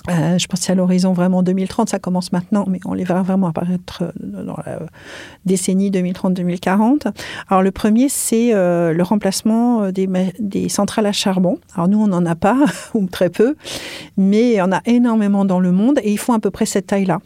Euh, 0.08 0.38
je 0.38 0.46
pense 0.46 0.66
qu'à 0.66 0.74
l'horizon 0.74 1.12
vraiment 1.12 1.42
2030, 1.42 1.88
ça 1.88 1.98
commence 1.98 2.32
maintenant, 2.32 2.64
mais 2.68 2.78
on 2.84 2.94
les 2.94 3.04
verra 3.04 3.22
vraiment 3.22 3.48
apparaître 3.48 4.02
euh, 4.02 4.12
dans 4.44 4.56
la 4.64 4.80
décennie 5.44 5.90
2030-2040. 5.90 7.12
Alors 7.48 7.62
le 7.62 7.70
premier, 7.70 8.08
c'est 8.08 8.54
euh, 8.54 8.92
le 8.92 9.02
remplacement 9.02 9.84
euh, 9.84 9.90
des, 9.90 10.08
des 10.38 10.68
centrales 10.68 11.06
à 11.06 11.12
charbon. 11.12 11.58
Alors 11.74 11.88
nous, 11.88 12.02
on 12.02 12.08
n'en 12.08 12.24
a 12.24 12.34
pas, 12.34 12.58
ou 12.94 13.06
très 13.06 13.30
peu, 13.30 13.56
mais 14.16 14.60
en 14.60 14.72
a 14.72 14.80
énormément 14.86 15.44
dans 15.44 15.60
le 15.60 15.72
monde, 15.72 15.98
et 16.02 16.12
ils 16.12 16.18
font 16.18 16.34
à 16.34 16.38
peu 16.38 16.50
près 16.50 16.66
cette 16.66 16.86
taille-là. 16.86 17.20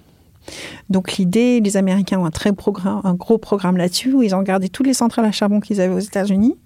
Donc 0.88 1.16
l'idée, 1.16 1.60
les 1.60 1.76
Américains 1.76 2.18
ont 2.18 2.24
un 2.24 2.30
très 2.30 2.52
gros 2.52 3.38
programme 3.38 3.76
là-dessus, 3.76 4.12
où 4.12 4.22
ils 4.22 4.34
ont 4.34 4.42
gardé 4.42 4.68
toutes 4.68 4.86
les 4.86 4.94
centrales 4.94 5.24
à 5.24 5.32
charbon 5.32 5.60
qu'ils 5.60 5.80
avaient 5.80 5.94
aux 5.94 5.98
États-Unis, 5.98 6.56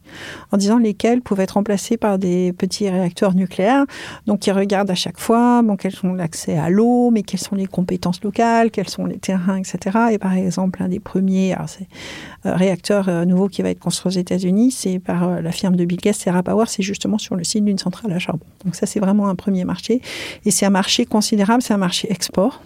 en 0.53 0.57
disant 0.57 0.79
lesquelles 0.79 1.21
pouvaient 1.23 1.45
être 1.45 1.53
remplacées 1.53 1.97
par 1.97 2.19
des 2.19 2.53
petits 2.53 2.89
réacteurs 2.89 3.35
nucléaires. 3.35 3.85
Donc 4.27 4.47
ils 4.47 4.53
regardent 4.53 4.91
à 4.91 4.95
chaque 4.95 5.19
fois 5.19 5.63
bon, 5.63 5.77
quels 5.77 5.95
sont 5.95 6.15
l'accès 6.15 6.57
à 6.57 6.71
l'eau, 6.71 7.11
mais 7.11 7.23
quelles 7.23 7.41
sont 7.41 7.55
les 7.55 7.67
compétences 7.67 8.23
locales, 8.23 8.71
quels 8.71 8.89
sont 8.89 9.07
les 9.07 9.19
terrains, 9.19 9.59
etc. 9.59 9.99
Et 10.13 10.19
par 10.19 10.35
exemple, 10.35 10.83
un 10.83 10.89
des 10.89 11.01
premiers 11.01 11.55
euh, 11.55 12.55
réacteurs 12.55 13.09
euh, 13.09 13.25
nouveaux 13.25 13.49
qui 13.49 13.63
va 13.63 13.71
être 13.71 13.81
construit 13.81 14.11
aux 14.11 14.19
États-Unis, 14.19 14.71
c'est 14.71 14.99
par 14.99 15.29
euh, 15.29 15.41
la 15.41 15.53
firme 15.53 15.77
de 15.77 15.85
Bill 15.85 15.99
Gates, 15.99 16.17
Serra 16.17 16.43
Power, 16.43 16.65
c'est 16.69 16.83
justement 16.83 17.19
sur 17.19 17.37
le 17.37 17.45
site 17.45 17.65
d'une 17.65 17.79
centrale 17.79 18.13
à 18.13 18.19
charbon. 18.19 18.45
Donc 18.65 18.75
ça, 18.75 18.87
c'est 18.87 19.01
vraiment 19.01 19.29
un 19.29 19.35
premier 19.35 19.65
marché. 19.65 20.01
Et 20.45 20.51
c'est 20.51 20.67
un 20.67 20.71
marché 20.71 21.07
considérable, 21.07 21.63
c'est 21.63 21.75
un 21.75 21.79
marché 21.79 22.11
export. 22.11 22.61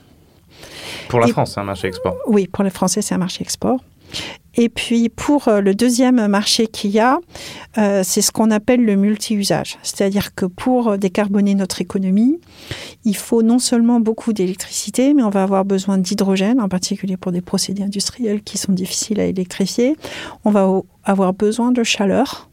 Pour 1.08 1.20
la 1.20 1.28
Et- 1.28 1.32
France, 1.32 1.52
c'est 1.54 1.60
un 1.60 1.64
marché 1.64 1.88
export. 1.88 2.14
Oui, 2.26 2.46
pour 2.46 2.64
les 2.64 2.70
Français, 2.70 3.02
c'est 3.02 3.14
un 3.14 3.18
marché 3.18 3.42
export. 3.42 3.80
Et 4.54 4.68
puis 4.70 5.08
pour 5.10 5.46
euh, 5.48 5.60
le 5.60 5.74
deuxième 5.74 6.26
marché 6.26 6.66
qu'il 6.66 6.90
y 6.90 6.98
a, 6.98 7.18
euh, 7.76 8.00
c'est 8.02 8.22
ce 8.22 8.32
qu'on 8.32 8.50
appelle 8.50 8.82
le 8.84 8.96
multi-usage. 8.96 9.78
C'est-à-dire 9.82 10.34
que 10.34 10.46
pour 10.46 10.88
euh, 10.88 10.96
décarboner 10.96 11.54
notre 11.54 11.80
économie, 11.80 12.40
il 13.04 13.16
faut 13.16 13.42
non 13.42 13.58
seulement 13.60 14.00
beaucoup 14.00 14.32
d'électricité, 14.32 15.12
mais 15.14 15.22
on 15.22 15.30
va 15.30 15.42
avoir 15.44 15.64
besoin 15.64 15.98
d'hydrogène, 15.98 16.60
en 16.60 16.68
particulier 16.68 17.16
pour 17.16 17.30
des 17.32 17.42
procédés 17.42 17.82
industriels 17.84 18.42
qui 18.42 18.56
sont 18.58 18.72
difficiles 18.72 19.20
à 19.20 19.24
électrifier. 19.26 19.96
On 20.44 20.50
va 20.50 20.66
avoir 21.04 21.34
besoin 21.34 21.70
de 21.70 21.82
chaleur. 21.84 22.48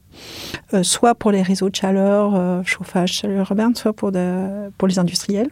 euh, 0.74 0.82
soit 0.84 1.14
pour 1.14 1.32
les 1.32 1.42
réseaux 1.42 1.70
de 1.70 1.76
chaleur, 1.76 2.36
euh, 2.36 2.62
chauffage, 2.64 3.12
chaleur 3.12 3.50
urbaine, 3.52 3.76
soit 3.76 3.92
pour, 3.92 4.14
de- 4.14 4.70
pour 4.78 4.88
les 4.88 4.98
industriels. 4.98 5.50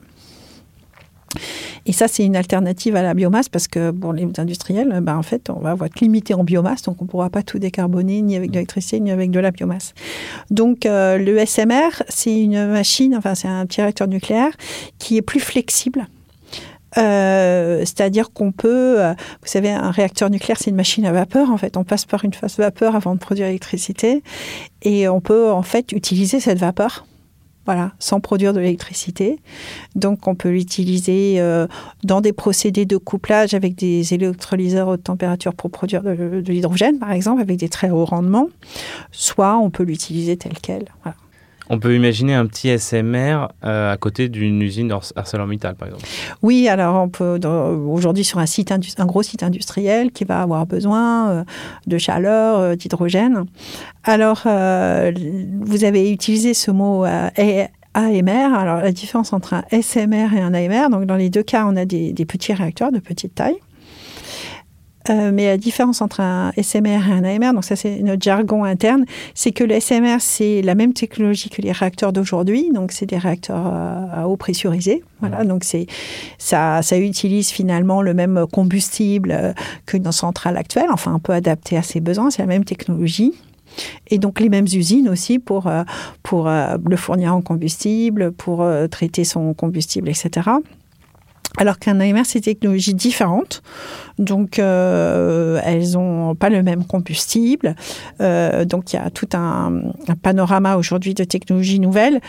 Et 1.86 1.94
ça, 1.94 2.08
c'est 2.08 2.26
une 2.26 2.36
alternative 2.36 2.96
à 2.96 3.02
la 3.02 3.14
biomasse 3.14 3.50
parce 3.50 3.68
que 3.68 3.92
pour 3.92 4.14
les 4.14 4.28
industriels, 4.38 5.00
ben, 5.02 5.18
en 5.18 5.24
fait, 5.24 5.50
on 5.50 5.60
va 5.60 5.76
être 5.86 6.00
limité 6.00 6.34
en 6.34 6.44
biomasse, 6.44 6.84
donc 6.84 7.02
on 7.02 7.06
ne 7.06 7.10
pourra 7.10 7.30
pas 7.30 7.44
tout 7.44 7.60
décarboner 7.60 8.22
ni 8.22 8.36
avec 8.36 8.52
de 8.52 8.56
l'électricité 8.56 9.00
ni 9.00 9.12
avec 9.12 9.32
de 9.32 9.40
la 9.40 9.52
biomasse. 9.52 9.94
Donc 10.50 10.86
euh, 10.86 11.18
le 11.18 11.46
SMR, 11.46 12.04
c'est 12.10 12.40
une 12.40 12.68
machine, 12.68 13.16
enfin 13.16 13.36
c'est 13.36 13.48
un 13.48 13.66
petit 13.66 13.82
réacteur 13.82 14.08
nucléaire 14.08 14.52
qui 15.00 15.18
est 15.18 15.22
plus 15.22 15.40
flexible. 15.40 16.08
Euh, 16.98 17.80
C'est-à-dire 17.80 18.32
qu'on 18.32 18.52
peut, 18.52 19.02
euh, 19.02 19.14
vous 19.14 19.48
savez, 19.48 19.72
un 19.72 19.92
réacteur 19.92 20.30
nucléaire, 20.30 20.58
c'est 20.60 20.70
une 20.70 20.76
machine 20.76 21.06
à 21.06 21.12
vapeur. 21.12 21.50
En 21.50 21.58
fait, 21.58 21.76
on 21.76 21.84
passe 21.84 22.06
par 22.06 22.24
une 22.24 22.34
phase 22.34 22.58
vapeur 22.58 22.96
avant 22.96 23.16
de 23.16 23.20
produire 23.20 23.48
l'électricité, 23.48 24.22
et 24.84 25.08
on 25.08 25.22
peut 25.22 25.52
en 25.52 25.64
fait 25.64 25.92
utiliser 25.92 26.40
cette 26.40 26.60
vapeur 26.60 27.06
voilà, 27.66 27.94
sans 28.00 28.20
produire 28.20 28.54
de 28.54 28.60
l'électricité. 28.60 29.40
Donc, 29.96 30.28
on 30.28 30.36
peut 30.36 30.50
l'utiliser 30.50 31.36
euh, 31.40 31.68
dans 32.04 32.22
des 32.22 32.34
procédés 32.34 32.86
de 32.86 32.98
couplage 32.98 33.54
avec 33.54 33.76
des 33.76 34.14
électrolyseurs 34.14 34.88
haute 34.88 35.04
température 35.04 35.54
pour 35.54 35.72
produire 35.72 36.04
de, 36.04 36.42
de 36.42 36.54
l'hydrogène, 36.54 37.00
par 37.00 37.12
exemple, 37.12 37.42
avec 37.42 37.58
des 37.58 37.70
très 37.70 37.90
hauts 37.90 38.06
rendements. 38.06 38.50
Soit 39.12 39.58
on 39.58 39.70
peut 39.70 39.84
l'utiliser 39.84 40.38
tel 40.38 40.54
quel. 40.62 40.86
Voilà. 41.04 41.18
On 41.70 41.80
peut 41.80 41.96
imaginer 41.96 42.34
un 42.34 42.46
petit 42.46 42.78
SMR 42.78 43.48
euh, 43.64 43.92
à 43.92 43.98
côté 43.98 44.30
d'une 44.30 44.62
usine 44.62 44.92
ArcelorMittal, 45.16 45.76
par 45.76 45.88
exemple. 45.88 46.06
Oui, 46.42 46.68
alors 46.68 47.08
aujourd'hui 47.88 48.24
sur 48.24 48.40
un 48.40 48.46
site, 48.46 48.72
un 48.72 49.06
gros 49.06 49.24
site 49.24 49.44
industriel 49.44 50.12
qui 50.12 50.26
va 50.26 50.42
avoir 50.42 50.66
besoin 50.66 51.30
euh, 51.30 51.44
de 51.88 51.98
chaleur, 51.98 52.60
euh, 52.60 52.76
d'hydrogène. 52.76 53.46
Alors, 54.04 54.42
vous 54.46 55.84
avez 55.86 56.12
utilisé 56.12 56.54
ce 56.54 56.72
mot 56.72 57.06
AMR. 57.06 58.54
Alors, 58.54 58.78
la 58.82 58.92
différence 58.92 59.32
entre 59.32 59.54
un 59.54 59.64
SMR 59.72 60.34
et 60.36 60.42
un 60.42 60.54
AMR, 60.54 60.90
donc 60.90 61.06
dans 61.06 61.16
les 61.16 61.30
deux 61.30 61.44
cas, 61.44 61.66
on 61.66 61.78
a 61.78 61.86
des 61.86 62.26
petits 62.28 62.54
réacteurs 62.54 62.92
de 62.92 63.00
petite 63.00 63.36
taille. 63.36 63.58
Euh, 65.10 65.32
mais 65.34 65.46
la 65.48 65.58
différence 65.58 66.02
entre 66.02 66.22
un 66.22 66.52
SMR 66.62 67.08
et 67.10 67.12
un 67.12 67.24
AMR, 67.24 67.54
donc 67.54 67.66
ça 67.66 67.76
c'est 67.76 68.00
notre 68.00 68.22
jargon 68.22 68.64
interne, 68.64 69.06
c'est 69.34 69.52
que 69.52 69.64
le 69.64 69.80
SMR 69.80 70.18
c'est 70.20 70.62
la 70.62 70.76
même 70.76 70.94
technologie 70.94 71.50
que 71.50 71.62
les 71.62 71.72
réacteurs 71.72 72.14
d'aujourd'hui, 72.14 72.72
donc 72.74 72.92
c'est 72.94 73.06
des 73.06 73.18
réacteurs 73.18 73.68
euh, 73.68 74.06
à 74.14 74.28
eau 74.28 74.38
pressurisée. 74.38 75.04
Voilà, 75.20 75.44
donc 75.44 75.64
c'est 75.66 75.88
ça, 76.38 76.82
ça 76.82 76.98
utilise 76.98 77.50
finalement 77.50 78.02
le 78.02 78.14
même 78.14 78.46
combustible 78.52 79.32
euh, 79.32 79.54
que 79.86 79.98
nos 79.98 80.12
centrales 80.12 80.58
actuelles, 80.58 80.92
enfin 80.92 81.14
un 81.14 81.20
peu 81.20 81.34
adapté 81.34 81.76
à 81.76 81.82
ses 81.82 82.00
besoins, 82.00 82.32
c'est 82.32 82.42
la 82.42 82.48
même 82.48 82.66
technologie. 82.66 83.34
Et 84.08 84.20
donc 84.20 84.40
les 84.40 84.50
mêmes 84.50 84.68
usines 84.72 85.10
aussi 85.10 85.40
pour, 85.40 85.68
pour 86.22 86.48
le 86.48 86.96
fournir 86.96 87.34
en 87.34 87.42
combustible, 87.42 88.32
pour 88.32 88.64
traiter 88.92 89.24
son 89.24 89.56
combustible, 89.56 90.10
etc. 90.10 90.52
Alors 91.58 91.78
qu'un 91.78 92.00
AMR, 92.00 92.26
c'est 92.26 92.40
des 92.40 92.56
technologies 92.56 92.96
différentes. 92.96 93.62
Donc, 94.18 94.58
euh, 94.58 95.60
elles 95.64 95.92
n'ont 95.92 96.36
pas 96.36 96.50
le 96.50 96.64
même 96.64 96.86
combustible. 96.86 97.76
Euh, 98.22 98.66
donc, 98.66 98.94
il 98.94 98.96
y 98.96 99.00
a 99.00 99.10
tout 99.10 99.30
un 99.34 99.92
panorama 100.22 100.78
aujourd'hui 100.78 101.14
de 101.14 101.24
technologies 101.24 101.80
nouvelles 101.80 102.20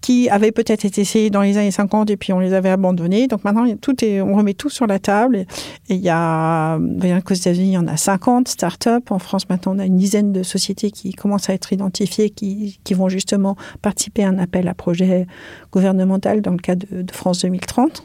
qui 0.00 0.28
avaient 0.30 0.52
peut-être 0.52 0.84
été 0.84 1.02
essayées 1.02 1.30
dans 1.30 1.42
les 1.42 1.56
années 1.58 1.70
50 1.70 2.10
et 2.10 2.16
puis 2.16 2.32
on 2.32 2.38
les 2.38 2.54
avait 2.54 2.70
abandonnées. 2.70 3.26
Donc 3.26 3.44
maintenant, 3.44 3.66
tout 3.80 4.04
est, 4.04 4.20
on 4.20 4.34
remet 4.34 4.54
tout 4.54 4.70
sur 4.70 4.86
la 4.86 4.98
table. 4.98 5.36
Et, 5.36 5.46
il 5.88 5.96
y 5.96 6.08
a, 6.08 6.78
bien 6.78 7.20
qu'aux 7.20 7.34
États-Unis, 7.34 7.68
il 7.68 7.72
y 7.72 7.78
en 7.78 7.86
a 7.86 7.96
50 7.96 8.48
startups. 8.48 8.88
En 9.10 9.18
France, 9.18 9.48
maintenant, 9.48 9.74
on 9.76 9.78
a 9.78 9.84
une 9.84 9.96
dizaine 9.96 10.32
de 10.32 10.42
sociétés 10.42 10.90
qui 10.90 11.12
commencent 11.12 11.50
à 11.50 11.54
être 11.54 11.72
identifiées, 11.72 12.30
qui, 12.30 12.78
vont 12.90 13.08
justement 13.08 13.56
participer 13.82 14.24
à 14.24 14.28
un 14.28 14.38
appel 14.38 14.66
à 14.66 14.74
projet 14.74 15.26
gouvernemental 15.70 16.40
dans 16.40 16.50
le 16.50 16.58
cadre 16.58 16.86
de, 16.90 17.02
de 17.02 17.12
France 17.12 17.42
2030. 17.42 18.04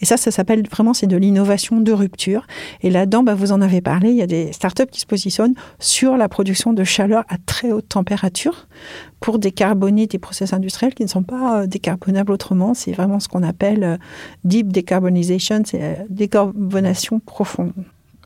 Et 0.00 0.04
ça, 0.04 0.16
ça 0.16 0.30
s'appelle 0.30 0.62
vraiment, 0.68 0.92
c'est 0.92 1.06
de 1.06 1.16
l'innovation 1.16 1.80
de 1.80 1.92
rupture. 1.92 2.46
Et 2.82 2.90
là-dedans, 2.90 3.22
bah, 3.22 3.34
vous 3.34 3.52
en 3.52 3.60
avez 3.62 3.80
parlé, 3.80 4.10
il 4.10 4.16
y 4.16 4.22
a 4.22 4.26
des 4.26 4.52
startups 4.52 4.86
qui 4.90 5.00
se 5.00 5.06
positionnent 5.06 5.54
sur 5.78 6.16
la 6.16 6.28
production 6.28 6.72
de 6.72 6.84
chaleur 6.84 7.24
à 7.28 7.36
très 7.44 7.72
haute 7.72 7.88
température 7.88 8.66
pour 9.20 9.38
décarboner 9.38 10.06
des 10.06 10.18
process 10.18 10.52
industriels 10.52 10.94
qui 10.94 11.02
ne 11.02 11.08
sont 11.08 11.22
pas 11.22 11.35
euh, 11.44 11.66
décarbonables 11.66 12.32
autrement. 12.32 12.74
C'est 12.74 12.92
vraiment 12.92 13.20
ce 13.20 13.28
qu'on 13.28 13.42
appelle 13.42 13.84
euh, 13.84 13.96
deep 14.44 14.72
decarbonization, 14.72 15.62
c'est 15.64 15.78
la 15.78 16.04
décarbonation 16.08 17.20
profonde. 17.20 17.72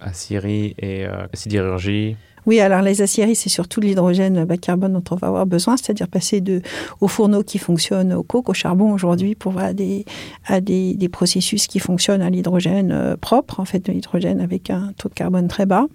À 0.00 0.12
Syrie 0.12 0.74
et 0.78 1.06
euh, 1.06 1.26
sidérurgie. 1.34 2.16
Oui, 2.50 2.58
alors 2.58 2.82
les 2.82 3.00
aciéries, 3.00 3.36
c'est 3.36 3.48
surtout 3.48 3.80
l'hydrogène 3.80 4.44
bas 4.44 4.56
carbone 4.56 4.94
dont 4.94 5.04
on 5.12 5.14
va 5.14 5.28
avoir 5.28 5.46
besoin, 5.46 5.76
c'est-à-dire 5.76 6.08
passer 6.08 6.40
de, 6.40 6.62
au 7.00 7.06
fourneau 7.06 7.44
qui 7.44 7.58
fonctionne 7.58 8.12
au 8.12 8.24
coke, 8.24 8.48
au 8.48 8.54
charbon 8.54 8.92
aujourd'hui, 8.92 9.36
pour 9.36 9.60
à 9.60 9.72
des, 9.72 10.04
à 10.46 10.60
des, 10.60 11.08
processus 11.12 11.68
qui 11.68 11.78
fonctionnent 11.78 12.22
à 12.22 12.28
l'hydrogène 12.28 12.90
euh, 12.90 13.16
propre, 13.16 13.60
en 13.60 13.64
fait, 13.64 13.86
de 13.86 13.92
l'hydrogène 13.92 14.40
avec 14.40 14.68
un 14.68 14.92
taux 14.98 15.08
de 15.08 15.14
carbone 15.14 15.46
très 15.46 15.64
bas. 15.64 15.86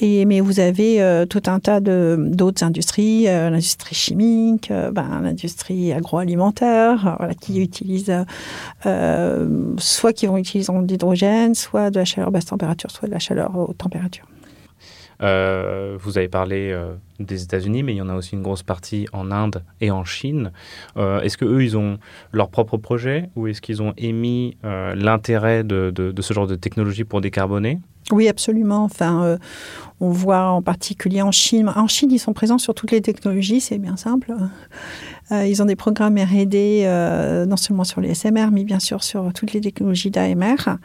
Mais 0.00 0.40
vous 0.40 0.58
avez 0.58 1.02
euh, 1.02 1.26
tout 1.26 1.42
un 1.48 1.60
tas 1.60 1.80
de- 1.80 2.16
d'autres 2.18 2.64
industries, 2.64 3.28
euh, 3.28 3.50
l'industrie 3.50 3.94
chimique, 3.94 4.72
ben, 4.92 5.20
l'industrie 5.22 5.92
agroalimentaire, 5.92 7.18
qui 7.42 7.60
utilisent 7.60 8.24
soit 9.76 10.14
qui 10.14 10.26
vont 10.26 10.38
utiliser 10.38 10.72
de 10.72 10.86
l'hydrogène, 10.86 11.54
soit 11.54 11.90
de 11.90 11.98
la 11.98 12.06
chaleur 12.06 12.30
basse 12.30 12.46
température, 12.46 12.90
soit 12.90 13.06
de 13.06 13.12
la 13.12 13.18
chaleur 13.18 13.54
haute 13.54 13.76
température. 13.76 14.24
Euh, 15.22 15.96
vous 16.00 16.16
avez 16.16 16.28
parlé 16.28 16.70
euh, 16.70 16.94
des 17.18 17.42
États-Unis, 17.42 17.82
mais 17.82 17.94
il 17.94 17.96
y 17.96 18.02
en 18.02 18.08
a 18.08 18.14
aussi 18.14 18.34
une 18.34 18.42
grosse 18.42 18.62
partie 18.62 19.06
en 19.12 19.30
Inde 19.30 19.64
et 19.80 19.90
en 19.90 20.04
Chine. 20.04 20.52
Euh, 20.96 21.20
est-ce 21.20 21.36
que 21.36 21.44
eux, 21.44 21.62
ils 21.62 21.76
ont 21.76 21.98
leur 22.32 22.50
propre 22.50 22.76
projet 22.76 23.30
ou 23.34 23.46
est-ce 23.46 23.60
qu'ils 23.60 23.82
ont 23.82 23.94
émis 23.96 24.56
l'intérêt 24.62 25.64
de, 25.64 25.92
ce 26.20 26.32
genre 26.32 26.46
de 26.46 26.54
technologie 26.54 27.04
pour 27.04 27.20
décarboner? 27.20 27.78
Oui, 28.10 28.26
absolument. 28.26 28.84
Enfin, 28.84 29.38
on 30.00 30.10
voit 30.10 30.46
en 30.46 30.62
particulier 30.62 31.20
en 31.20 31.30
Chine. 31.30 31.70
En 31.74 31.88
Chine, 31.88 32.10
ils 32.10 32.18
sont 32.18 32.32
présents 32.32 32.56
sur 32.56 32.74
toutes 32.74 32.90
les 32.90 33.02
technologies, 33.02 33.60
c'est 33.60 33.78
bien 33.78 33.96
simple. 33.96 34.32
Ils 35.30 35.62
ont 35.62 35.66
des 35.66 35.76
programmes 35.76 36.16
R&D, 36.16 37.44
non 37.46 37.56
seulement 37.56 37.84
sur 37.84 38.00
les 38.00 38.14
SMR, 38.14 38.50
mais 38.50 38.64
bien 38.64 38.78
sûr 38.78 39.02
sur 39.02 39.30
toutes 39.34 39.52
les 39.52 39.60
technologies 39.60 40.10
d'AMR. 40.10 40.78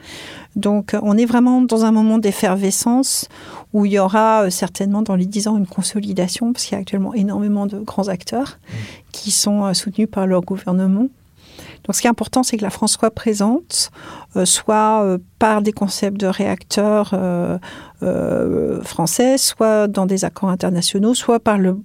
Donc, 0.55 0.95
on 1.01 1.17
est 1.17 1.25
vraiment 1.25 1.61
dans 1.61 1.85
un 1.85 1.91
moment 1.91 2.17
d'effervescence 2.17 3.29
où 3.73 3.85
il 3.85 3.93
y 3.93 3.99
aura 3.99 4.43
euh, 4.43 4.49
certainement 4.49 5.01
dans 5.01 5.15
les 5.15 5.25
10 5.25 5.47
ans 5.49 5.57
une 5.57 5.67
consolidation, 5.67 6.53
parce 6.53 6.65
qu'il 6.65 6.75
y 6.75 6.77
a 6.77 6.81
actuellement 6.81 7.13
énormément 7.13 7.65
de 7.65 7.79
grands 7.79 8.07
acteurs 8.07 8.59
qui 9.11 9.31
sont 9.31 9.65
euh, 9.65 9.73
soutenus 9.73 10.07
par 10.09 10.27
leur 10.27 10.41
gouvernement. 10.41 11.07
Donc, 11.83 11.95
ce 11.95 12.01
qui 12.01 12.07
est 12.07 12.09
important, 12.09 12.43
c'est 12.43 12.57
que 12.57 12.63
la 12.63 12.69
France 12.69 12.93
soit 12.93 13.11
présente, 13.11 13.91
euh, 14.35 14.45
soit 14.45 15.03
euh, 15.03 15.17
par 15.37 15.61
des 15.61 15.73
concepts 15.73 16.19
de 16.19 16.27
réacteurs 16.27 17.11
euh, 17.13 17.57
français, 18.83 19.37
soit 19.37 19.87
dans 19.87 20.05
des 20.05 20.23
accords 20.23 20.49
internationaux, 20.49 21.13
soit 21.13 21.39
par 21.39 21.57
le, 21.57 21.77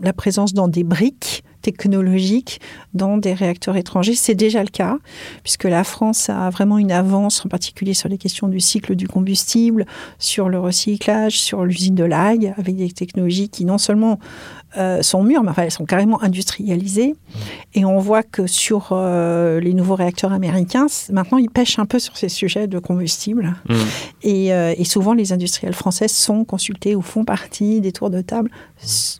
la 0.00 0.12
présence 0.12 0.52
dans 0.52 0.68
des 0.68 0.84
briques 0.84 1.44
technologiques 1.72 2.60
dans 2.94 3.16
des 3.16 3.34
réacteurs 3.34 3.76
étrangers. 3.76 4.14
C'est 4.14 4.36
déjà 4.36 4.62
le 4.62 4.68
cas, 4.68 4.98
puisque 5.42 5.64
la 5.64 5.82
France 5.82 6.30
a 6.30 6.48
vraiment 6.50 6.78
une 6.78 6.92
avance, 6.92 7.44
en 7.44 7.48
particulier 7.48 7.92
sur 7.92 8.08
les 8.08 8.18
questions 8.18 8.46
du 8.46 8.60
cycle 8.60 8.94
du 8.94 9.08
combustible, 9.08 9.84
sur 10.20 10.48
le 10.48 10.60
recyclage, 10.60 11.40
sur 11.40 11.64
l'usine 11.64 11.96
de 11.96 12.04
l'AIG, 12.04 12.54
avec 12.56 12.76
des 12.76 12.90
technologies 12.92 13.48
qui 13.48 13.64
non 13.64 13.78
seulement 13.78 14.20
euh, 14.76 15.02
sont 15.02 15.22
mûres, 15.22 15.42
mais 15.42 15.50
enfin, 15.50 15.62
elles 15.62 15.70
sont 15.70 15.86
carrément 15.86 16.22
industrialisées. 16.22 17.14
Et 17.74 17.84
on 17.84 17.98
voit 17.98 18.22
que 18.22 18.46
sur 18.46 18.88
euh, 18.92 19.60
les 19.60 19.72
nouveaux 19.72 19.94
réacteurs 19.94 20.32
américains, 20.32 20.86
maintenant, 21.10 21.38
ils 21.38 21.50
pêchent 21.50 21.78
un 21.78 21.86
peu 21.86 21.98
sur 21.98 22.16
ces 22.16 22.28
sujets 22.28 22.66
de 22.66 22.78
combustible. 22.78 23.54
Et, 24.22 24.52
euh, 24.52 24.74
et 24.76 24.84
souvent, 24.84 25.14
les 25.14 25.32
industriels 25.32 25.74
français 25.74 26.08
sont 26.08 26.44
consultés 26.44 26.94
ou 26.94 27.02
font 27.02 27.24
partie 27.24 27.80
des 27.80 27.92
tours 27.92 28.10
de 28.10 28.20
table 28.20 28.50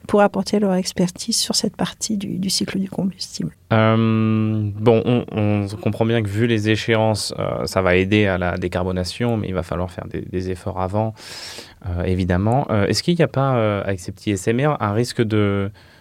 pour 0.07 0.21
apporter 0.21 0.59
leur 0.59 0.75
expertise 0.75 1.37
sur 1.37 1.55
cette 1.55 1.77
partie 1.77 2.17
du, 2.17 2.39
du 2.39 2.51
cycle 2.51 2.79
du 2.79 2.91
combustible. 2.91 3.53
Bon, 3.71 5.03
on, 5.05 5.25
on 5.33 5.67
comprend 5.83 6.07
bien 6.07 6.23
que 6.23 6.29
vu 6.29 6.47
les 6.47 6.69
échéances, 6.69 7.35
ça 7.65 7.83
va 7.83 7.97
aider 7.97 8.27
à 8.27 8.39
la 8.39 8.57
décarbonation, 8.59 9.37
mais 9.37 9.49
il 9.49 9.55
va 9.55 9.63
falloir 9.63 9.91
faire 9.91 10.07
des, 10.07 10.21
des 10.21 10.51
efforts 10.51 10.81
avant, 10.81 11.15
évidemment. 12.05 12.69
Est-ce 12.87 13.03
qu'il 13.03 13.17
n'y 13.17 13.23
a 13.23 13.29
pas, 13.29 13.83
avec 13.83 13.99
ces 13.99 14.13
petits 14.13 14.37
SMR, 14.37 14.77
un 14.79 14.93
risque 14.93 15.23
de 15.23 15.46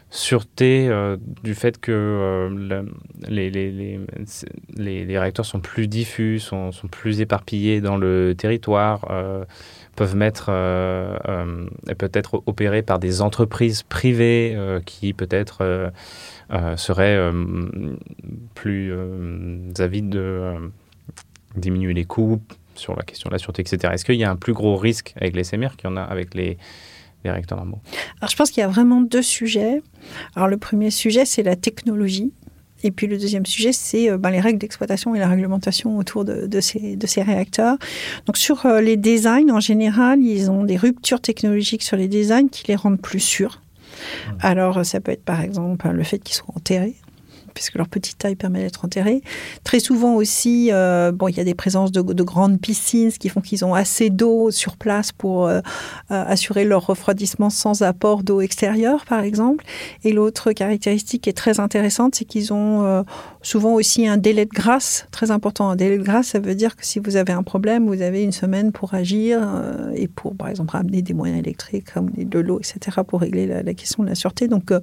sûreté 0.09 0.87
euh, 0.87 1.17
du 1.43 1.55
fait 1.55 1.79
que 1.79 1.91
euh, 1.91 2.49
le- 2.49 2.91
les, 3.27 3.49
réacteurs 5.19 5.45
sont 5.45 5.59
plus 5.59 5.87
diffus, 5.87 6.39
sont, 6.39 6.71
plus 6.89 7.19
éparpillés 7.21 7.81
dans 7.81 7.97
le 7.97 8.33
territoire, 8.37 9.07
euh, 9.11 9.43
peuvent 9.95 10.15
euh, 10.49 11.17
euh, 11.27 11.65
peut-être 11.97 12.43
opérés 12.45 12.81
par 12.81 12.99
des 12.99 13.21
entreprises 13.21 13.83
privées 13.83 14.53
euh, 14.55 14.79
qui 14.85 15.13
peut-être 15.13 15.59
euh, 15.61 15.89
euh, 16.51 16.77
seraient 16.77 17.17
euh, 17.17 17.31
plus 18.53 18.91
euh, 18.93 19.69
avides 19.79 20.09
de 20.09 20.19
euh, 20.19 20.59
diminuer 21.57 21.93
les 21.93 22.05
coûts 22.05 22.41
sur 22.75 22.95
la 22.95 23.03
question 23.03 23.29
de 23.29 23.33
la 23.33 23.39
sûreté, 23.39 23.61
etc. 23.61 23.93
Est-ce 23.93 24.05
qu'il 24.05 24.15
y 24.15 24.23
a 24.23 24.31
un 24.31 24.35
plus 24.35 24.53
gros 24.53 24.75
risque 24.75 25.13
avec 25.15 25.35
les 25.35 25.43
SMR 25.43 25.69
qu'il 25.77 25.89
y 25.89 25.93
en 25.93 25.97
a 25.97 26.03
avec 26.03 26.33
les, 26.35 26.57
les 27.25 27.31
réacteurs 27.31 27.57
normaux 27.57 27.79
Alors, 28.21 28.29
je 28.29 28.35
pense 28.35 28.51
qu'il 28.51 28.61
y 28.61 28.63
a 28.63 28.67
vraiment 28.67 29.01
deux 29.01 29.21
sujets. 29.21 29.81
Alors, 30.35 30.47
le 30.47 30.57
premier 30.57 30.91
sujet, 30.91 31.25
c'est 31.25 31.43
la 31.43 31.55
technologie. 31.55 32.31
Et 32.83 32.91
puis 32.91 33.07
le 33.07 33.17
deuxième 33.17 33.45
sujet, 33.45 33.71
c'est 33.71 34.11
euh, 34.11 34.17
ben, 34.17 34.29
les 34.29 34.39
règles 34.39 34.59
d'exploitation 34.59 35.15
et 35.15 35.19
la 35.19 35.27
réglementation 35.27 35.97
autour 35.97 36.23
de, 36.23 36.45
de 36.45 36.61
ces, 36.61 36.95
de 36.95 37.07
ces 37.07 37.23
réacteurs. 37.23 37.77
Donc 38.27 38.37
sur 38.37 38.65
euh, 38.67 38.79
les 38.79 38.95
designs, 38.95 39.49
en 39.49 39.59
général, 39.59 40.21
ils 40.21 40.51
ont 40.51 40.63
des 40.63 40.77
ruptures 40.77 41.19
technologiques 41.19 41.81
sur 41.81 41.97
les 41.97 42.07
designs 42.07 42.47
qui 42.47 42.67
les 42.67 42.75
rendent 42.75 43.01
plus 43.01 43.21
sûrs. 43.21 43.61
Alors 44.39 44.79
euh, 44.79 44.83
ça 44.83 44.99
peut 44.99 45.13
être 45.13 45.23
par 45.23 45.41
exemple 45.41 45.89
le 45.89 46.03
fait 46.03 46.19
qu'ils 46.19 46.35
soient 46.35 46.53
enterrés 46.55 46.95
puisque 47.55 47.75
leur 47.75 47.87
petite 47.87 48.19
taille 48.19 48.35
permet 48.35 48.59
d'être 48.59 48.85
enterrés. 48.85 49.23
Très 49.63 49.79
souvent 49.79 50.13
aussi, 50.13 50.69
euh, 50.71 51.11
bon, 51.11 51.29
il 51.29 51.37
y 51.37 51.39
a 51.39 51.43
des 51.43 51.55
présences 51.55 51.91
de, 51.91 52.01
de 52.01 52.23
grandes 52.23 52.59
piscines, 52.59 53.09
ce 53.09 53.17
qui 53.17 53.29
font 53.29 53.41
qu'ils 53.41 53.65
ont 53.65 53.73
assez 53.73 54.11
d'eau 54.11 54.51
sur 54.51 54.77
place 54.77 55.11
pour 55.11 55.47
euh, 55.47 55.61
euh, 56.11 56.23
assurer 56.27 56.65
leur 56.65 56.85
refroidissement 56.85 57.49
sans 57.49 57.81
apport 57.81 58.21
d'eau 58.21 58.41
extérieure, 58.41 59.05
par 59.05 59.21
exemple. 59.21 59.65
Et 60.03 60.11
l'autre 60.11 60.51
caractéristique 60.51 61.23
qui 61.23 61.29
est 61.29 61.33
très 61.33 61.59
intéressante, 61.59 62.15
c'est 62.15 62.25
qu'ils 62.25 62.53
ont 62.53 63.05
souvent 63.41 63.73
aussi 63.73 64.05
un 64.05 64.17
délai 64.17 64.45
de 64.45 64.51
grâce 64.53 65.07
très 65.11 65.31
important. 65.31 65.69
Un 65.69 65.75
délai 65.77 65.97
de 65.97 66.03
grâce, 66.03 66.27
ça 66.27 66.39
veut 66.39 66.55
dire 66.55 66.75
que 66.75 66.85
si 66.85 66.99
vous 66.99 67.15
avez 67.15 67.31
un 67.31 67.43
problème, 67.43 67.87
vous 67.87 68.01
avez 68.01 68.21
une 68.23 68.33
semaine 68.33 68.73
pour 68.73 68.93
agir 68.93 69.39
et 69.95 70.09
pour, 70.09 70.35
par 70.35 70.49
exemple, 70.49 70.71
ramener 70.71 71.01
des 71.01 71.13
moyens 71.13 71.39
électriques, 71.39 71.91
ramener 71.91 72.25
de 72.25 72.39
l'eau, 72.39 72.59
etc., 72.59 73.01
pour 73.07 73.21
régler 73.21 73.47
la, 73.47 73.73
question 73.73 74.03
de 74.03 74.09
la 74.09 74.15
sûreté. 74.15 74.47
Donc, 74.49 74.73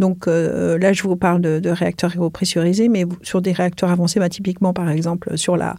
donc 0.00 0.26
là, 0.26 0.92
je 0.92 1.02
vous 1.04 1.16
parle 1.16 1.40
de, 1.40 1.60
de 1.60 1.70
réacteurs 1.92 2.88
mais 2.88 3.04
sur 3.22 3.42
des 3.42 3.52
réacteurs 3.52 3.90
avancés, 3.90 4.18
bah, 4.20 4.28
typiquement, 4.28 4.72
par 4.72 4.88
exemple, 4.90 5.36
sur 5.36 5.56
la 5.56 5.76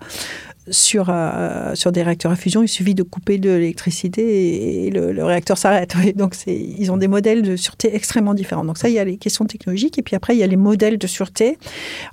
sur, 0.70 1.08
euh, 1.10 1.76
sur 1.76 1.92
des 1.92 2.04
réacteurs 2.04 2.32
à 2.32 2.36
fusion, 2.36 2.64
il 2.64 2.68
suffit 2.68 2.96
de 2.96 3.04
couper 3.04 3.38
de 3.38 3.50
l'électricité 3.50 4.86
et, 4.86 4.92
le, 4.92 5.24
réacteur 5.24 5.58
s'arrête. 5.58 5.96
Donc, 6.16 6.36
ils 6.48 6.92
ont 6.92 6.98
des 6.98 7.08
modèles 7.08 7.42
de 7.42 7.56
sûreté 7.56 7.96
extrêmement 7.96 8.34
différents. 8.34 8.64
Donc, 8.64 8.78
ça, 8.78 8.90
il 8.90 8.96
y 8.96 9.00
a 9.00 9.04
les 9.04 9.18
questions 9.18 9.46
technologiques. 9.46 9.98
Et 9.98 10.02
puis 10.02 10.16
après, 10.16 10.36
il 10.36 10.40
y 10.40 10.44
a 10.44 10.48
les 10.48 10.56
modèles 10.56 10.98
de 10.98 11.08
sûreté. 11.08 11.58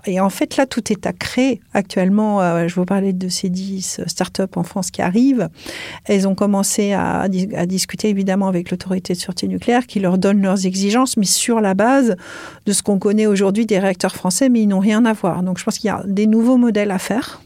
Et 0.06 0.20
en 0.20 0.30
fait, 0.30 0.56
là, 0.56 0.66
tout 0.66 0.92
est 0.92 1.06
à 1.06 1.12
créer. 1.12 1.60
Actuellement, 1.74 2.40
euh, 2.40 2.66
je 2.66 2.74
vous 2.74 2.84
parlais 2.84 3.12
de 3.12 3.28
ces 3.28 3.48
10 3.48 4.02
startups 4.06 4.42
en 4.56 4.62
France 4.62 4.90
qui 4.90 5.02
arrivent. 5.02 5.48
Elles 6.04 6.26
ont 6.26 6.34
commencé 6.34 6.92
à, 6.92 7.28
dis- 7.28 7.54
à 7.54 7.66
discuter, 7.66 8.08
évidemment, 8.08 8.48
avec 8.48 8.70
l'autorité 8.70 9.12
de 9.12 9.18
sûreté 9.18 9.46
nucléaire 9.46 9.86
qui 9.86 10.00
leur 10.00 10.18
donne 10.18 10.42
leurs 10.42 10.66
exigences, 10.66 11.16
mais 11.16 11.26
sur 11.26 11.60
la 11.60 11.74
base 11.74 12.16
de 12.66 12.72
ce 12.72 12.82
qu'on 12.82 12.98
connaît 12.98 13.26
aujourd'hui 13.26 13.66
des 13.66 13.78
réacteurs 13.78 14.14
français, 14.14 14.48
mais 14.48 14.62
ils 14.62 14.68
n'ont 14.68 14.80
rien 14.80 15.04
à 15.04 15.12
voir. 15.12 15.42
Donc, 15.42 15.58
je 15.58 15.64
pense 15.64 15.78
qu'il 15.78 15.88
y 15.88 15.90
a 15.90 16.02
des 16.06 16.26
nouveaux 16.26 16.56
modèles 16.56 16.90
à 16.90 16.98
faire. 16.98 17.40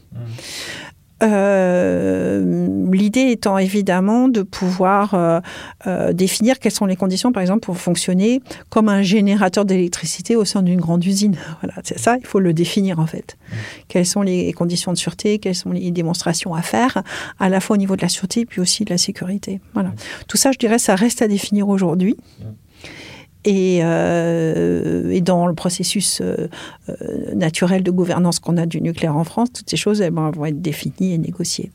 Euh, 1.23 2.67
L'idée 2.91 3.31
étant 3.31 3.57
évidemment 3.57 4.27
de 4.27 4.41
pouvoir 4.41 5.13
euh, 5.13 5.39
euh, 5.87 6.13
définir 6.13 6.59
quelles 6.59 6.71
sont 6.71 6.85
les 6.85 6.95
conditions, 6.95 7.31
par 7.31 7.41
exemple, 7.41 7.61
pour 7.61 7.77
fonctionner 7.77 8.41
comme 8.69 8.89
un 8.89 9.01
générateur 9.01 9.65
d'électricité 9.65 10.35
au 10.35 10.45
sein 10.45 10.61
d'une 10.61 10.79
grande 10.79 11.03
usine. 11.05 11.35
Voilà, 11.61 11.81
c'est 11.83 11.97
ça, 11.97 12.17
il 12.19 12.25
faut 12.25 12.39
le 12.39 12.53
définir 12.53 12.99
en 12.99 13.07
fait. 13.07 13.37
Quelles 13.87 14.05
sont 14.05 14.21
les 14.21 14.51
conditions 14.53 14.91
de 14.91 14.97
sûreté, 14.97 15.39
quelles 15.39 15.55
sont 15.55 15.71
les 15.71 15.89
démonstrations 15.91 16.53
à 16.53 16.61
faire, 16.61 17.01
à 17.39 17.49
la 17.49 17.59
fois 17.59 17.75
au 17.75 17.77
niveau 17.77 17.95
de 17.95 18.01
la 18.01 18.09
sûreté 18.09 18.45
puis 18.45 18.61
aussi 18.61 18.83
de 18.83 18.89
la 18.89 18.97
sécurité. 18.97 19.61
Voilà. 19.73 19.91
Tout 20.27 20.37
ça, 20.37 20.51
je 20.51 20.57
dirais, 20.57 20.79
ça 20.79 20.95
reste 20.95 21.21
à 21.21 21.27
définir 21.27 21.69
aujourd'hui. 21.69 22.17
Et, 23.45 23.79
euh, 23.83 25.11
et 25.11 25.21
dans 25.21 25.45
le 25.45 25.53
processus 25.53 26.19
euh, 26.19 26.49
euh, 26.89 27.35
naturel 27.35 27.83
de 27.83 27.91
gouvernance 27.91 28.39
qu'on 28.39 28.57
a 28.57 28.65
du 28.65 28.81
nucléaire 28.81 29.15
en 29.15 29.23
France, 29.23 29.49
toutes 29.53 29.69
ces 29.69 29.77
choses 29.77 30.01
elles, 30.01 30.13
vont 30.13 30.45
être 30.45 30.61
définies 30.61 31.13
et 31.13 31.17
négociées. 31.19 31.71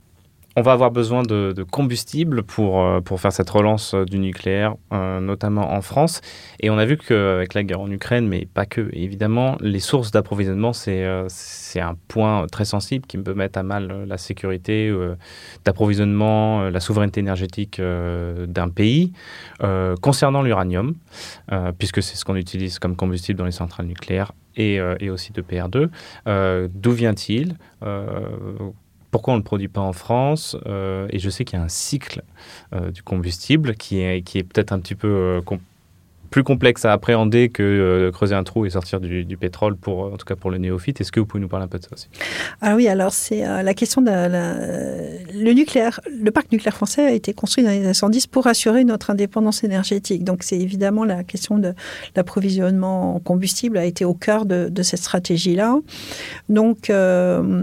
On 0.56 0.62
va 0.62 0.72
avoir 0.72 0.90
besoin 0.90 1.22
de, 1.22 1.64
combustible 1.70 2.42
pour, 2.42 2.82
euh, 2.82 3.00
pour 3.00 3.20
faire 3.20 3.32
cette 3.32 3.48
relance 3.50 3.94
du 3.94 4.18
nucléaire, 4.18 4.74
euh, 4.92 5.20
notamment 5.20 5.72
en 5.72 5.80
France. 5.80 6.20
Et 6.58 6.70
on 6.70 6.78
a 6.78 6.84
vu 6.84 6.96
qu'avec 6.96 7.54
la 7.54 7.62
guerre 7.62 7.80
en 7.80 7.90
Ukraine, 7.90 8.26
mais 8.26 8.48
pas 8.52 8.66
que, 8.66 8.90
évidemment, 8.92 9.56
les 9.60 9.78
sources 9.78 10.10
d'approvisionnement, 10.10 10.72
c'est 10.72 11.04
euh, 11.04 11.28
un 11.76 11.94
point 12.08 12.46
très 12.50 12.64
sensible 12.64 13.06
qui 13.06 13.16
peut 13.18 13.32
mettre 13.32 13.60
à 13.60 13.62
mal 13.62 14.04
la 14.08 14.18
sécurité 14.18 14.92
d'approvisionnement, 15.64 16.68
la 16.68 16.80
souveraineté 16.80 17.20
énergétique 17.20 17.80
d'un 17.80 18.68
pays. 18.68 19.12
Concernant 20.02 20.42
l'uranium, 20.42 20.94
puisque 21.78 22.02
c'est 22.02 22.16
ce 22.16 22.24
qu'on 22.24 22.36
utilise 22.36 22.78
comme 22.78 22.96
combustible 22.96 23.38
dans 23.38 23.44
les 23.44 23.50
centrales 23.52 23.86
nucléaires 23.86 24.32
et, 24.56 24.78
et 25.00 25.10
aussi 25.10 25.32
de 25.32 25.42
PR2, 25.42 25.88
euh, 26.26 26.68
d'où 26.72 26.92
vient-il? 26.92 27.56
Pourquoi 29.10 29.34
on 29.34 29.36
ne 29.36 29.40
le 29.40 29.44
produit 29.44 29.68
pas 29.68 29.80
en 29.80 29.92
France 29.92 30.56
euh, 30.66 31.06
Et 31.10 31.18
je 31.18 31.30
sais 31.30 31.44
qu'il 31.44 31.58
y 31.58 31.62
a 31.62 31.64
un 31.64 31.68
cycle 31.68 32.22
euh, 32.72 32.90
du 32.90 33.02
combustible 33.02 33.74
qui 33.74 34.00
est, 34.00 34.42
peut-être 34.42 34.72
un 34.72 34.80
petit 34.80 34.94
peu 34.94 35.08
euh, 35.08 35.40
plus 36.30 36.44
complexe 36.44 36.84
à 36.84 36.92
appréhender 36.92 37.48
que 37.48 37.62
euh, 37.62 38.10
creuser 38.12 38.34
un 38.34 38.44
trou 38.44 38.64
et 38.64 38.70
sortir 38.70 39.00
du, 39.00 39.36
pétrole, 39.36 39.76
pour, 39.76 40.12
en 40.12 40.16
tout 40.16 40.24
cas 40.24 40.36
pour 40.36 40.50
le 40.50 40.58
néophyte. 40.58 41.00
Est-ce 41.00 41.12
que 41.12 41.20
vous 41.20 41.26
pouvez 41.26 41.40
nous 41.40 41.48
parler 41.48 41.64
un 41.64 41.68
peu 41.68 41.78
de 41.78 41.84
ça 41.84 41.90
aussi? 41.92 42.08
Ah 42.60 42.76
oui, 42.76 42.88
alors 42.88 43.12
c'est 43.12 43.46
euh, 43.46 43.62
la 43.62 43.74
question 43.74 44.00
de 44.00 44.10
le 44.10 45.52
nucléaire. 45.52 46.00
Le 46.22 46.30
parc 46.30 46.52
nucléaire 46.52 46.74
français 46.74 47.04
a 47.04 47.12
été 47.12 47.32
construit 47.32 47.64
dans 47.64 47.70
les 47.70 47.84
années 47.84 47.94
110 47.94 48.28
pour 48.28 48.46
assurer 48.46 48.84
notre 48.84 49.10
indépendance 49.10 49.64
énergétique. 49.64 50.24
Donc 50.24 50.42
c'est 50.42 50.58
évidemment 50.58 51.04
la 51.04 51.24
question 51.24 51.58
de 51.58 51.74
l'approvisionnement 52.14 53.16
en 53.16 53.18
combustible 53.18 53.76
a 53.76 53.84
été 53.84 54.04
au 54.04 54.14
cœur 54.14 54.46
de, 54.46 54.70
cette 54.82 55.00
stratégie-là. 55.00 55.78
Donc 56.48 56.90
euh, 56.90 57.62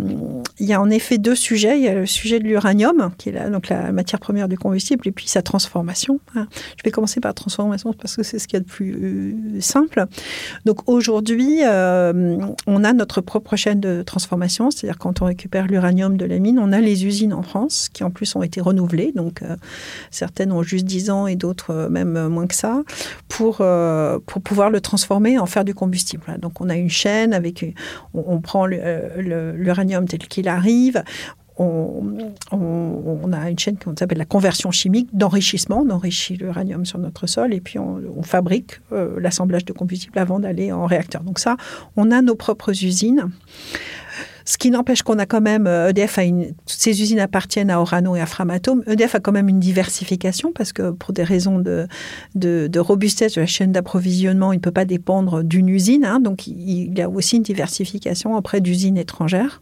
il 0.60 0.68
y 0.68 0.74
a 0.74 0.82
en 0.82 0.90
effet 0.90 1.18
deux 1.18 1.36
sujets. 1.36 1.78
Il 1.78 1.84
y 1.84 1.88
a 1.88 1.96
le 1.96 2.06
sujet 2.06 2.40
de 2.40 2.44
l'uranium, 2.44 3.12
qui 3.18 3.30
est 3.30 3.34
la, 3.34 3.50
donc 3.50 3.70
la 3.70 3.92
matière 3.92 4.20
première 4.20 4.48
du 4.48 4.58
combustible, 4.58 5.08
et 5.08 5.12
puis 5.12 5.28
sa 5.28 5.42
transformation. 5.42 6.20
Hein. 6.36 6.48
Je 6.78 6.84
vais 6.84 6.92
commencer 6.92 7.20
par 7.20 7.30
la 7.30 7.34
transformation 7.34 7.94
parce 7.94 8.16
que 8.16 8.24
c'est 8.24 8.40
ce 8.40 8.48
qui 8.48 8.57
de 8.60 8.66
plus 8.66 9.58
simple. 9.62 10.06
Donc 10.66 10.90
aujourd'hui, 10.90 11.60
euh, 11.64 12.38
on 12.66 12.84
a 12.84 12.94
notre 12.94 13.22
propre 13.22 13.56
chaîne 13.56 13.80
de 13.80 14.04
transformation, 14.04 14.72
c'est-à-dire 14.72 14.98
quand 14.98 15.22
on 15.22 15.26
récupère 15.26 15.68
l'uranium 15.68 16.18
de 16.18 16.26
la 16.26 16.40
mine, 16.40 16.60
on 16.60 16.72
a 16.72 16.80
les 16.80 17.06
usines 17.06 17.34
en 17.34 17.44
France 17.44 17.90
qui 17.92 18.04
en 18.04 18.12
plus 18.12 18.36
ont 18.36 18.44
été 18.44 18.62
renouvelées, 18.62 19.12
donc 19.16 19.42
euh, 19.42 19.56
certaines 20.12 20.52
ont 20.52 20.64
juste 20.64 20.86
10 20.86 21.10
ans 21.10 21.28
et 21.28 21.36
d'autres 21.36 21.72
euh, 21.72 21.90
même 21.90 22.28
moins 22.28 22.48
que 22.48 22.56
ça, 22.56 22.84
pour, 23.28 23.58
pour 23.58 24.42
pouvoir 24.42 24.70
le 24.70 24.82
transformer 24.82 25.38
en 25.38 25.46
faire 25.46 25.64
du 25.64 25.74
combustible. 25.74 26.24
Donc 26.40 26.62
on 26.62 26.70
a 26.70 26.76
une 26.76 26.90
chaîne 26.90 27.34
avec, 27.34 27.76
on, 28.14 28.24
on 28.28 28.42
prend 28.42 28.66
l'uranium 28.66 30.08
tel 30.08 30.20
qu'il 30.20 30.48
arrive, 30.48 31.04
on, 31.58 32.04
on, 32.52 33.20
on, 33.24 33.34
a 33.34 33.50
une 33.50 33.58
chaîne 33.60 33.78
qu'on 33.78 33.94
appelle 33.94 34.18
la 34.18 34.26
conversion 34.26 34.72
chimique 34.72 35.10
d'enrichissement. 35.14 35.84
On 35.86 35.90
enrichit 35.90 36.36
l'uranium 36.36 36.86
sur 36.86 37.00
notre 37.00 37.28
sol 37.28 37.54
et 37.54 37.62
puis 37.62 37.80
on, 37.80 38.02
on 38.16 38.24
fabrique 38.24 38.80
euh, 38.92 39.20
l'assemblage 39.20 39.66
de 39.66 39.74
combustible 39.74 40.20
avant 40.20 40.40
d'aller 40.40 40.72
en 40.72 40.86
réacteur. 40.86 41.24
Donc 41.24 41.40
ça, 41.40 41.58
on 41.96 42.12
a 42.12 42.22
nos 42.22 42.36
propres 42.36 42.72
usines. 42.84 43.30
Ce 44.48 44.58
qui 44.58 44.72
n'empêche 44.72 45.04
qu'on 45.04 45.20
a 45.20 45.26
quand 45.26 45.42
même, 45.42 45.68
EDF 45.68 46.20
a 46.20 46.24
une, 46.24 46.54
ces 46.66 47.02
usines 47.02 47.20
appartiennent 47.20 47.70
à 47.70 47.82
Orano 47.82 48.16
et 48.16 48.22
à 48.22 48.26
Framatome. 48.26 48.82
EDF 48.88 49.16
a 49.16 49.20
quand 49.20 49.34
même 49.34 49.50
une 49.50 49.60
diversification 49.60 50.54
parce 50.54 50.72
que 50.72 50.92
pour 50.92 51.14
des 51.14 51.26
raisons 51.26 51.60
de, 51.60 52.80
robustesse 52.80 53.34
de 53.34 53.42
la 53.42 53.48
chaîne 53.48 53.74
d'approvisionnement, 53.74 54.54
il 54.54 54.58
ne 54.58 54.62
peut 54.62 54.72
pas 54.72 54.86
dépendre 54.86 55.44
d'une 55.44 55.68
usine. 55.68 56.06
Hein, 56.06 56.22
donc 56.22 56.48
il 56.48 56.98
y 56.98 57.02
a 57.02 57.10
aussi 57.10 57.36
une 57.36 57.44
diversification 57.44 58.38
auprès 58.38 58.62
d'usines 58.62 58.98
étrangères 58.98 59.62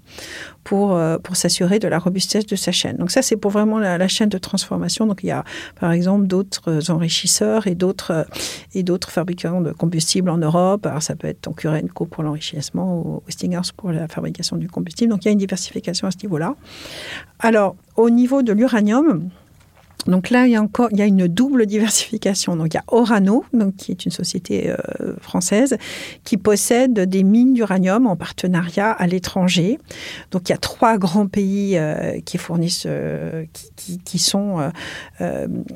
pour, 0.66 0.96
euh, 0.96 1.18
pour 1.20 1.38
s'assurer 1.38 1.80
de 1.80 1.88
la 1.88 2.00
robustesse 2.00 2.46
de 2.46 2.56
sa 2.56 2.74
chaîne. 2.74 2.98
Donc 2.98 3.12
ça, 3.12 3.22
c'est 3.22 3.38
pour 3.38 3.52
vraiment 3.52 3.80
la, 3.80 4.08
chaîne 4.08 4.30
de 4.30 4.38
transformation. 4.38 5.08
Donc 5.08 5.22
il 5.24 5.28
y 5.28 5.32
a 5.32 5.44
par 5.80 5.92
exemple 5.92 6.28
d'autres 6.28 6.92
enrichisseurs 6.92 7.68
et 7.68 7.76
d'autres 7.76 8.28
et 8.74 8.84
d'autres 8.84 9.10
fabricants 9.10 9.62
de 9.62 9.72
combustibles 9.72 10.30
en 10.30 10.38
Europe. 10.38 10.86
Alors 10.86 11.02
ça 11.02 11.16
peut 11.16 11.28
être 11.28 11.50
Urenco 11.64 12.06
pour 12.06 12.24
l'enrichissement 12.24 13.00
ou 13.00 13.24
Westinghouse 13.28 13.72
pour 13.72 13.92
la 13.92 14.08
fabrication 14.08 14.58
du 14.58 14.68
Donc 15.08 15.26
il 15.26 15.26
y 15.26 15.30
a 15.30 15.32
une 15.32 15.38
diversification 15.38 16.08
à 16.08 16.12
ce 16.12 16.18
niveau-là. 16.24 16.56
Alors 17.40 17.76
au 17.96 18.10
niveau 18.10 18.42
de 18.42 18.54
l'uranium, 18.54 19.30
donc 20.08 20.30
là, 20.30 20.46
il 20.46 20.52
y 20.52 20.56
a 20.56 20.62
encore, 20.62 20.90
il 20.92 21.00
y 21.00 21.02
a 21.02 21.06
une 21.06 21.28
double 21.28 21.66
diversification. 21.66 22.56
Donc 22.56 22.74
il 22.74 22.78
y 22.78 22.80
a 22.80 22.84
Orano, 22.88 23.44
donc 23.54 23.76
qui 23.76 23.92
est 23.92 24.06
une 24.06 24.12
société 24.12 24.70
euh, 24.70 24.78
française 25.20 25.78
qui 26.24 26.38
possède 26.38 26.94
des 26.94 27.24
mines 27.24 27.54
d'uranium 27.54 28.06
en 28.06 28.16
partenariat 28.16 28.92
à 28.92 29.08
l'étranger. 29.08 29.80
Donc 30.32 30.50
il 30.50 30.52
y 30.52 30.56
a 30.56 30.60
trois 30.60 30.98
grands 30.98 31.28
pays 31.28 31.78
euh, 31.78 32.20
qui 32.22 32.38
fournissent, 32.38 32.86
euh, 32.86 33.46
qui, 34.06 34.20
sont 34.20 34.72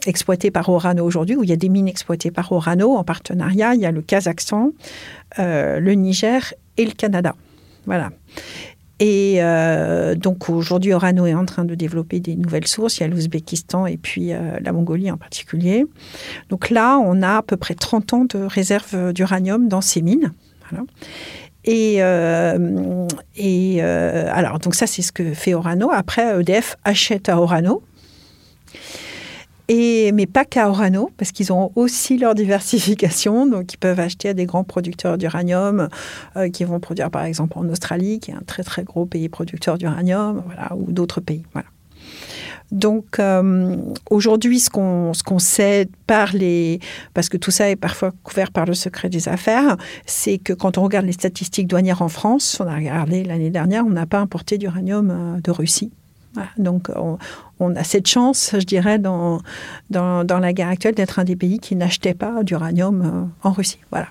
exploités 0.05 0.51
par 0.51 0.69
Orano 0.69 1.05
aujourd'hui, 1.05 1.35
où 1.35 1.43
il 1.43 1.49
y 1.49 1.53
a 1.53 1.57
des 1.57 1.69
mines 1.69 1.87
exploitées 1.87 2.31
par 2.31 2.51
Orano 2.51 2.95
en 2.95 3.03
partenariat. 3.03 3.75
Il 3.75 3.81
y 3.81 3.85
a 3.85 3.91
le 3.91 4.01
Kazakhstan, 4.01 4.71
le 5.37 5.91
Niger 5.93 6.53
et 6.77 6.85
le 6.85 6.91
Canada. 6.91 7.35
Voilà. 7.85 8.11
Et 8.99 9.37
euh, 9.37 10.15
donc 10.15 10.49
aujourd'hui, 10.49 10.93
Orano 10.93 11.25
est 11.25 11.33
en 11.33 11.45
train 11.45 11.63
de 11.63 11.73
développer 11.73 12.19
des 12.19 12.35
nouvelles 12.35 12.67
sources. 12.67 12.97
Il 12.97 13.01
y 13.01 13.03
a 13.05 13.07
l'Ouzbékistan 13.07 13.85
et 13.85 13.97
puis 13.97 14.33
euh, 14.33 14.59
la 14.61 14.73
Mongolie 14.73 15.09
en 15.09 15.17
particulier. 15.17 15.85
Donc 16.49 16.69
là, 16.69 16.99
on 16.99 17.21
a 17.21 17.37
à 17.37 17.41
peu 17.41 17.55
près 17.55 17.75
30 17.75 18.13
ans 18.13 18.25
de 18.25 18.39
réserve 18.39 19.13
d'uranium 19.13 19.69
dans 19.69 19.81
ces 19.81 20.01
mines. 20.01 20.33
Et, 21.65 21.97
euh, 21.99 23.07
et 23.37 23.81
alors, 23.81 24.59
donc 24.59 24.75
ça, 24.75 24.85
c'est 24.85 25.01
ce 25.01 25.11
que 25.11 25.33
fait 25.33 25.53
Orano. 25.53 25.89
Après, 25.91 26.41
EDF 26.41 26.75
achète 26.83 27.29
à 27.29 27.39
Orano. 27.39 27.81
Mais 29.69 30.25
pas 30.25 30.45
qu'à 30.45 30.69
Orano, 30.69 31.11
parce 31.17 31.31
qu'ils 31.31 31.53
ont 31.53 31.71
aussi 31.75 32.17
leur 32.17 32.35
diversification. 32.35 33.45
Donc, 33.49 33.73
ils 33.73 33.77
peuvent 33.77 33.99
acheter 33.99 34.29
à 34.29 34.33
des 34.33 34.45
grands 34.45 34.63
producteurs 34.63 35.17
d'uranium 35.17 35.89
euh, 36.35 36.49
qui 36.49 36.63
vont 36.63 36.79
produire, 36.79 37.11
par 37.11 37.23
exemple, 37.23 37.57
en 37.57 37.67
Australie, 37.69 38.19
qui 38.19 38.31
est 38.31 38.35
un 38.35 38.43
très, 38.45 38.63
très 38.63 38.83
gros 38.83 39.05
pays 39.05 39.29
producteur 39.29 39.77
d'uranium, 39.77 40.43
voilà, 40.45 40.75
ou 40.75 40.91
d'autres 40.91 41.21
pays. 41.21 41.43
Donc 42.71 43.19
euh, 43.19 43.77
aujourd'hui, 44.11 44.59
ce 44.59 44.69
qu'on 44.69 45.39
sait 45.39 45.89
parce 46.05 47.29
que 47.29 47.37
tout 47.37 47.51
ça 47.51 47.69
est 47.69 47.75
parfois 47.75 48.11
couvert 48.23 48.51
par 48.51 48.65
le 48.65 48.73
secret 48.75 49.09
des 49.09 49.27
affaires, 49.27 49.77
c'est 50.05 50.37
que 50.37 50.53
quand 50.53 50.77
on 50.77 50.83
regarde 50.83 51.05
les 51.05 51.13
statistiques 51.13 51.67
douanières 51.67 52.01
en 52.01 52.09
France, 52.09 52.59
on 52.59 52.67
a 52.67 52.75
regardé 52.75 53.23
l'année 53.23 53.49
dernière, 53.49 53.85
on 53.85 53.91
n'a 53.91 54.05
pas 54.05 54.19
importé 54.19 54.57
d'uranium 54.57 55.39
de 55.43 55.51
Russie. 55.51 55.91
Donc 56.57 56.89
on, 56.95 57.17
on, 57.59 57.75
a 57.75 57.83
cette 57.83 58.07
chance, 58.07 58.51
je 58.53 58.65
dirais, 58.65 58.99
dans, 58.99 59.41
dans, 59.89 60.39
la 60.39 60.53
guerre 60.53 60.69
actuelle, 60.69 60.95
d'être 60.95 61.19
un 61.19 61.23
des 61.23 61.35
pays 61.35 61.59
qui 61.59 61.75
n'achetait 61.75 62.13
pas 62.13 62.43
d'uranium 62.43 63.01
euh, 63.01 63.47
en 63.47 63.51
Russie. 63.51 63.79
Voilà. 63.91 64.07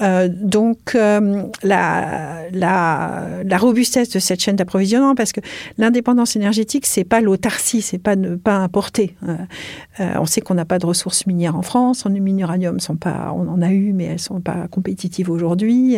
Euh, 0.00 0.28
donc 0.30 0.94
euh, 0.94 1.44
la, 1.62 2.42
la, 2.52 3.58
robustesse 3.58 4.10
de 4.10 4.18
cette 4.18 4.40
chaîne 4.40 4.56
d'approvisionnement, 4.56 5.14
parce 5.14 5.32
que 5.32 5.40
l'indépendance 5.76 6.36
énergétique, 6.36 6.86
c'est 6.86 7.04
pas 7.04 7.20
l'autarcie, 7.20 7.82
c'est 7.82 7.98
pas 7.98 8.14
ne 8.14 8.36
pas 8.36 8.56
importer. 8.56 9.16
Euh, 9.28 10.14
on 10.16 10.26
sait 10.26 10.40
qu'on 10.40 10.54
n'a 10.54 10.64
pas 10.64 10.78
de 10.78 10.86
ressources 10.86 11.26
minières 11.26 11.56
en 11.56 11.62
France, 11.62 12.06
les 12.06 12.20
mines 12.20 12.38
uranium 12.38 12.78
sont 12.78 12.96
pas, 12.96 13.32
on 13.34 13.48
en 13.48 13.60
a 13.60 13.70
eu, 13.70 13.92
mais 13.92 14.04
elles 14.04 14.20
sont 14.20 14.40
pas 14.40 14.68
compétitives 14.68 15.30
aujourd'hui. 15.30 15.96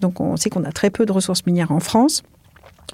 donc 0.00 0.20
on 0.20 0.36
sait 0.36 0.50
qu'on 0.50 0.64
a 0.64 0.72
très 0.72 0.90
peu 0.90 1.06
de 1.06 1.12
ressources 1.12 1.46
minières 1.46 1.72
en 1.72 1.80
France. 1.80 2.22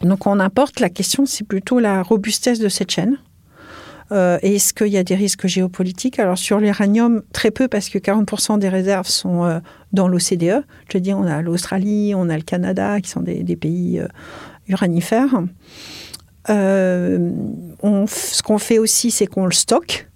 Donc 0.02 0.26
on 0.26 0.38
importe, 0.40 0.80
la 0.80 0.90
question 0.90 1.26
c'est 1.26 1.44
plutôt 1.44 1.80
la 1.80 2.02
robustesse 2.02 2.58
de 2.58 2.68
cette 2.68 2.90
chaîne. 2.90 3.18
Euh, 4.10 4.38
Est-ce 4.42 4.72
qu'il 4.72 4.88
y 4.88 4.96
a 4.96 5.04
des 5.04 5.14
risques 5.14 5.46
géopolitiques? 5.46 6.18
Alors 6.18 6.38
sur 6.38 6.60
l'uranium, 6.60 7.22
très 7.32 7.50
peu 7.50 7.68
parce 7.68 7.90
que 7.90 7.98
40% 7.98 8.58
des 8.58 8.68
réserves 8.68 9.08
sont 9.08 9.44
euh, 9.44 9.60
dans 9.92 10.08
l'OCDE. 10.08 10.64
Je 10.90 10.98
dire, 10.98 11.18
on 11.18 11.26
a 11.26 11.42
l'Australie, 11.42 12.14
on 12.14 12.28
a 12.28 12.36
le 12.36 12.42
Canada 12.42 13.00
qui 13.00 13.10
sont 13.10 13.20
des, 13.20 13.56
pays 13.56 14.00
euh, 14.00 14.08
uranifères. 14.68 15.42
Ce 16.46 18.42
qu'on 18.42 18.58
fait 18.58 18.78
aussi, 18.78 19.10
c'est 19.10 19.26
qu'on 19.26 19.44
le 19.44 19.52
stocke. 19.52 20.08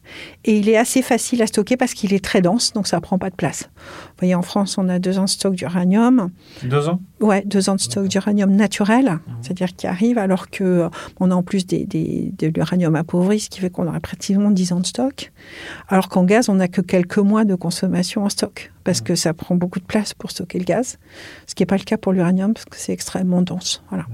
Et 0.45 0.59
il 0.59 0.69
est 0.69 0.77
assez 0.77 1.03
facile 1.03 1.41
à 1.43 1.47
stocker 1.47 1.77
parce 1.77 1.95
qu'il 1.95 2.13
est 2.13 2.25
très 2.25 2.41
dense, 2.41 2.73
donc 2.73 2.89
ça 2.89 2.97
ne 2.97 3.03
prend 3.03 3.19
pas 3.19 3.31
de 3.31 3.37
place. 3.37 3.71
Vous 3.77 4.13
voyez, 4.19 4.35
en 4.35 4.43
France, 4.43 4.77
on 4.77 4.89
a 4.89 4.99
deux 4.99 5.19
ans 5.19 5.25
de 5.25 5.29
stock 5.29 5.55
d'uranium. 5.55 6.31
Deux 6.65 6.89
ans? 6.89 7.01
Ouais, 7.21 7.43
deux 7.47 7.71
ans 7.71 7.77
de 7.77 7.81
stock 7.81 8.09
d'uranium 8.09 8.51
naturel, 8.51 9.07
mmh. 9.07 9.21
c'est-à-dire 9.41 9.77
qui 9.77 9.87
arrive, 9.87 10.19
alors 10.19 10.51
que 10.51 10.89
on 11.21 11.31
a 11.31 11.35
en 11.35 11.45
plus 11.45 11.67
des, 11.67 11.85
des, 11.85 12.33
de 12.37 12.49
l'uranium 12.49 12.97
appauvri, 12.97 13.39
ce 13.39 13.49
qui 13.49 13.61
fait 13.61 13.71
qu'on 13.71 13.87
aurait 13.87 14.01
pratiquement 14.01 14.51
dix 14.51 14.73
ans 14.73 14.81
de 14.81 14.87
stock. 14.87 15.33
Alors 15.89 16.09
qu'en 16.09 16.25
gaz, 16.25 16.49
on 16.49 16.57
n'a 16.57 16.67
que 16.67 16.81
quelques 16.81 17.19
mois 17.19 17.45
de 17.45 17.55
consommation 17.55 18.25
en 18.25 18.29
stock, 18.29 18.73
parce 18.83 19.01
mmh. 19.01 19.05
que 19.05 19.15
ça 19.15 19.35
prend 19.35 19.55
beaucoup 19.55 19.79
de 19.79 19.85
place 19.85 20.13
pour 20.13 20.33
stocker 20.33 20.59
le 20.59 20.65
gaz, 20.65 20.99
ce 21.47 21.55
qui 21.55 21.63
n'est 21.63 21.67
pas 21.67 21.77
le 21.77 21.85
cas 21.85 21.97
pour 21.97 22.13
l'uranium, 22.13 22.53
parce 22.55 22.65
que 22.65 22.77
c'est 22.77 22.93
extrêmement 22.93 23.43
dense. 23.43 23.85
Voilà. 23.91 24.07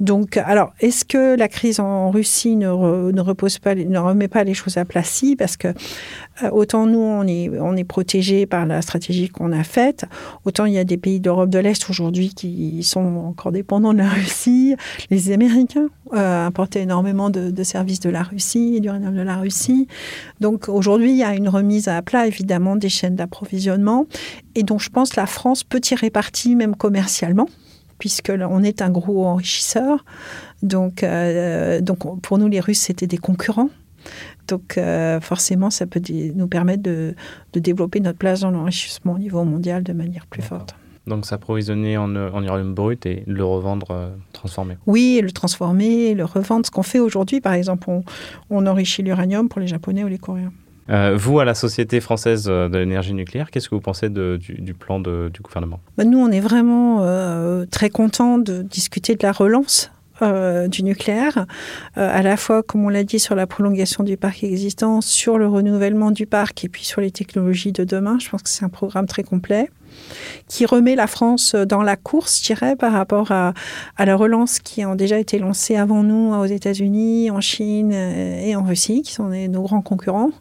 Donc, 0.00 0.36
alors, 0.36 0.72
est-ce 0.80 1.04
que 1.04 1.36
la 1.36 1.46
crise 1.46 1.78
en 1.78 2.10
Russie 2.10 2.56
ne, 2.56 2.68
re, 2.68 3.12
ne 3.12 3.20
repose 3.20 3.60
pas, 3.60 3.76
ne 3.76 3.98
remet 3.98 4.28
pas 4.28 4.42
les 4.42 4.54
choses 4.54 4.76
à 4.76 4.84
plat 4.84 5.04
Si, 5.04 5.36
parce 5.44 5.58
que 5.58 5.68
euh, 5.68 6.48
autant 6.52 6.86
nous, 6.86 6.98
on 6.98 7.26
est, 7.26 7.50
on 7.60 7.76
protégés 7.84 8.46
par 8.46 8.64
la 8.64 8.80
stratégie 8.80 9.28
qu'on 9.28 9.52
a 9.52 9.62
faite, 9.62 10.06
autant 10.46 10.64
il 10.64 10.72
y 10.72 10.78
a 10.78 10.84
des 10.84 10.96
pays 10.96 11.20
d'Europe 11.20 11.50
de 11.50 11.58
l'Est 11.58 11.90
aujourd'hui 11.90 12.32
qui 12.32 12.82
sont 12.82 13.04
encore 13.28 13.52
dépendants 13.52 13.92
de 13.92 13.98
la 13.98 14.08
Russie. 14.08 14.74
Les 15.10 15.32
Américains 15.32 15.88
euh, 16.14 16.46
importaient 16.46 16.80
énormément 16.80 17.28
de, 17.28 17.62
services 17.62 18.00
de 18.00 18.08
la 18.08 18.22
Russie, 18.22 18.80
d'uranium 18.80 19.14
de 19.14 19.20
la 19.20 19.36
Russie. 19.36 19.86
Donc 20.40 20.70
aujourd'hui, 20.70 21.10
il 21.10 21.18
y 21.18 21.24
a 21.24 21.34
une 21.34 21.50
remise 21.50 21.88
à 21.88 22.00
plat, 22.00 22.26
évidemment, 22.26 22.76
des 22.76 22.88
chaînes 22.88 23.16
d'approvisionnement 23.16 24.06
et 24.54 24.62
dont 24.62 24.78
je 24.78 24.88
pense 24.88 25.14
la 25.16 25.26
France 25.26 25.62
peut 25.62 25.80
tirer 25.80 26.08
parti, 26.08 26.56
même 26.56 26.74
commercialement 26.74 27.48
puisque 27.98 28.32
on 28.34 28.62
est 28.62 28.82
un 28.82 28.90
gros 28.90 29.24
enrichisseur. 29.24 30.04
Donc, 30.62 31.02
euh, 31.02 31.80
donc 31.80 32.20
pour 32.22 32.38
nous, 32.38 32.48
les 32.48 32.60
Russes, 32.60 32.80
c'était 32.80 33.06
des 33.06 33.18
concurrents. 33.18 33.68
Donc 34.48 34.78
euh, 34.78 35.20
forcément, 35.20 35.70
ça 35.70 35.86
peut 35.86 36.00
nous 36.34 36.48
permettre 36.48 36.82
de, 36.82 37.14
de, 37.52 37.60
développer 37.60 38.00
notre 38.00 38.18
place 38.18 38.40
dans 38.40 38.50
l'enrichissement 38.50 39.14
au 39.14 39.18
niveau 39.18 39.44
mondial 39.44 39.82
de 39.82 39.92
manière 39.92 40.26
plus 40.26 40.42
forte. 40.42 40.74
Donc 41.06 41.26
s'approvisionner 41.26 41.98
en, 41.98 42.14
en, 42.16 42.42
uranium 42.42 42.74
brut 42.74 43.04
et 43.04 43.24
le 43.26 43.44
revendre 43.44 44.12
transformé. 44.32 44.78
Oui, 44.86 45.20
le 45.22 45.32
transformer, 45.32 46.14
le 46.14 46.24
revendre. 46.24 46.64
Ce 46.64 46.70
qu'on 46.70 46.82
fait 46.82 47.00
aujourd'hui, 47.00 47.40
par 47.40 47.52
exemple, 47.52 47.90
on, 47.90 48.02
on 48.48 48.66
enrichit 48.66 49.02
l'uranium 49.02 49.48
pour 49.48 49.60
les 49.60 49.66
Japonais 49.66 50.02
ou 50.02 50.08
les 50.08 50.18
Coréens. 50.18 50.52
Euh, 50.90 51.16
vous, 51.16 51.40
à 51.40 51.44
la 51.44 51.54
Société 51.54 52.00
française 52.00 52.44
de 52.44 52.76
l'énergie 52.76 53.14
nucléaire, 53.14 53.50
qu'est-ce 53.50 53.68
que 53.68 53.74
vous 53.74 53.80
pensez 53.80 54.10
de, 54.10 54.38
du, 54.40 54.54
du, 54.54 54.74
plan 54.74 55.00
de, 55.00 55.30
du 55.32 55.40
gouvernement? 55.40 55.80
Bah 55.96 56.04
Nous, 56.04 56.18
on 56.18 56.30
est 56.30 56.40
vraiment 56.40 57.02
euh, 57.02 57.64
très 57.70 57.90
contents 57.90 58.38
de 58.38 58.62
discuter 58.62 59.14
de 59.14 59.22
la 59.22 59.32
relance 59.32 59.90
euh, 60.22 60.68
du 60.68 60.82
nucléaire, 60.82 61.46
euh, 61.96 62.08
à 62.12 62.22
la 62.22 62.36
fois, 62.36 62.62
comme 62.62 62.84
on 62.84 62.88
l'a 62.88 63.04
dit, 63.04 63.18
sur 63.18 63.34
la 63.34 63.46
prolongation 63.46 64.04
du 64.04 64.16
parc 64.16 64.44
existant, 64.44 65.00
sur 65.00 65.38
le 65.38 65.48
renouvellement 65.48 66.10
du 66.10 66.26
parc 66.26 66.64
et 66.64 66.68
puis 66.68 66.84
sur 66.84 67.00
les 67.00 67.10
technologies 67.10 67.72
de 67.72 67.84
demain. 67.84 68.18
Je 68.20 68.28
pense 68.28 68.42
que 68.42 68.48
c'est 68.48 68.64
un 68.64 68.68
programme 68.68 69.06
très 69.06 69.22
complet 69.22 69.70
qui 70.48 70.66
remet 70.66 70.94
la 70.94 71.06
France 71.06 71.54
dans 71.54 71.82
la 71.82 71.96
course, 71.96 72.40
je 72.40 72.46
dirais, 72.46 72.76
par 72.76 72.92
rapport 72.92 73.30
à, 73.32 73.54
à 73.96 74.04
la 74.04 74.16
relance 74.16 74.58
qui 74.58 74.84
ont 74.84 74.94
déjà 74.94 75.18
été 75.18 75.38
lancée 75.38 75.76
avant 75.76 76.02
nous 76.02 76.34
aux 76.34 76.44
États-Unis, 76.46 77.30
en 77.30 77.40
Chine 77.40 77.92
euh, 77.94 78.44
et 78.44 78.54
en 78.56 78.62
Russie, 78.62 79.02
qui 79.02 79.12
sont 79.12 79.28
nos 79.28 79.62
grands 79.62 79.82
concurrents. 79.82 80.28
Mmh. 80.28 80.32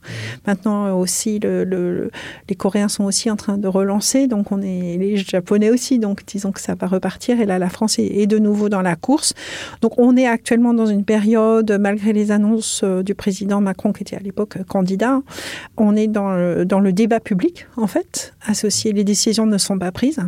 Maintenant 0.48 0.98
aussi, 0.98 1.40
le, 1.40 1.64
le, 1.64 2.12
les 2.50 2.56
Coréens 2.56 2.90
sont 2.90 3.06
aussi 3.06 3.30
en 3.32 3.36
train 3.36 3.58
de 3.58 3.68
relancer, 3.68 4.28
donc 4.28 4.52
on 4.52 4.62
est 4.62 4.98
les 4.98 5.18
Japonais 5.18 5.70
aussi, 5.70 6.00
donc 6.00 6.26
disons 6.26 6.52
que 6.52 6.62
ça 6.62 6.76
va 6.76 6.88
repartir. 6.88 7.40
Et 7.40 7.46
là, 7.46 7.60
la 7.60 7.70
France 7.70 8.00
est, 8.00 8.06
est 8.06 8.28
de 8.28 8.40
nouveau 8.40 8.70
dans 8.70 8.82
la 8.82 8.96
course. 8.96 9.34
Donc 9.82 9.98
on 9.98 10.18
est 10.18 10.28
actuellement 10.28 10.74
dans 10.74 10.86
une 10.86 11.06
période, 11.06 11.78
malgré 11.80 12.14
les 12.14 12.32
annonces 12.32 12.82
euh, 12.84 13.04
du 13.04 13.16
président 13.16 13.62
Macron, 13.62 13.94
qui 13.94 14.04
était 14.04 14.16
à 14.16 14.20
l'époque 14.20 14.58
candidat, 14.68 15.22
on 15.78 15.96
est 15.96 16.08
dans 16.08 16.32
le, 16.32 16.66
dans 16.66 16.80
le 16.80 16.92
débat 16.94 17.20
public, 17.20 17.68
en 17.78 17.88
fait, 17.88 18.34
associé 18.46 18.92
les 18.94 19.04
décisions 19.04 19.43
ne 19.46 19.58
sont 19.58 19.78
pas 19.78 19.92
prises. 19.92 20.22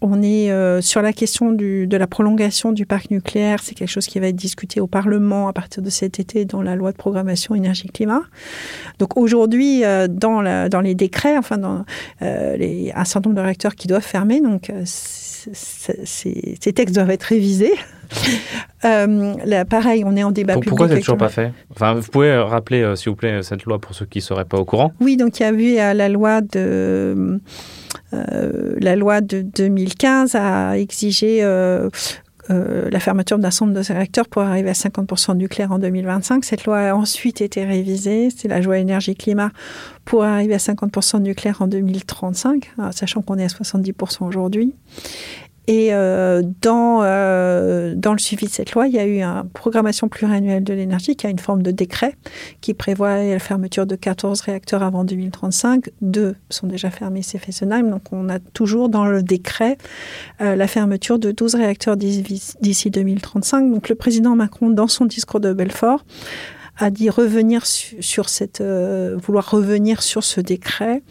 On 0.00 0.22
est 0.22 0.50
euh, 0.50 0.80
sur 0.80 1.02
la 1.02 1.12
question 1.12 1.52
du, 1.52 1.86
de 1.86 1.96
la 1.96 2.06
prolongation 2.06 2.72
du 2.72 2.86
parc 2.86 3.10
nucléaire. 3.10 3.60
C'est 3.62 3.74
quelque 3.74 3.90
chose 3.90 4.06
qui 4.06 4.18
va 4.20 4.28
être 4.28 4.36
discuté 4.36 4.80
au 4.80 4.86
Parlement 4.86 5.48
à 5.48 5.52
partir 5.52 5.82
de 5.82 5.90
cet 5.90 6.18
été 6.20 6.44
dans 6.44 6.62
la 6.62 6.76
loi 6.76 6.92
de 6.92 6.96
programmation 6.96 7.54
énergie-climat. 7.54 8.22
Donc 8.98 9.16
aujourd'hui, 9.16 9.84
euh, 9.84 10.08
dans, 10.08 10.40
la, 10.40 10.68
dans 10.68 10.80
les 10.80 10.94
décrets, 10.94 11.38
enfin 11.38 11.58
dans 11.58 11.84
euh, 12.22 12.56
les, 12.56 12.92
un 12.94 13.04
certain 13.04 13.30
nombre 13.30 13.40
de 13.40 13.44
réacteurs 13.44 13.74
qui 13.74 13.88
doivent 13.88 14.02
fermer, 14.02 14.40
donc 14.40 14.70
ces, 14.84 16.72
textes 16.74 16.94
doivent 16.94 17.10
être 17.10 17.24
révisés. 17.24 17.74
Euh, 18.84 19.34
là, 19.44 19.64
pareil, 19.64 20.02
on 20.04 20.16
est 20.16 20.24
en 20.24 20.32
débat 20.32 20.54
Pour, 20.54 20.62
public. 20.62 20.76
Pourquoi 20.76 20.88
c'est 20.88 21.00
toujours 21.00 21.16
pas 21.16 21.28
fait? 21.28 21.52
Enfin, 21.70 21.94
Vous 21.94 22.10
pouvez 22.10 22.36
rappeler, 22.36 22.82
euh, 22.82 22.96
s'il 22.96 23.10
vous 23.10 23.16
plaît, 23.16 23.40
cette 23.44 23.62
loi 23.64 23.78
pour 23.78 23.94
ceux 23.94 24.06
qui 24.06 24.18
ne 24.18 24.22
seraient 24.22 24.44
pas 24.44 24.58
au 24.58 24.64
courant 24.64 24.92
Oui, 25.00 25.16
donc 25.16 25.38
il 25.38 25.44
y 25.44 25.46
a 25.46 25.52
eu 25.92 25.96
la 25.96 26.08
loi 26.08 26.40
de 26.40 27.40
la 28.12 28.96
loi 28.96 29.20
de 29.20 29.42
2015 29.42 30.34
a 30.34 30.78
exigé 30.78 31.42
euh, 31.42 31.88
euh, 32.50 32.90
la 32.90 32.98
fermeture 32.98 33.38
d'un 33.38 33.50
nombre 33.60 33.72
de 33.72 33.92
réacteurs 33.92 34.28
pour 34.28 34.42
arriver 34.42 34.70
à 34.70 34.72
50% 34.72 35.34
de 35.34 35.38
nucléaire 35.38 35.70
en 35.72 35.78
2025. 35.78 36.44
Cette 36.44 36.64
loi 36.64 36.90
a 36.90 36.94
ensuite 36.94 37.40
été 37.40 37.64
révisée, 37.64 38.30
c'est 38.36 38.48
la 38.48 38.60
loi 38.60 38.78
énergie-climat, 38.78 39.52
pour 40.04 40.24
arriver 40.24 40.54
à 40.54 40.58
50% 40.58 41.18
de 41.18 41.22
nucléaire 41.22 41.62
en 41.62 41.68
2035, 41.68 42.72
sachant 42.90 43.22
qu'on 43.22 43.38
est 43.38 43.44
à 43.44 43.46
70% 43.46 44.26
aujourd'hui. 44.26 44.74
Et 45.68 45.88
euh, 45.92 46.42
dans, 46.60 47.00
euh, 47.02 47.94
dans 47.94 48.12
le 48.12 48.18
suivi 48.18 48.46
de 48.46 48.50
cette 48.50 48.72
loi, 48.72 48.88
il 48.88 48.94
y 48.94 48.98
a 48.98 49.06
eu 49.06 49.20
une 49.20 49.48
programmation 49.52 50.08
pluriannuelle 50.08 50.64
de 50.64 50.74
l'énergie 50.74 51.14
qui 51.14 51.26
a 51.26 51.30
une 51.30 51.38
forme 51.38 51.62
de 51.62 51.70
décret 51.70 52.16
qui 52.60 52.74
prévoit 52.74 53.22
la 53.22 53.38
fermeture 53.38 53.86
de 53.86 53.94
14 53.94 54.40
réacteurs 54.40 54.82
avant 54.82 55.04
2035. 55.04 55.90
Deux 56.00 56.34
sont 56.50 56.66
déjà 56.66 56.90
fermés, 56.90 57.22
c'est 57.22 57.38
Fessenheim. 57.38 57.90
Donc 57.90 58.02
on 58.10 58.28
a 58.28 58.40
toujours 58.40 58.88
dans 58.88 59.04
le 59.04 59.22
décret 59.22 59.78
euh, 60.40 60.56
la 60.56 60.66
fermeture 60.66 61.20
de 61.20 61.30
12 61.30 61.54
réacteurs 61.54 61.96
d'ici 61.96 62.90
2035. 62.90 63.72
Donc 63.72 63.88
le 63.88 63.94
président 63.94 64.34
Macron, 64.34 64.70
dans 64.70 64.88
son 64.88 65.06
discours 65.06 65.38
de 65.38 65.52
Belfort, 65.52 66.04
a 66.78 66.90
dit 66.90 67.10
revenir 67.10 67.66
su, 67.66 68.02
sur 68.02 68.28
cette, 68.28 68.60
euh, 68.60 69.16
vouloir 69.22 69.50
revenir 69.50 70.02
sur 70.02 70.24
ce 70.24 70.40
décret 70.40 71.02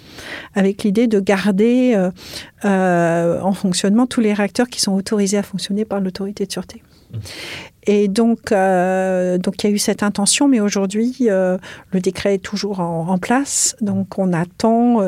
avec 0.55 0.84
l'idée 0.84 1.07
de 1.07 1.20
garder 1.20 1.93
euh, 1.95 2.12
euh, 2.66 3.39
en 3.41 3.53
fonctionnement 3.53 4.07
tous 4.07 4.22
les 4.22 4.34
réacteurs 4.34 4.68
qui 4.68 4.82
sont 4.82 4.93
autorisés 4.93 5.38
à 5.38 5.43
fonctionner 5.43 5.86
par 5.86 5.99
l'autorité 5.99 6.45
de 6.45 6.51
sûreté. 6.51 6.82
Et 7.88 8.07
donc, 8.07 8.51
euh, 8.51 9.38
donc 9.38 9.64
il 9.64 9.68
y 9.68 9.70
a 9.72 9.74
eu 9.74 9.80
cette 9.80 10.03
intention, 10.03 10.47
mais 10.47 10.59
aujourd'hui, 10.59 11.16
euh, 11.22 11.57
le 11.91 11.99
décret 11.99 12.36
est 12.36 12.43
toujours 12.43 12.80
en, 12.80 13.07
en, 13.09 13.18
place. 13.18 13.76
Donc, 13.82 14.20
on 14.20 14.34
attend 14.34 14.99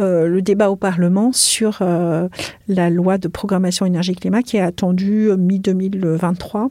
euh, 0.00 0.26
le 0.26 0.42
débat 0.42 0.70
au 0.70 0.76
Parlement 0.76 1.32
sur 1.32 1.78
euh, 1.80 2.28
la 2.68 2.90
loi 2.90 3.18
de 3.18 3.28
programmation 3.28 3.86
énergie-climat 3.86 4.42
qui 4.42 4.56
est 4.56 4.60
attendue 4.60 5.30
mi-2023 5.36 6.68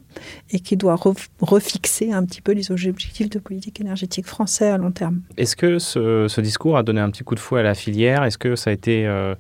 et 0.52 0.60
qui 0.60 0.78
doit 0.78 0.96
re 0.96 1.14
refixer 1.42 2.12
un 2.12 2.24
petit 2.26 2.42
peu 2.42 2.52
les 2.52 2.72
objectifs 2.72 3.30
de 3.30 3.40
politique 3.40 3.82
énergétique 3.82 4.26
français 4.26 4.70
à 4.70 4.78
long 4.78 4.92
terme. 4.92 5.22
Est-ce 5.38 5.56
que 5.56 5.80
ce, 5.80 6.42
discours 6.42 6.78
a 6.78 6.84
donné 6.84 7.02
un 7.02 7.10
petit 7.10 7.24
coup 7.24 7.36
de 7.36 7.40
fouet 7.40 7.62
à 7.62 7.64
la 7.64 7.76
filière? 7.76 8.24
Est-ce 8.24 8.38
que 8.38 8.56
ça 8.56 8.70
a 8.70 8.74
été 8.74 9.08
euh, 9.08 9.36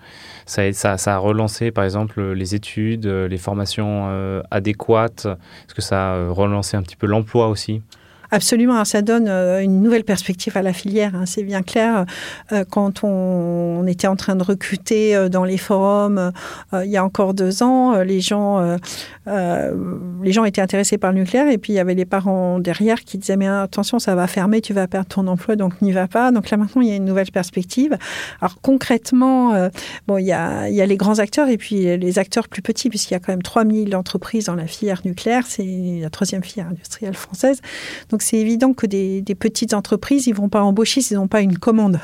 ça 0.46 0.96
a, 1.06 1.18
relancé, 1.18 1.72
par 1.72 1.84
exemple, 1.84 2.22
les 2.34 2.56
études, 2.56 3.06
les 3.06 3.38
formations 3.38 4.06
euh, 4.08 4.42
adéquates? 4.52 5.26
Est-ce 5.26 5.74
que 5.74 5.82
ça 5.82 6.14
a 6.14 6.30
relancé 6.30 6.78
un 6.78 6.82
petit 6.82 6.96
peu 6.96 7.08
l'emploi 7.08 7.50
aussi? 7.50 7.82
Absolument, 8.32 8.84
ça 8.86 9.01
donne 9.01 9.28
une 9.28 9.82
nouvelle 9.82 10.03
perspective 10.03 10.57
à 10.57 10.61
la 10.61 10.73
filière. 10.73 11.15
Hein. 11.15 11.26
C'est 11.26 11.43
bien 11.43 11.61
clair. 11.61 12.05
Quand 12.69 13.03
on 13.03 13.86
était 13.88 14.07
en 14.07 14.15
train 14.15 14.36
de 14.36 14.43
recruter 14.43 15.30
dans 15.30 15.43
les 15.43 15.57
forums 15.57 16.32
il 16.73 16.89
y 16.89 16.97
a 16.97 17.03
encore 17.03 17.34
deux 17.34 17.63
ans, 17.63 17.99
les 17.99 18.21
gens, 18.21 18.78
les 19.28 20.32
gens 20.32 20.45
étaient 20.45 20.61
intéressés 20.61 20.97
par 20.97 21.11
le 21.11 21.19
nucléaire 21.19 21.49
et 21.49 21.57
puis 21.57 21.73
il 21.73 21.76
y 21.76 21.80
avait 21.80 21.95
les 21.95 22.05
parents 22.05 22.59
derrière 22.59 23.01
qui 23.01 23.17
disaient 23.17 23.38
mais 23.38 23.47
attention, 23.47 23.99
ça 23.99 24.15
va 24.15 24.28
fermer, 24.28 24.61
tu 24.61 24.73
vas 24.73 24.88
perdre 24.88 25.07
ton 25.07 25.28
emploi, 25.28 25.55
donc 25.55 25.82
n'y 25.82 25.91
va 25.91 26.07
pas. 26.07 26.32
Donc 26.32 26.49
là 26.49 26.57
maintenant, 26.57 26.82
il 26.82 26.89
y 26.89 26.91
a 26.91 26.95
une 26.95 27.05
nouvelle 27.05 27.32
perspective. 27.32 27.97
Alors 28.41 28.61
concrètement, 28.61 29.69
bon, 30.07 30.17
il 30.17 30.26
y 30.26 30.34
a, 30.34 30.69
il 30.69 30.76
y 30.76 30.82
a 30.82 30.86
les 30.86 30.97
grands 30.97 31.19
acteurs 31.19 31.47
et 31.49 31.57
puis 31.57 31.97
les 31.97 32.19
acteurs 32.19 32.47
plus 32.47 32.61
petits 32.61 32.89
puisqu'il 32.89 33.13
y 33.13 33.17
a 33.17 33.19
quand 33.19 33.32
même 33.32 33.43
3000 33.43 33.95
entreprises 33.95 34.45
dans 34.45 34.55
la 34.55 34.67
filière 34.67 35.01
nucléaire. 35.05 35.43
C'est 35.47 35.99
la 36.01 36.09
troisième 36.09 36.43
filière 36.43 36.67
industrielle 36.67 37.15
française. 37.15 37.61
C'est 38.22 38.38
évident 38.38 38.74
que 38.74 38.86
des, 38.86 39.24
petites 39.39 39.74
entreprises, 39.74 40.28
ils 40.28 40.36
vont 40.36 40.49
pas 40.49 40.61
embaucher 40.61 41.01
s'ils 41.01 41.18
n'ont 41.18 41.28
pas 41.28 41.41
une 41.41 41.57
commande. 41.57 41.99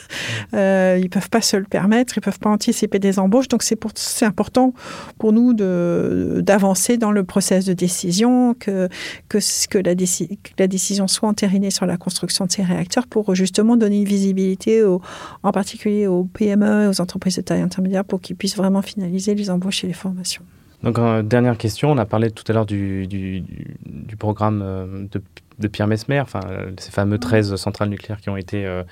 euh, 0.54 0.98
ils 1.00 1.10
peuvent 1.10 1.30
pas 1.30 1.40
se 1.40 1.56
le 1.56 1.64
permettre, 1.64 2.16
ils 2.16 2.20
peuvent 2.20 2.38
pas 2.38 2.50
anticiper 2.50 2.98
des 2.98 3.18
embauches. 3.18 3.48
Donc 3.48 3.62
c'est 3.62 4.24
important 4.24 4.72
pour 5.18 5.32
nous 5.32 5.52
d'avancer 5.54 6.96
dans 6.96 7.12
le 7.12 7.24
process 7.24 7.64
de 7.64 7.72
décision, 7.72 8.54
que 8.54 8.88
que, 9.28 9.38
la, 9.78 10.66
décision 10.66 11.08
soit 11.08 11.28
entérinée 11.28 11.70
sur 11.70 11.86
la 11.86 11.96
construction 11.96 12.46
de 12.46 12.52
ces 12.52 12.62
réacteurs 12.62 13.06
pour 13.06 13.34
justement 13.34 13.76
donner 13.76 13.98
une 13.98 14.04
visibilité, 14.04 14.84
en 15.42 15.52
particulier 15.52 16.06
aux 16.06 16.24
PME, 16.24 16.88
aux 16.88 17.00
entreprises 17.00 17.36
de 17.36 17.42
taille 17.42 17.62
intermédiaire, 17.62 18.04
pour 18.04 18.20
qu'ils 18.20 18.36
puissent 18.36 18.56
vraiment 18.56 18.82
finaliser 18.82 19.34
les 19.34 19.50
embauches 19.50 19.84
et 19.84 19.86
les 19.86 19.92
formations. 19.92 20.42
Donc, 20.82 20.98
dernière 21.26 21.56
question, 21.56 21.90
on 21.90 21.98
a 21.98 22.04
parlé 22.04 22.30
tout 22.30 22.44
à 22.48 22.52
l'heure 22.52 22.66
du, 22.66 23.42
programme 24.18 24.62
euh, 24.62 25.06
de, 25.10 25.22
de, 25.58 25.68
Pierre 25.68 25.86
Mesmer, 25.86 26.20
enfin, 26.20 26.40
ces 26.78 26.90
fameux 26.90 27.18
13 27.18 27.56
centrales 27.56 27.88
nucléaires 27.88 28.20
qui 28.20 28.28
ont 28.30 28.36
été 28.36 28.66
euh, 28.66 28.82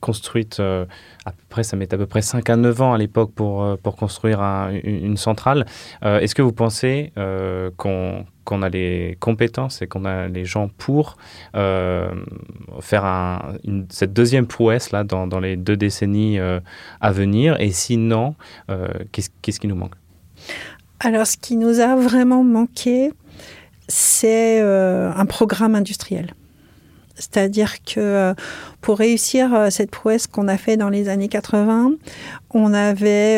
construites, 0.00 0.60
euh, 0.60 0.84
à 1.24 1.32
peu 1.32 1.42
près, 1.48 1.62
ça 1.62 1.76
met 1.76 1.92
à 1.92 1.96
peu 1.96 2.06
près 2.06 2.22
5 2.22 2.48
à 2.50 2.56
9 2.56 2.82
ans 2.82 2.92
à 2.92 2.98
l'époque 2.98 3.32
pour, 3.34 3.62
euh, 3.62 3.76
pour 3.82 3.96
construire 3.96 4.40
un, 4.40 4.70
une, 4.84 5.16
centrale. 5.16 5.66
Est-ce 6.02 6.34
que 6.34 6.42
vous 6.42 6.52
pensez 6.52 7.12
qu'on 7.76 8.24
qu 8.44 8.54
a 8.54 8.68
les 8.68 9.16
compétences 9.20 9.82
et 9.82 9.86
qu'on 9.86 10.04
a 10.04 10.28
les 10.28 10.44
gens 10.44 10.68
pour 10.68 11.16
faire 12.80 13.42
cette 13.90 14.12
deuxième 14.12 14.46
prouesse 14.46 14.90
là, 14.90 15.04
dans, 15.04 15.26
dans 15.26 15.40
les 15.40 15.56
deux 15.56 15.76
décennies 15.76 16.38
à 16.38 17.12
venir? 17.12 17.60
Et 17.60 17.70
sinon, 17.70 18.34
qu'est-ce 19.12 19.30
qu 19.42 19.52
qui 19.52 19.66
nous 19.66 19.76
manque? 19.76 19.94
Alors, 21.04 21.26
ce 21.26 21.36
qui 21.36 21.56
nous 21.56 21.80
a 21.80 21.96
vraiment 21.96 22.44
manqué, 22.44 23.12
c'est 23.92 24.60
euh, 24.62 25.12
un 25.14 25.26
programme 25.26 25.74
industriel. 25.74 26.32
C'est-à-dire 27.14 27.82
que 27.84 28.00
euh, 28.00 28.34
pour 28.80 28.96
réussir 28.96 29.54
euh, 29.54 29.68
cette 29.68 29.90
prouesse 29.90 30.26
qu'on 30.26 30.48
a 30.48 30.56
fait 30.56 30.78
dans 30.78 30.88
les 30.88 31.10
années 31.10 31.28
80, 31.28 31.92
on 32.54 32.72
avait 32.72 33.36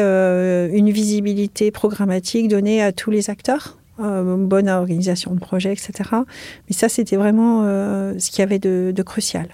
une 0.72 0.90
visibilité 0.90 1.72
programmatique 1.72 2.48
donnée 2.48 2.82
à 2.82 2.92
tous 2.92 3.10
les 3.10 3.30
acteurs, 3.30 3.78
bonne 3.98 4.68
organisation 4.68 5.34
de 5.34 5.40
projet, 5.40 5.72
etc. 5.72 5.92
Mais 6.68 6.74
ça, 6.74 6.88
c'était 6.88 7.16
vraiment 7.16 7.62
ce 7.62 8.30
qu'il 8.30 8.40
y 8.40 8.42
avait 8.42 8.58
de 8.58 9.02
crucial. 9.02 9.48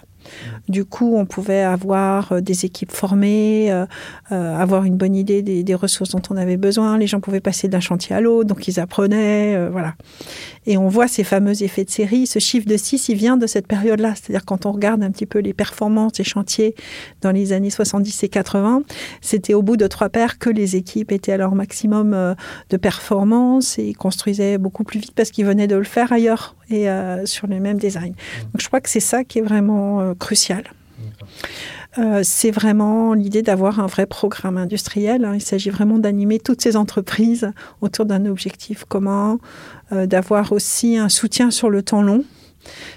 Du 0.71 0.85
coup, 0.85 1.17
on 1.17 1.27
pouvait 1.27 1.63
avoir 1.63 2.31
euh, 2.31 2.41
des 2.41 2.65
équipes 2.65 2.93
formées, 2.93 3.73
euh, 3.73 3.87
euh, 4.31 4.57
avoir 4.57 4.85
une 4.85 4.97
bonne 4.97 5.17
idée 5.17 5.43
des, 5.43 5.65
des 5.65 5.75
ressources 5.75 6.11
dont 6.11 6.23
on 6.31 6.37
avait 6.37 6.57
besoin. 6.57 6.97
Les 6.97 7.09
gens 7.09 7.19
pouvaient 7.19 7.41
passer 7.41 7.67
d'un 7.67 7.81
chantier 7.81 8.15
à 8.15 8.21
l'autre, 8.21 8.49
donc 8.49 8.69
ils 8.69 8.79
apprenaient, 8.79 9.57
euh, 9.57 9.69
voilà. 9.69 9.95
Et 10.67 10.77
on 10.77 10.87
voit 10.87 11.09
ces 11.09 11.25
fameux 11.25 11.65
effets 11.65 11.83
de 11.83 11.91
série. 11.91 12.29
Ce 12.29 12.39
chiffre 12.39 12.69
de 12.69 12.77
6, 12.77 13.09
il 13.09 13.17
vient 13.17 13.37
de 13.37 13.49
cette 13.49 13.67
période-là. 13.67 14.15
C'est-à-dire 14.15 14.45
quand 14.45 14.65
on 14.65 14.71
regarde 14.71 15.03
un 15.03 15.11
petit 15.11 15.27
peu 15.27 15.41
les 15.41 15.55
performances 15.55 16.13
des 16.13 16.25
chantiers 16.25 16.77
dans 17.21 17.33
les 17.33 17.53
années 17.53 17.71
70 17.71 18.23
et 18.23 18.29
80, 18.29 18.83
c'était 19.21 19.55
au 19.55 19.63
bout 19.63 19.77
de 19.77 19.89
trois 19.89 20.09
paires 20.09 20.39
que 20.39 20.51
les 20.51 20.77
équipes 20.77 21.11
étaient 21.11 21.33
à 21.33 21.37
leur 21.37 21.57
maximum 21.57 22.37
de 22.69 22.77
performance 22.77 23.77
et 23.81 23.93
construisaient 23.93 24.59
beaucoup 24.59 24.85
plus 24.85 25.01
vite 25.01 25.15
parce 25.17 25.33
qu'ils 25.33 25.47
venaient 25.47 25.67
de 25.67 25.77
le 25.77 25.85
faire 25.85 26.13
ailleurs 26.13 26.55
et 26.71 26.89
euh, 26.89 27.27
sur 27.27 27.47
le 27.47 27.61
même 27.61 27.79
design. 27.79 28.15
Donc 28.53 28.61
je 28.61 28.67
crois 28.67 28.81
que 28.81 28.89
c'est 28.89 29.01
ça 29.01 29.25
qui 29.25 29.41
est 29.41 29.43
vraiment 29.43 30.01
euh, 30.01 30.15
crucial. 30.15 30.60
Euh, 31.99 32.21
c'est 32.23 32.53
vraiment 32.53 33.15
l'idée 33.15 33.43
d'avoir 33.43 33.81
un 33.81 33.87
vrai 33.87 34.07
programme 34.07 34.57
industriel. 34.57 35.25
hein. 35.25 35.35
Il 35.35 35.41
s'agit 35.41 35.71
vraiment 35.71 35.99
d'animer 35.99 36.39
toutes 36.39 36.61
ces 36.61 36.77
entreprises 36.77 37.51
autour 37.81 38.07
d'un 38.07 38.27
objectif 38.27 38.85
commun, 38.85 39.39
euh, 39.93 40.07
d'avoir 40.07 40.53
aussi 40.53 40.97
un 40.97 41.09
soutien 41.09 41.51
sur 41.51 41.69
le 41.69 41.83
temps 41.83 42.03
long. 42.03 42.25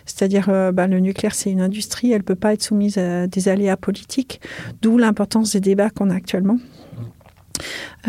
C'est-à-dire, 0.06 0.50
euh, 0.50 0.72
bah, 0.72 0.88
le 0.88 1.00
nucléaire, 1.00 1.34
c'est 1.34 1.50
une 1.50 1.62
industrie, 1.62 2.12
elle 2.12 2.20
ne 2.20 2.24
peut 2.24 2.36
pas 2.36 2.54
être 2.54 2.62
soumise 2.62 2.98
à 2.98 3.28
des 3.28 3.48
aléas 3.48 3.78
politiques, 3.78 4.42
d'où 4.82 4.98
l'importance 4.98 5.54
des 5.54 5.62
débats 5.62 5.90
qu'on 5.90 6.10
a 6.10 6.16
actuellement. 6.16 6.60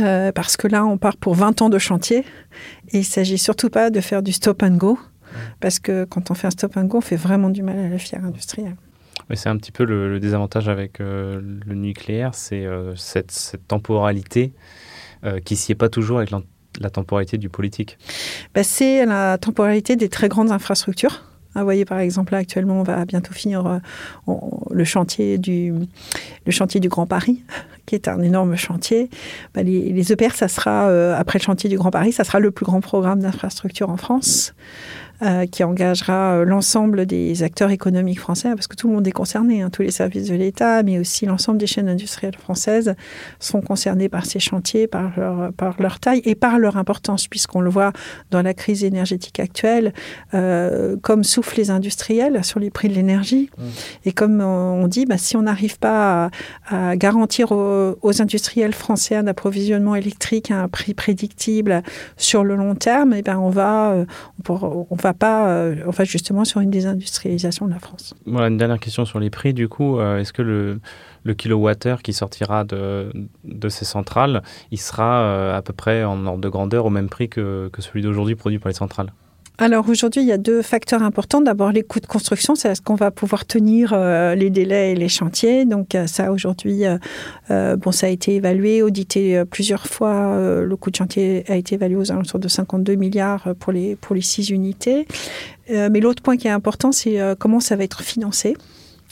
Euh, 0.01 0.33
parce 0.33 0.57
que 0.57 0.67
là, 0.67 0.85
on 0.85 0.99
part 0.99 1.17
pour 1.17 1.35
20 1.35 1.63
ans 1.63 1.69
de 1.69 1.79
chantier, 1.79 2.25
et 2.89 2.99
il 2.99 3.01
ne 3.01 3.05
s'agit 3.05 3.39
surtout 3.39 3.71
pas 3.71 3.91
de 3.91 4.01
faire 4.01 4.23
du 4.23 4.33
stop 4.33 4.63
and 4.63 4.77
go, 4.77 4.99
parce 5.61 5.79
que 5.79 6.05
quand 6.05 6.31
on 6.31 6.35
fait 6.35 6.49
un 6.49 6.51
stop 6.51 6.77
and 6.77 6.85
go, 6.85 6.99
on 6.99 7.01
fait 7.01 7.17
vraiment 7.17 7.51
du 7.51 7.63
mal 7.63 7.79
à 7.79 7.89
la 7.89 7.99
filière 7.99 8.25
industrielle. 8.25 8.77
Mais 9.29 9.37
c'est 9.37 9.49
un 9.49 9.57
petit 9.57 9.73
peu 9.73 9.85
le, 9.85 10.21
désavantage 10.21 10.69
avec 10.69 11.01
euh, 11.01 11.41
le 11.67 11.75
nucléaire, 11.75 12.35
c'est 12.35 12.65
euh, 12.65 12.95
cette, 12.97 13.57
temporalité 13.69 14.53
euh, 15.25 15.41
qui 15.41 15.57
s'y 15.57 15.73
est 15.73 15.77
pas 15.77 15.89
toujours 15.89 16.19
avec 16.19 16.31
la 16.81 16.91
temporalité 16.91 17.39
du 17.39 17.49
politique. 17.49 17.99
Bah, 18.55 18.63
c'est 18.63 19.07
la 19.07 19.39
temporalité 19.39 19.97
des 19.97 20.09
très 20.09 20.29
grandes 20.29 20.51
infrastructures. 20.51 21.25
Ah, 21.57 21.61
vous 21.61 21.67
voyez, 21.67 21.85
par 21.85 22.01
exemple, 22.01 22.35
actuellement, 22.35 22.81
on 22.81 22.83
va 22.83 23.05
bientôt 23.05 23.33
finir 23.33 23.81
le, 24.27 24.85
chantier 24.85 25.39
du, 25.39 25.73
Grand 26.89 27.07
Paris, 27.07 27.45
qui 27.87 27.95
est 27.95 28.09
un 28.09 28.21
énorme 28.23 28.57
chantier. 28.57 29.09
Bah, 29.55 29.63
les, 29.63 29.93
les 29.93 30.13
EPR, 30.13 30.35
ça 30.35 30.49
sera, 30.49 30.89
après 31.17 31.39
le 31.39 31.45
chantier 31.45 31.71
du 31.71 31.77
Grand 31.77 31.93
Paris, 31.93 32.11
ça 32.11 32.25
sera 32.25 32.41
le 32.41 32.51
plus 32.51 32.67
grand 32.67 32.81
programme 32.81 33.21
d'infrastructure 33.21 33.89
en 33.89 33.97
France. 33.97 34.53
Euh, 35.23 35.47
qui 35.47 35.63
engagera 35.65 36.35
euh, 36.35 36.45
l'ensemble 36.45 37.07
des 37.07 37.43
acteurs 37.43 37.71
économiques 37.71 38.21
français, 38.21 38.51
parce 38.55 38.67
que 38.67 38.77
tout 38.77 38.89
le 38.89 38.95
monde 38.95 39.07
est 39.07 39.13
concerné, 39.13 39.63
hein, 39.63 39.71
tous 39.71 39.83
les 39.83 39.91
services 39.91 40.29
de 40.29 40.35
l'État, 40.35 40.83
mais 40.83 40.99
aussi 40.99 41.25
l'ensemble 41.27 41.59
des 41.59 41.67
chaînes 41.67 41.89
industrielles 41.89 42.37
françaises 42.37 42.95
sont 43.39 43.61
concernés 43.61 44.09
par 44.09 44.27
ces 44.27 44.41
chantiers, 44.41 44.87
par 44.87 45.13
leur, 45.17 45.53
par 45.53 45.81
leur 45.81 46.01
taille 46.01 46.23
et 46.25 46.35
par 46.35 46.59
leur 46.59 46.77
importance, 46.77 47.29
puisqu'on 47.29 47.61
le 47.61 47.71
voit 47.71 47.93
dans 48.31 48.43
la 48.43 48.55
crise 48.55 48.85
énergétique 48.85 49.41
actuelle, 49.41 49.93
euh, 50.35 50.97
comme 51.01 51.25
soufflent 51.25 51.59
les 51.59 51.71
industriels 51.71 52.45
sur 52.45 52.61
les 52.61 52.71
prix 52.71 52.89
de 52.89 52.95
l'énergie. 52.95 53.51
Et 54.05 54.13
comme 54.13 54.41
on 54.41 54.87
dit, 54.89 55.07
bah, 55.07 55.19
si 55.19 55.37
on 55.37 55.43
n'arrive 55.43 55.79
pas 55.79 56.31
à, 56.71 56.91
à 56.91 56.97
garantir 56.97 57.53
aux, 57.53 57.97
aux 58.03 58.23
industriels 58.23 58.75
français 58.75 59.17
un 59.17 59.27
approvisionnement 59.27 59.95
électrique 59.95 60.51
à 60.51 60.61
un 60.63 60.69
prix 60.69 60.95
prédictible 60.95 61.83
sur 62.17 62.45
le 62.45 62.57
long 62.57 62.75
terme, 62.75 63.15
eh 63.15 63.23
ben 63.23 63.39
on 63.39 63.51
va, 63.51 63.95
on, 64.39 64.43
pourra- 64.43 64.87
on 64.91 64.97
va 65.09 65.15
pas, 65.15 65.49
euh, 65.49 65.77
on 65.87 65.91
va 65.91 66.05
justement 66.05 66.45
sur 66.45 66.61
une 66.61 66.71
désindustrialisation 66.71 67.67
de 67.67 67.73
la 67.73 67.79
France. 67.79 68.15
Voilà, 68.27 68.49
une 68.49 68.57
dernière 68.57 68.81
question 68.81 69.05
sur 69.05 69.21
les 69.21 69.31
prix, 69.31 69.53
du 69.55 69.69
coup. 69.69 69.99
Euh, 69.99 70.19
Est-ce 70.19 70.33
que 70.33 70.43
le, 70.43 70.81
le 71.25 71.35
kilowattheure 71.35 72.03
qui 72.03 72.13
sortira 72.13 72.65
de, 72.65 73.13
de 73.45 73.69
ces 73.69 73.85
centrales, 73.85 74.43
il 74.71 74.79
sera 74.79 75.21
euh, 75.21 75.57
à 75.57 75.63
peu 75.63 75.73
près 75.73 76.05
en 76.05 76.27
ordre 76.27 76.41
de 76.41 76.49
grandeur 76.49 76.87
au 76.87 76.91
même 76.91 77.09
prix 77.09 77.29
que, 77.29 77.69
que 77.73 77.83
celui 77.83 78.03
d'aujourd'hui 78.03 78.35
produit 78.35 78.59
par 78.59 78.69
les 78.71 78.75
centrales? 78.75 79.13
Alors 79.57 79.89
aujourd'hui, 79.89 80.21
il 80.23 80.27
y 80.27 80.33
a 80.33 80.39
deux 80.39 80.63
facteurs 80.63 81.05
importants. 81.05 81.41
D'abord, 81.41 81.71
les 81.71 81.85
coûts 81.85 82.01
de 82.01 82.07
construction, 82.07 82.57
c'est 82.57 82.71
est-ce 82.71 82.83
qu'on 82.83 82.97
va 82.97 83.13
pouvoir 83.13 83.47
tenir 83.47 83.93
euh, 83.93 84.35
les 84.35 84.51
délais 84.51 84.93
et 84.93 84.95
les 84.97 85.09
chantiers. 85.09 85.65
Donc 85.65 85.95
euh, 85.95 86.09
ça, 86.09 86.33
aujourd'hui, 86.33 86.83
euh, 87.51 87.77
bon, 87.77 87.93
ça 87.93 88.09
a 88.09 88.11
été 88.11 88.35
évalué, 88.35 88.83
audité 88.83 89.45
plusieurs 89.49 89.87
fois. 89.87 90.37
Le 90.39 90.77
coût 90.77 90.91
de 90.91 90.97
chantier 90.97 91.45
a 91.49 91.55
été 91.55 91.77
évalué 91.77 91.97
aux 91.97 92.11
alentours 92.11 92.41
de 92.41 92.49
52 92.49 92.97
milliards 92.97 93.55
pour 93.61 93.73
les, 93.73 93.95
pour 93.95 94.17
les 94.17 94.23
six 94.23 94.51
unités. 94.51 95.07
Mais 95.69 96.01
l'autre 96.01 96.23
point 96.23 96.37
qui 96.37 96.49
est 96.49 96.51
important, 96.51 96.91
c'est 96.91 97.19
comment 97.39 97.61
ça 97.61 97.77
va 97.77 97.85
être 97.85 98.03
financé. 98.03 98.57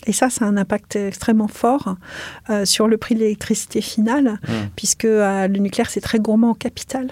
Et 0.07 0.13
ça, 0.13 0.31
ça 0.31 0.45
a 0.45 0.49
un 0.49 0.57
impact 0.57 0.97
extrêmement 0.97 1.49
fort 1.49 1.97
euh, 2.51 2.65
sur 2.65 2.89
le 2.89 2.97
prix 2.97 3.15
de 3.15 3.21
l'électricité 3.21 3.81
finale, 3.81 4.41
puisque 4.75 5.05
euh, 5.05 5.47
le 5.47 5.59
nucléaire, 5.59 5.91
c'est 5.91 6.01
très 6.01 6.19
gourmand 6.19 6.51
en 6.51 6.55
capital. 6.55 7.09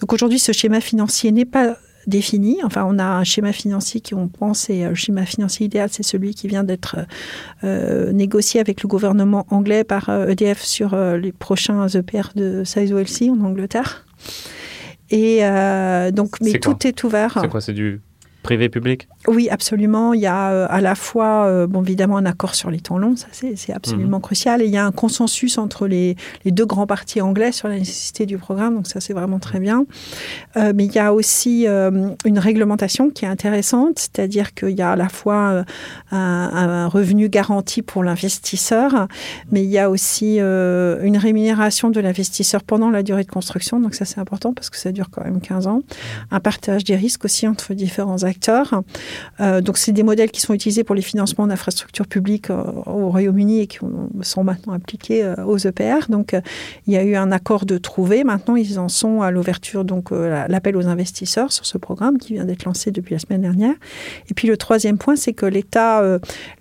Donc 0.00 0.12
aujourd'hui, 0.12 0.38
ce 0.38 0.52
schéma 0.52 0.80
financier 0.80 1.30
n'est 1.32 1.44
pas 1.44 1.76
défini. 2.06 2.58
Enfin, 2.64 2.84
on 2.88 2.98
a 2.98 3.04
un 3.04 3.24
schéma 3.24 3.52
financier 3.52 4.00
qui, 4.00 4.14
on 4.14 4.28
pense, 4.28 4.70
est 4.70 4.84
euh, 4.84 4.90
le 4.90 4.94
schéma 4.94 5.26
financier 5.26 5.66
idéal, 5.66 5.88
c'est 5.90 6.02
celui 6.02 6.34
qui 6.34 6.48
vient 6.48 6.64
d'être 6.64 6.96
euh, 7.64 8.12
négocié 8.12 8.60
avec 8.60 8.82
le 8.82 8.88
gouvernement 8.88 9.46
anglais 9.50 9.84
par 9.84 10.08
euh, 10.08 10.28
EDF 10.28 10.62
sur 10.62 10.94
euh, 10.94 11.16
les 11.16 11.32
prochains 11.32 11.88
EPR 11.88 12.30
de 12.34 12.62
Sizewell 12.64 13.06
en 13.30 13.44
Angleterre. 13.44 14.04
Et 15.10 15.38
euh, 15.42 16.10
donc, 16.10 16.40
mais 16.40 16.58
tout 16.58 16.86
est 16.86 17.04
ouvert. 17.04 17.38
C'est 17.40 17.48
quoi? 17.48 17.60
C'est 17.60 17.72
du 17.72 18.00
privé-public 18.46 19.08
Oui, 19.26 19.48
absolument. 19.50 20.14
Il 20.14 20.20
y 20.20 20.26
a 20.26 20.50
euh, 20.50 20.66
à 20.70 20.80
la 20.80 20.94
fois, 20.94 21.46
euh, 21.46 21.66
bon, 21.66 21.82
évidemment, 21.82 22.16
un 22.16 22.26
accord 22.26 22.54
sur 22.54 22.70
les 22.70 22.80
temps 22.80 22.98
longs, 22.98 23.16
ça 23.16 23.26
c'est 23.32 23.72
absolument 23.72 24.20
crucial. 24.20 24.62
Et 24.62 24.66
il 24.66 24.70
y 24.70 24.76
a 24.76 24.86
un 24.86 24.92
consensus 24.92 25.58
entre 25.58 25.86
les, 25.86 26.16
les 26.44 26.52
deux 26.52 26.66
grands 26.66 26.86
partis 26.86 27.20
anglais 27.20 27.52
sur 27.52 27.68
la 27.68 27.78
nécessité 27.78 28.24
du 28.24 28.38
programme, 28.38 28.76
donc 28.76 28.86
ça 28.86 29.00
c'est 29.00 29.12
vraiment 29.12 29.38
très 29.38 29.60
bien. 29.60 29.84
Euh, 30.56 30.72
mais 30.74 30.84
il 30.84 30.92
y 30.92 30.98
a 30.98 31.12
aussi 31.12 31.66
euh, 31.66 32.10
une 32.24 32.38
réglementation 32.38 33.10
qui 33.10 33.24
est 33.24 33.28
intéressante, 33.28 33.98
c'est-à-dire 33.98 34.54
qu'il 34.54 34.70
y 34.70 34.82
a 34.82 34.92
à 34.92 34.96
la 34.96 35.08
fois 35.08 35.64
un, 36.12 36.16
un 36.16 36.86
revenu 36.86 37.28
garanti 37.28 37.82
pour 37.82 38.04
l'investisseur, 38.04 39.08
mais 39.50 39.64
il 39.64 39.70
y 39.70 39.78
a 39.78 39.90
aussi 39.90 40.36
euh, 40.38 41.02
une 41.02 41.16
rémunération 41.16 41.90
de 41.90 42.00
l'investisseur 42.00 42.62
pendant 42.62 42.90
la 42.90 43.02
durée 43.02 43.24
de 43.24 43.30
construction, 43.30 43.80
donc 43.80 43.94
ça 43.94 44.04
c'est 44.04 44.20
important 44.20 44.52
parce 44.54 44.70
que 44.70 44.76
ça 44.76 44.92
dure 44.92 45.10
quand 45.10 45.24
même 45.24 45.40
15 45.40 45.66
ans. 45.66 45.82
Un 46.30 46.40
partage 46.40 46.84
des 46.84 46.96
risques 46.96 47.24
aussi 47.24 47.48
entre 47.48 47.74
différents 47.74 48.22
acteurs. 48.22 48.35
Euh, 49.40 49.60
donc, 49.60 49.78
c'est 49.78 49.92
des 49.92 50.02
modèles 50.02 50.30
qui 50.30 50.40
sont 50.40 50.54
utilisés 50.54 50.84
pour 50.84 50.94
les 50.94 51.02
financements 51.02 51.46
d'infrastructures 51.46 52.06
publiques 52.06 52.50
euh, 52.50 52.62
au 52.86 53.10
Royaume-Uni 53.10 53.60
et 53.60 53.66
qui 53.66 53.82
ont- 53.84 54.10
sont 54.22 54.44
maintenant 54.44 54.72
appliqués 54.72 55.22
euh, 55.24 55.34
aux 55.44 55.58
EPR. 55.58 56.08
Donc, 56.08 56.36
il 56.86 56.92
y 56.92 56.96
a 56.96 57.02
eu 57.04 57.16
un 57.16 57.32
accord 57.32 57.66
de 57.66 57.78
trouver. 57.78 58.24
Maintenant, 58.24 58.56
ils 58.56 58.78
en 58.78 58.88
sont 58.88 59.22
à 59.22 59.30
l'ouverture, 59.30 59.84
donc 59.84 60.10
la- 60.10 60.48
l'appel 60.48 60.76
aux 60.76 60.86
investisseurs 60.86 61.52
sur 61.52 61.66
ce 61.66 61.78
programme 61.78 62.18
qui 62.18 62.34
vient 62.34 62.44
d'être 62.44 62.64
lancé 62.64 62.90
depuis 62.90 63.14
la 63.14 63.18
semaine 63.18 63.42
dernière. 63.42 63.74
Et 64.30 64.34
puis, 64.34 64.48
le 64.48 64.56
troisième 64.56 64.98
point, 64.98 65.16
c'est 65.16 65.32
que 65.32 65.46
l'État 65.46 66.02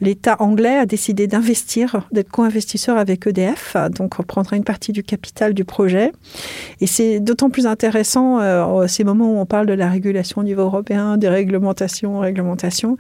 l'État 0.02 0.36
anglais 0.40 0.78
a 0.78 0.86
décidé 0.86 1.28
d'investir, 1.28 2.08
d'être 2.12 2.30
co-investisseur 2.30 2.98
avec 2.98 3.28
EDF, 3.28 3.76
donc 3.92 4.20
on 4.20 4.24
prendra 4.24 4.56
une 4.56 4.64
partie 4.64 4.92
du 4.92 5.04
capital 5.04 5.54
du 5.54 5.66
projet. 5.66 6.12
Et 6.82 6.88
c'est 6.88 7.20
d'autant 7.20 7.50
plus 7.50 7.68
intéressant 7.68 8.40
ces 8.88 9.04
moments 9.04 9.32
où 9.34 9.38
on 9.40 9.46
parle 9.46 9.66
de 9.68 9.74
la 9.74 9.90
régulation 9.90 10.42
au 10.42 10.44
niveau 10.44 10.62
européen, 10.64 11.18
des 11.18 11.30
réglementations, 11.66 12.20
réglementations, 12.20 12.98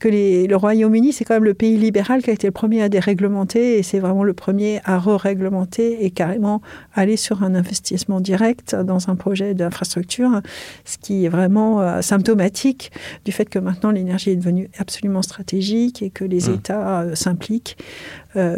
que 0.00 0.08
les- 0.08 0.46
le 0.46 0.56
Royaume-Uni, 0.56 1.12
c'est 1.12 1.24
quand 1.24 1.34
même 1.34 1.44
le 1.44 1.54
pays 1.54 1.76
libéral 1.76 2.22
qui 2.22 2.30
a 2.30 2.32
été 2.32 2.46
le 2.48 2.52
premier 2.52 2.82
à 2.82 2.88
déréglementer 2.88 3.78
et 3.78 3.82
c'est 3.82 4.00
vraiment 4.00 4.24
le 4.24 4.32
premier 4.34 4.80
à 4.84 4.98
re-réglementer 4.98 6.04
et 6.04 6.10
carrément 6.10 6.60
aller 6.94 7.16
sur 7.16 7.42
un 7.42 7.54
investissement 7.54 8.20
direct 8.20 8.74
dans 8.74 9.08
un 9.08 9.16
projet 9.16 9.54
d'infrastructure, 9.54 10.40
ce 10.84 10.98
qui 10.98 11.24
est 11.24 11.28
vraiment 11.28 11.80
euh, 11.80 12.02
symptomatique 12.02 12.90
du 13.24 13.32
fait 13.32 13.48
que 13.48 13.58
maintenant 13.58 13.90
l'énergie 13.90 14.30
est 14.30 14.36
devenue 14.36 14.68
absolument 14.78 15.22
stratégique 15.22 16.02
et 16.02 16.10
que 16.10 16.24
les 16.24 16.38
Mmh. 16.48 16.54
États 16.54 17.00
euh, 17.02 17.14
s'impliquent 17.14 17.76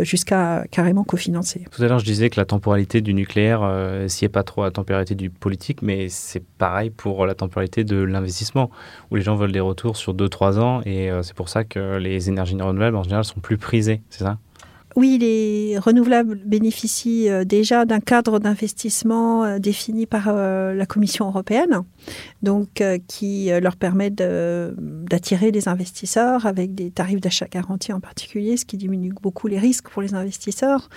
jusqu'à 0.01 0.65
carrément 0.71 1.05
cofinancer. 1.05 1.65
Tout 1.71 1.83
à 1.83 1.87
l'heure, 1.87 1.99
je 1.99 2.05
disais 2.05 2.31
que 2.31 2.39
la 2.39 2.45
temporalité 2.45 3.01
du 3.01 3.15
nucléaire, 3.15 3.61
euh, 3.63 4.09
s'y 4.09 4.25
est 4.25 4.29
pas 4.29 4.43
trop 4.43 4.65
la 4.65 4.71
temporalité 4.71 5.15
du 5.15 5.31
politique, 5.31 5.83
mais 5.83 6.09
c'est 6.09 6.43
pareil 6.45 6.91
pour 6.91 7.27
la 7.27 7.35
temporalité 7.35 7.85
de 7.85 7.97
l'investissement, 7.97 8.71
où 9.11 9.17
les 9.17 9.23
gens 9.23 9.37
veulent 9.37 9.53
des 9.53 9.61
retours 9.61 9.97
sur 9.97 10.15
2-3 10.15 10.59
ans, 10.59 10.81
et 10.85 11.11
euh, 11.11 11.23
c'est 11.23 11.35
pour 11.35 11.49
ça 11.49 11.65
que 11.65 11.99
les 11.99 12.29
énergies 12.29 12.61
renouvelables, 12.61 12.97
en 12.97 13.03
général, 13.03 13.25
sont 13.25 13.41
plus 13.41 13.59
prisées, 13.59 14.03
c'est 14.11 14.25
ça? 14.25 14.39
Oui, 15.01 15.17
les 15.17 15.79
renouvelables 15.79 16.43
bénéficient 16.45 17.31
euh, 17.31 17.45
déjà 17.45 17.87
d'un 17.87 18.01
cadre 18.01 18.39
d'investissement 18.39 19.45
euh, 19.45 19.59
défini 19.59 20.05
par 20.05 20.25
euh, 20.27 20.75
la 20.75 20.85
Commission 20.85 21.27
européenne, 21.27 21.85
donc 22.43 22.83
qui 23.09 23.49
leur 23.63 23.77
permet 23.77 24.11
d'attirer 24.11 25.53
des 25.53 25.69
investisseurs 25.69 26.45
avec 26.45 26.75
des 26.75 26.91
tarifs 26.91 27.23
d'achat 27.23 27.47
garantis 27.47 27.95
en 27.95 28.01
particulier, 28.01 28.59
ce 28.59 28.67
qui 28.67 28.77
diminue 28.77 29.15
beaucoup 29.23 29.47
les 29.47 29.59
risques 29.59 29.89
pour 29.89 30.03
les 30.03 30.13
investisseurs. 30.13 30.91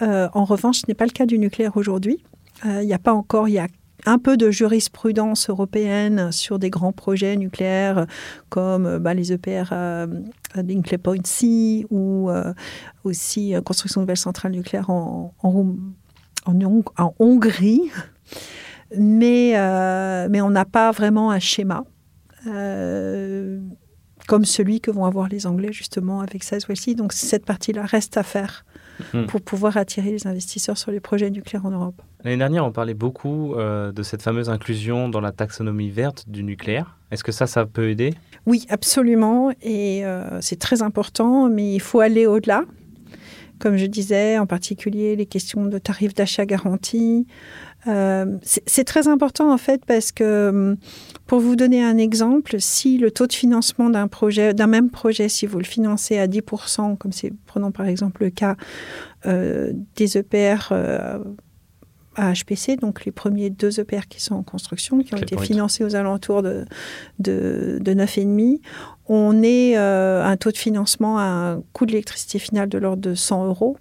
En 0.00 0.44
revanche, 0.44 0.80
ce 0.80 0.84
n'est 0.88 0.94
pas 0.94 1.04
le 1.04 1.10
cas 1.10 1.26
du 1.26 1.38
nucléaire 1.38 1.76
aujourd'hui. 1.76 2.24
Il 2.64 2.86
n'y 2.86 2.94
a 2.94 2.98
pas 2.98 3.12
encore, 3.12 3.48
il 3.48 3.54
y 3.54 3.58
a 3.58 3.68
un 4.06 4.18
peu 4.18 4.36
de 4.36 4.50
jurisprudence 4.50 5.48
européenne 5.50 6.32
sur 6.32 6.58
des 6.58 6.70
grands 6.70 6.92
projets 6.92 7.36
nucléaires 7.36 8.06
comme 8.48 8.98
bah, 8.98 9.14
les 9.14 9.32
EPR 9.32 9.74
d'Inkley 10.56 10.98
Point 10.98 11.24
C 11.24 11.86
ou 11.90 12.30
aussi 13.04 13.54
construction 13.64 14.00
de 14.00 14.04
nouvelles 14.04 14.16
centrales 14.16 14.52
nucléaires 14.52 14.90
en, 14.90 15.34
en, 15.42 15.74
en 16.46 17.14
Hongrie. 17.18 17.90
Mais, 18.96 19.54
mais 20.30 20.40
on 20.40 20.50
n'a 20.50 20.64
pas 20.64 20.90
vraiment 20.92 21.30
un 21.30 21.38
schéma 21.38 21.84
comme 24.26 24.44
celui 24.44 24.80
que 24.80 24.90
vont 24.90 25.04
avoir 25.04 25.28
les 25.28 25.46
Anglais 25.46 25.72
justement 25.72 26.20
avec 26.20 26.44
Sizewell 26.44 26.96
Donc 26.96 27.12
cette 27.12 27.44
partie-là 27.44 27.84
reste 27.84 28.16
à 28.16 28.22
faire 28.22 28.64
hmm. 29.12 29.26
pour 29.26 29.42
pouvoir 29.42 29.76
attirer 29.76 30.10
les 30.10 30.26
investisseurs 30.26 30.78
sur 30.78 30.90
les 30.90 31.00
projets 31.00 31.30
nucléaires 31.30 31.66
en 31.66 31.70
Europe. 31.70 32.00
L'année 32.22 32.38
dernière, 32.38 32.64
on 32.64 32.72
parlait 32.72 32.94
beaucoup 32.94 33.54
euh, 33.54 33.92
de 33.92 34.02
cette 34.02 34.22
fameuse 34.22 34.48
inclusion 34.48 35.08
dans 35.08 35.20
la 35.20 35.32
taxonomie 35.32 35.90
verte 35.90 36.28
du 36.28 36.42
nucléaire. 36.42 36.98
Est-ce 37.10 37.22
que 37.22 37.32
ça, 37.32 37.46
ça 37.46 37.66
peut 37.66 37.90
aider? 37.90 38.14
Oui, 38.46 38.66
absolument. 38.68 39.52
Et 39.62 40.04
euh, 40.04 40.40
c'est 40.40 40.58
très 40.58 40.82
important, 40.82 41.48
mais 41.48 41.74
il 41.74 41.80
faut 41.80 42.00
aller 42.00 42.26
au-delà. 42.26 42.64
Comme 43.58 43.76
je 43.76 43.86
disais, 43.86 44.36
en 44.38 44.46
particulier 44.46 45.16
les 45.16 45.26
questions 45.26 45.64
de 45.66 45.78
tarifs 45.78 46.14
d'achat 46.14 46.44
garantis, 46.44 47.26
euh, 47.86 48.38
c'est 48.42 48.84
très 48.84 49.08
important 49.08 49.52
en 49.52 49.58
fait 49.58 49.84
parce 49.86 50.10
que, 50.10 50.48
hum, 50.48 50.76
pour 51.26 51.40
vous 51.40 51.54
donner 51.54 51.82
un 51.82 51.96
exemple, 51.96 52.56
si 52.58 52.98
le 52.98 53.10
taux 53.10 53.26
de 53.26 53.32
financement 53.32 53.90
d'un 53.90 54.08
projet, 54.08 54.54
d'un 54.54 54.66
même 54.66 54.90
projet, 54.90 55.28
si 55.28 55.46
vous 55.46 55.58
le 55.58 55.64
financez 55.64 56.18
à 56.18 56.26
10%, 56.26 56.96
comme 56.96 57.12
c'est, 57.12 57.32
prenons 57.46 57.70
par 57.70 57.86
exemple 57.86 58.24
le 58.24 58.30
cas 58.30 58.56
euh, 59.26 59.72
des 59.96 60.18
EPR 60.18 60.72
à 62.16 62.32
HPC, 62.32 62.76
donc 62.76 63.04
les 63.04 63.12
premiers 63.12 63.50
deux 63.50 63.80
EPR 63.80 64.06
qui 64.08 64.22
sont 64.22 64.34
en 64.34 64.42
construction, 64.42 64.98
qui 65.00 65.14
ont 65.14 65.18
été 65.18 65.36
financés 65.38 65.84
aux 65.84 65.96
alentours 65.96 66.42
de, 66.42 66.64
de, 67.18 67.78
de 67.80 67.94
9,5, 67.94 68.60
on 69.06 69.42
est 69.42 69.76
un 69.76 70.36
taux 70.36 70.50
de 70.50 70.56
financement 70.56 71.18
à 71.18 71.24
un 71.24 71.62
coût 71.72 71.86
de 71.86 71.92
l'électricité 71.92 72.38
finale 72.38 72.68
de 72.68 72.78
l'ordre 72.78 73.02
de 73.02 73.14
100 73.14 73.46
euros 73.46 73.76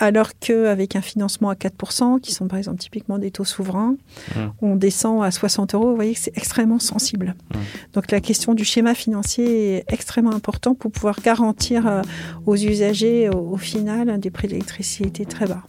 alors 0.00 0.30
qu'avec 0.40 0.96
un 0.96 1.02
financement 1.02 1.50
à 1.50 1.54
4%, 1.54 2.20
qui 2.20 2.32
sont 2.32 2.48
par 2.48 2.58
exemple 2.58 2.78
typiquement 2.78 3.18
des 3.18 3.30
taux 3.30 3.44
souverains, 3.44 3.96
mmh. 4.34 4.40
on 4.62 4.74
descend 4.74 5.22
à 5.22 5.30
60 5.30 5.74
euros. 5.74 5.90
Vous 5.90 5.94
voyez 5.94 6.14
que 6.14 6.20
c'est 6.20 6.36
extrêmement 6.36 6.78
sensible. 6.78 7.34
Mmh. 7.36 7.58
Donc 7.92 8.10
la 8.10 8.20
question 8.20 8.54
du 8.54 8.64
schéma 8.64 8.94
financier 8.94 9.76
est 9.76 9.84
extrêmement 9.88 10.34
importante 10.34 10.78
pour 10.78 10.90
pouvoir 10.90 11.20
garantir 11.22 11.86
euh, 11.86 12.00
aux 12.46 12.56
usagers, 12.56 13.28
au, 13.28 13.58
final, 13.58 14.18
des 14.18 14.30
prix 14.30 14.48
d'électricité 14.48 15.26
très 15.26 15.46
bas. 15.46 15.62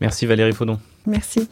Merci 0.00 0.26
Valérie 0.26 0.52
Faudon. 0.52 0.78
Merci. 1.06 1.48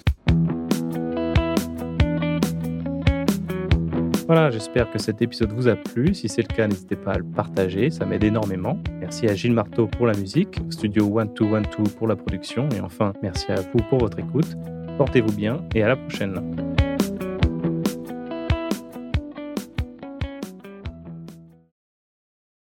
Voilà, 4.26 4.51
j'espère 4.51 4.90
que 4.90 4.99
cet 4.99 5.20
épisode 5.20 5.53
vous 5.53 5.68
a 5.68 5.76
plu. 5.76 6.14
Si 6.14 6.28
c'est 6.28 6.40
le 6.40 6.55
cas, 6.55 6.66
n'hésitez 6.66 6.97
pas 6.97 7.12
à 7.12 7.18
le 7.18 7.24
partager, 7.24 7.90
ça 7.90 8.07
m'aide 8.07 8.24
énormément. 8.24 8.78
Merci 8.99 9.26
à 9.26 9.34
Gilles 9.34 9.53
Marteau 9.53 9.86
pour 9.86 10.07
la 10.07 10.14
musique, 10.14 10.59
Studio 10.70 11.05
1212 11.05 11.93
pour 11.95 12.07
la 12.07 12.16
production, 12.16 12.66
et 12.70 12.80
enfin, 12.80 13.12
merci 13.22 13.53
à 13.53 13.57
vous 13.57 13.82
pour 13.90 13.99
votre 13.99 14.18
écoute. 14.18 14.57
Portez-vous 14.97 15.32
bien 15.32 15.62
et 15.74 15.82
à 15.82 15.88
la 15.88 15.97
prochaine. 15.97 16.82